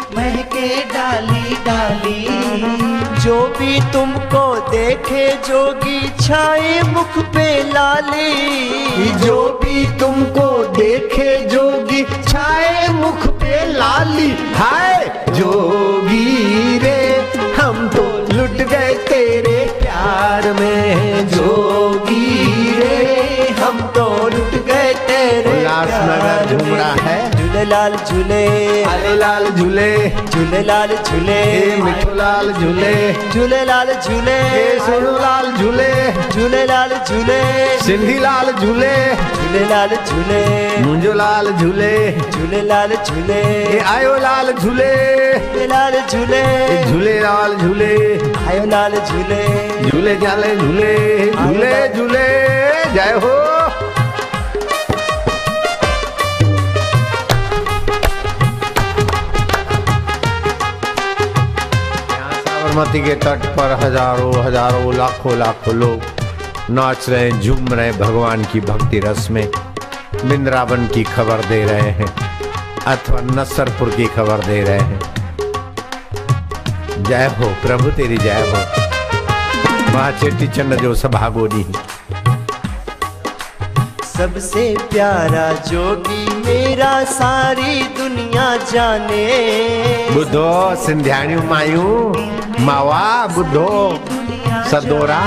महके 0.53 0.85
डाली 0.85 1.55
डाली। 1.67 3.21
जो 3.21 3.37
भी 3.59 3.81
तुमको 3.93 4.45
देखे, 4.71 5.27
जोगी 5.49 6.01
छाए 6.21 6.81
मुख 6.83 7.19
पे 7.35 7.47
लाली। 7.73 9.09
जो 9.25 9.37
भी 9.63 9.85
तुमको 10.01 10.49
देखे, 10.75 11.37
जोगी 11.49 12.03
छाए 12.29 12.89
मुख 12.93 13.27
पे 13.41 13.65
लाली। 13.73 14.31
हाय, 14.55 15.25
जोगी 15.31 16.79
रे, 16.79 17.01
हम 17.61 17.89
तो 17.89 18.05
लुट 18.35 18.57
गए 18.69 18.95
तेरे 19.09 19.59
प्यार 19.81 20.53
में। 20.53 21.29
जोगी 21.29 22.75
रे, 22.79 23.49
हम 23.61 23.81
तो 23.97 24.29
लुट 24.29 24.52
उल्लासनगर 25.73 26.21
प्यार 26.23 26.47
झूम 26.53 26.75
रहा 26.77 26.93
है। 27.09 27.31
झूले 27.37 27.65
लाल 27.69 27.95
झूले 28.09 28.43
आले 28.93 29.15
लाल 29.21 29.45
झूले 29.59 29.89
झूले 30.33 30.61
लाल 30.67 30.91
झूले 31.07 31.39
मिठू 31.85 32.15
लाल 32.17 32.51
झूले 32.61 32.93
झूले 33.35 33.61
लाल 33.67 33.93
झूले 34.05 34.37
सोनू 34.87 35.13
लाल 35.23 35.47
झूले 35.61 35.89
झूले 36.35 36.65
लाल 36.69 36.93
झूले 37.09 37.39
सिंधी 37.85 38.19
लाल 38.23 38.51
झूले 38.61 38.93
झूले 39.37 39.65
लाल 39.71 39.95
झूले 40.09 40.43
मुंजो 40.85 41.13
लाल 41.23 41.49
झूले 41.61 41.93
झूले 42.33 42.67
लाल 42.69 42.95
झूले 43.07 43.41
आयो 43.95 44.15
लाल 44.27 44.51
झूले 44.53 44.93
झूले 45.39 45.67
लाल 45.73 45.95
झूले 46.13 46.43
झूले 46.91 47.19
लाल 47.23 47.55
झूले 47.63 47.95
आयो 48.51 48.65
लाल 48.75 48.95
झूले 49.09 49.43
झूले 49.91 50.17
जाले 50.25 50.55
झूले 50.57 50.95
झूले 51.33 51.75
झूले 51.97 52.27
जय 52.95 53.13
हो 53.25 53.31
साबरमती 62.73 63.01
के 63.01 63.15
तट 63.15 63.45
पर 63.57 63.73
हज़ारों 63.81 64.33
हज़ारों, 64.45 64.93
लाखों 64.95 65.37
लाखों 65.39 65.75
लोग 65.75 66.71
नाच 66.71 67.09
रहे 67.09 67.31
झूम 67.33 67.69
रहे 67.69 67.93
भगवान 67.93 68.45
की 68.53 68.61
भक्ति 68.61 69.01
रस 69.01 69.29
में। 69.31 69.47
वृंदावन 70.25 70.87
की 70.87 71.03
खबर 71.05 71.45
दे 71.47 71.63
रहे 71.65 71.91
हैं, 71.91 72.07
अथवा 72.87 73.21
नसरपुर 73.33 73.91
की 73.97 74.07
खबर 74.17 74.45
दे 74.47 74.61
रहे 74.63 74.79
हैं। 74.81 75.01
जय 77.03 77.27
हो 77.39 77.53
प्रभु, 77.63 77.91
तेरी 77.91 78.17
जय 78.19 78.41
हो। 78.51 78.59
माँ 79.93 80.11
चेटी 80.21 80.49
चंड 80.49 80.81
जो 80.83 80.95
सभागो 80.95 81.47
सबसे 84.23 84.65
प्यारा 84.91 85.47
जोगी 85.69 86.35
मेरा 86.43 86.93
सारी 87.05 87.83
दुनिया 87.97 88.45
जाने। 88.73 89.25
बुद्धो 90.15 90.77
सिंध्याणियूं 90.85 91.43
मायूं 91.43 92.63
मावा 92.65 93.01
बुद्धो 93.27 93.71
सदोरा 94.71 95.25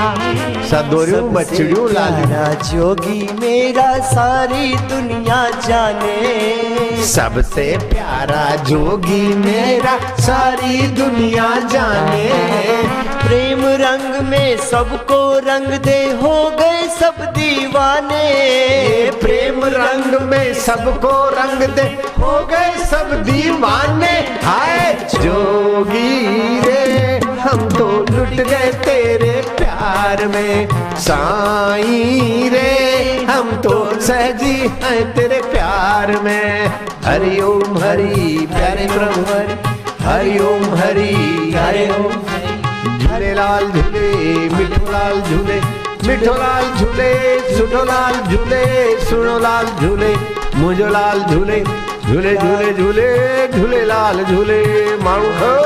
सदोरियूं 0.70 1.20
सबसे 1.20 1.34
बचड़ियूं 1.34 1.88
प्यारा 1.88 2.46
जोगी 2.62 3.20
मेरा 3.40 3.92
सारी 4.14 4.74
दुनिया 4.94 5.42
जाने। 5.68 7.04
सबसे 7.06 7.66
प्यारा 7.84 8.44
जोगी 8.64 9.22
मेरा 9.44 9.98
सारी 10.20 10.86
दुनिया 10.96 11.54
जाने। 11.74 13.15
प्रेम 13.26 13.64
रंग 13.80 14.28
में 14.28 14.56
सबको 14.56 15.16
रंग 15.38 15.66
दे, 15.66 15.98
हो 16.22 16.50
गए 16.50 16.82
सब 16.88 17.14
दीवाने। 17.36 18.20
प्रेम 19.20 19.64
रंग 19.64 20.20
में 20.22 20.54
सबको 20.54 21.12
रंग 21.30 21.62
दे, 21.74 21.82
हो 22.18 22.46
गए 22.46 22.84
सब 22.86 23.12
दीवाने। 23.22 24.12
हाय 24.44 24.94
जोगी 25.14 26.60
रे, 26.60 27.18
हम 27.40 27.68
तो 27.68 27.88
लुट 28.10 28.46
गए 28.48 28.72
तेरे 28.84 29.34
प्यार 29.58 30.26
में। 30.26 30.68
साईं 30.98 32.50
रे, 32.50 32.72
हम 33.24 33.50
तो 33.64 34.00
सहजी 34.00 34.56
हैं 34.82 35.12
तेरे 35.14 35.42
प्यार 35.42 36.16
में। 36.22 36.66
हरि 37.04 37.40
ओम 37.40 37.78
हरि, 37.78 38.48
प्यारे 38.50 38.88
प्रभु 38.88 39.32
हरि। 39.34 39.74
हरि 40.04 40.38
ओम 40.38 40.74
हरि 40.76 41.14
हरि 41.56 41.88
ओम। 41.90 42.45
झूले 43.16 43.34
लाल 43.34 43.70
झूले, 43.72 44.08
मिठो 44.56 44.90
लाल 44.92 45.20
झूले, 45.20 45.58
मिठो 46.06 46.32
लाल 46.38 46.64
झूले, 46.78 47.12
सुठो 47.56 47.84
लाल 47.84 48.14
झूले, 48.30 48.64
सुनो 49.04 49.38
लाल 49.40 49.66
झूले, 49.80 50.12
मुझो 50.56 50.88
लाल 50.88 51.22
झूले 51.30 51.62
झूले 52.08 52.34
झूले 52.36 52.72
झूले 52.72 53.08
झूले 53.56 53.86
लाल 53.88 54.22
झूले 54.24 54.62
है 55.04 55.64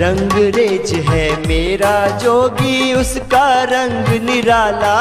रंग 0.00 0.32
रेच 0.56 0.92
है 1.08 1.35
मेरा 1.76 2.06
जोगी 2.18 2.92
उसका 2.94 3.48
रंग 3.62 4.06
निराला। 4.24 4.92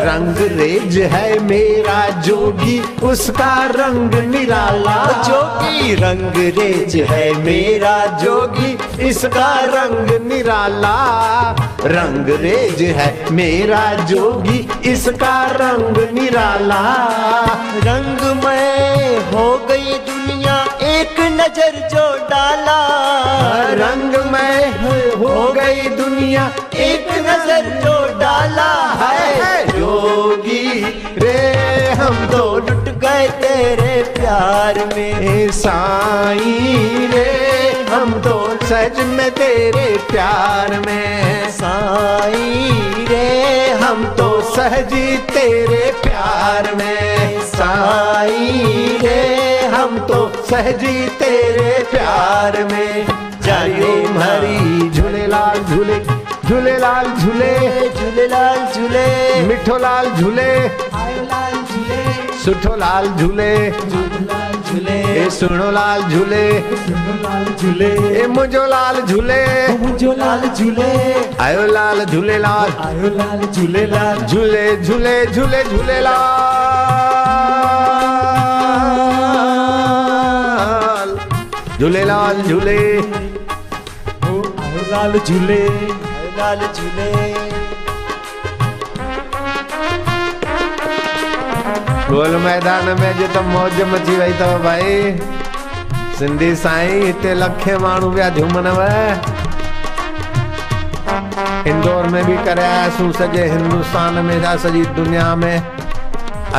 रंग 0.00 0.36
रेज 0.58 0.98
है 1.12 1.38
मेरा 1.38 2.00
जोगी 2.20 2.78
उसका 3.02 3.54
रंग 3.76 4.14
निराला। 4.24 4.96
जोगी 5.28 5.94
रंग 5.94 6.36
रेज 6.58 6.96
है 7.10 7.32
मेरा 7.44 7.96
जोगी 8.18 8.76
इसका 9.08 9.48
रंग 9.74 10.10
निराला। 10.28 10.94
रंग 11.86 12.28
रेज 12.42 12.82
है 12.98 13.10
मेरा 13.32 13.82
जोगी 14.04 14.68
इसका 14.84 15.34
रंग 15.60 15.96
निराला। 16.12 16.82
रंगमय 17.84 19.22
हो 19.32 19.48
गई 19.68 19.98
दुनिया 20.30 20.56
एक 20.86 21.16
नज़र 21.30 21.76
जो 21.90 22.02
डाला। 22.28 22.80
रंग 23.78 24.12
में 24.32 25.14
हो 25.20 25.52
गई 25.52 25.88
दुनिया 25.96 26.44
एक 26.80 27.08
नज़र 27.26 27.64
जो 27.84 27.94
डाला 28.20 28.70
है। 29.00 29.66
जोगी 29.68 30.68
रे 31.18 31.40
हम 32.00 32.26
तो 32.32 32.44
लुट 32.58 32.88
गए 33.04 33.26
तेरे 33.42 34.02
प्यार 34.18 34.78
में। 34.94 35.50
साई 35.52 36.54
रे 37.14 37.26
हम 37.90 38.12
तो 38.22 38.38
सज 38.64 39.02
में 39.08 39.30
तेरे 39.32 39.88
प्यार 40.10 40.78
में। 40.86 41.50
साई 41.52 42.70
रे 43.10 43.26
हम 43.82 44.04
तो 44.18 44.30
सहजी 44.54 45.16
तेरे 45.32 45.84
प्यार 46.02 46.74
में। 46.74 47.40
साई 47.50 48.98
रे 49.02 49.19
तो 50.08 50.18
सहजी 50.50 50.94
तेरे 51.22 51.72
प्यार 51.90 52.56
में 52.72 53.06
जाने 53.46 53.90
हरी 54.22 54.90
झूलेलाल 54.90 55.58
झूले 55.74 55.98
झूलेलाल 56.48 57.06
झूले 57.20 57.52
झूलेलाल 57.98 58.58
झूले 58.74 59.06
मिठो 59.48 59.78
लाल 59.84 60.08
झूले 60.20 60.50
लाल 60.94 61.52
झूले 61.70 61.98
सुठो 62.44 62.74
लाल 62.82 63.06
झूले 63.18 63.52
झूले 63.70 64.98
ए 65.22 65.28
सुनो 65.38 65.70
लाल 65.70 66.02
झूले 66.10 66.44
लाल 67.22 67.44
झूले 67.60 67.88
ए 68.20 68.26
मुझो 68.36 68.64
लाल 68.72 69.00
झूले 69.06 69.40
मुझो 69.80 70.12
लाल 70.18 70.48
झूले 70.54 70.90
आयो 71.46 71.66
लाल 71.72 72.04
झूले 72.04 72.38
लाल 72.42 72.70
आयो 72.86 73.14
लाल 73.16 73.44
झूले 73.52 73.86
लाल 73.90 74.26
झूले 74.26 74.64
झूले 74.84 75.24
झूले 75.34 75.62
झूले 75.70 76.00
झूले 81.80 82.04
लाल 82.04 82.40
झूले। 82.42 82.80
लाल 84.90 85.12
झूले 85.18 85.62
लाल 86.38 86.60
झूले। 86.74 87.06
गोल 92.10 92.36
मैदान 92.44 92.84
में 93.00 93.12
जो 93.18 93.26
त 93.34 93.44
मौज 93.46 93.80
मची 93.92 94.16
वई 94.16 94.32
अथव 94.32 94.52
भाई। 94.64 94.92
सिंधी 96.18 96.54
साईं 96.56 97.02
हिते 97.04 97.34
लखे 97.34 97.76
माण्हू 97.78 98.10
पिया 98.14 98.28
झूमनव। 98.28 98.80
इंदौर 101.68 102.06
में 102.06 102.24
भी 102.26 102.36
करे 102.44 102.62
आयासीं 102.62 103.12
सॼे 103.12 103.44
हिंदुस्तान 103.50 104.24
में 104.24 104.40
जा 104.40 104.56
सॼी 104.64 104.84
दुनिया 104.98 105.34
में। 105.36 105.56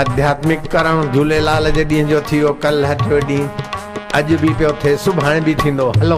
आध्यात्मिक 0.02 0.72
करण 0.72 1.12
झूलेलाल 1.12 1.72
जे 1.72 1.86
ॾींहं 1.86 2.10
जो 2.10 2.22
थी 2.32 2.40
वियो 2.40 2.54
कल्ह 2.64 2.94
टियों 3.04 3.22
ॾींहुं। 3.22 3.71
अॼु 4.16 4.38
बि 4.38 4.50
पियो 4.60 4.72
थिए 4.84 4.96
सुभाणे 4.98 5.40
बि 5.42 5.54
थींदो। 5.56 5.88
हलो। 5.98 6.18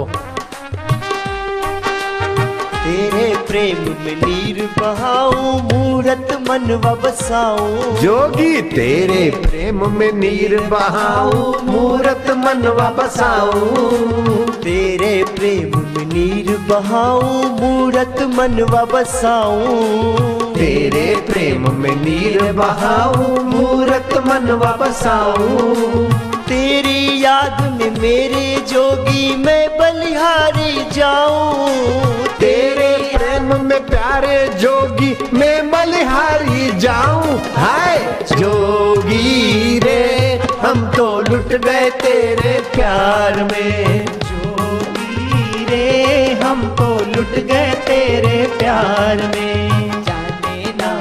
तेरे 2.83 3.25
प्रेम 3.47 3.83
में 4.05 4.15
नीर 4.21 4.57
बहाऊं 4.79 5.51
मूरत 5.63 6.31
मन 6.49 6.65
बसाऊं 7.03 7.93
जोगी 8.01 8.61
तेरे 8.71 9.29
प्रेम 9.37 9.87
में 9.91 10.11
नीर 10.13 10.57
बहाऊं 10.71 11.53
मूरत 11.65 12.31
मनवा 12.37 12.89
बसाऊं 12.97 14.45
तेरे 14.63 15.13
प्रेम 15.35 15.79
में 15.93 16.05
नीर 16.13 16.57
बहाऊं 16.69 17.45
मूरत 17.61 18.21
मन 18.35 18.63
बसाऊं 18.93 20.53
तेरे 20.53 21.07
प्रेम 21.31 21.71
में 21.77 21.95
नीर 21.95 22.51
बहाऊं 22.53 23.43
मूरत 23.53 24.17
मनवा 24.27 24.75
बसाऊं 24.81 26.32
तेरी 26.53 27.23
याद 27.23 27.61
में 27.61 27.91
मेरे 28.01 28.61
जोगी 28.61 29.35
मैं 29.35 29.69
बलिहारी 29.77 30.91
जाऊँ। 30.91 32.27
तेरे 32.39 33.17
प्रेम 33.17 33.65
में 33.65 33.85
प्यारे 33.85 34.47
जोगी 34.47 35.17
मैं 35.33 35.71
बलिहारी 35.71 36.79
जाऊँ। 36.79 37.39
हाय! 37.55 37.97
जोगी 38.31 39.79
रे 39.79 40.39
हम 40.61 40.91
तो 40.97 41.21
लुट 41.21 41.53
गए 41.65 41.89
तेरे 41.89 42.59
प्यार 42.75 43.43
में। 43.43 44.05
जोगी 44.05 45.65
रे 45.65 46.33
हम 46.43 46.75
तो 46.75 46.95
लुट 47.05 47.35
गए 47.45 47.71
तेरे 47.71 48.47
प्यार 48.57 49.15
में। 49.15 50.03
जाने 50.03 50.73
ना 50.75 50.93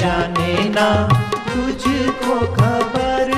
जाने 0.00 0.68
ना 0.68 0.88
तुझको 1.48 2.40
खबर 2.54 3.30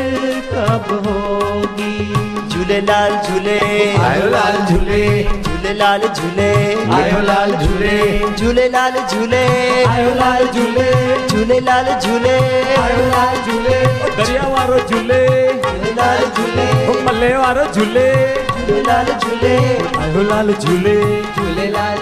कब 0.53 1.24
होगी 1.65 2.49
झूले 2.53 2.79
लाल 2.89 3.13
झूले 3.27 3.59
आयो 4.07 4.27
लाल 4.31 4.57
झूले 4.71 5.03
झूले 5.45 5.73
लाल 5.79 6.03
झूले 6.17 6.49
आयो 6.97 7.21
लाल 7.29 7.53
झूले 7.63 7.95
झूले 8.39 8.67
लाल 8.73 8.97
झूले 9.11 9.43
आयो 9.93 10.11
लाल 10.21 10.45
झूले 10.55 10.89
झूले 11.31 11.59
लाल 11.69 11.89
झूले 12.01 12.35
आयो 12.83 13.07
लाल 13.15 13.37
झूले 13.47 13.79
दरिया 14.17 14.49
वारो 14.55 14.79
झूले 14.91 15.23
झूले 15.63 15.95
लाल 16.01 16.25
झूले 16.37 16.67
मल्ले 17.07 17.35
वारो 17.37 17.65
झूले 17.75 18.09
झूले 18.67 18.83
लाल 18.89 19.13
झूले 19.23 19.57
आयो 20.03 20.23
लाल 20.31 20.53
झूले 20.61 20.97
झूले 21.37 21.71
लाल 21.73 21.99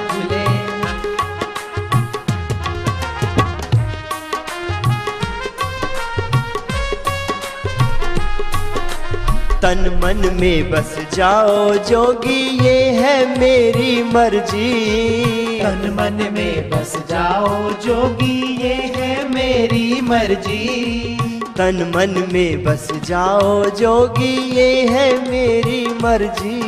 तन 9.63 10.01
मन 10.05 10.23
में 10.41 10.71
बस 10.71 10.95
जाओ 11.15 11.75
जोगी 11.89 12.41
ये 12.65 12.79
है 12.91 13.39
मेरी 13.39 14.03
मर्ज़ी। 14.03 15.61
तन 15.61 15.95
मन 15.99 16.19
में 16.33 16.71
बस 16.71 16.97
जाओ 17.11 17.71
जोगी 17.85 18.57
ये 18.63 18.73
है 18.97 19.29
मेरी 19.29 20.01
मर्ज़ी। 20.01 21.17
तन 21.57 21.93
मन 21.97 22.19
में 22.33 22.65
बस 22.65 22.89
जाओ 23.05 23.65
जोगी 23.71 24.35
ये 24.57 24.69
है 24.89 25.07
मेरी 25.31 25.87
मर्ज़ी। 26.03 26.61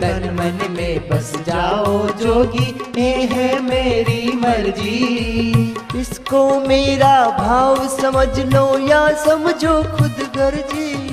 तन 0.00 0.28
मन 0.40 0.74
में 0.76 1.08
बस 1.08 1.32
जाओ 1.46 1.98
जोगी 2.22 2.68
ये 2.98 3.12
है 3.32 3.60
मेरी 3.62 4.32
मर्ज़ी। 4.36 5.74
इसको 6.00 6.42
मेरा 6.60 7.16
भाव 7.38 7.86
समझ 8.00 8.38
लो 8.54 8.66
या 8.88 9.08
समझो 9.24 9.82
खुद 9.96 10.26
गर्जी। 10.36 11.05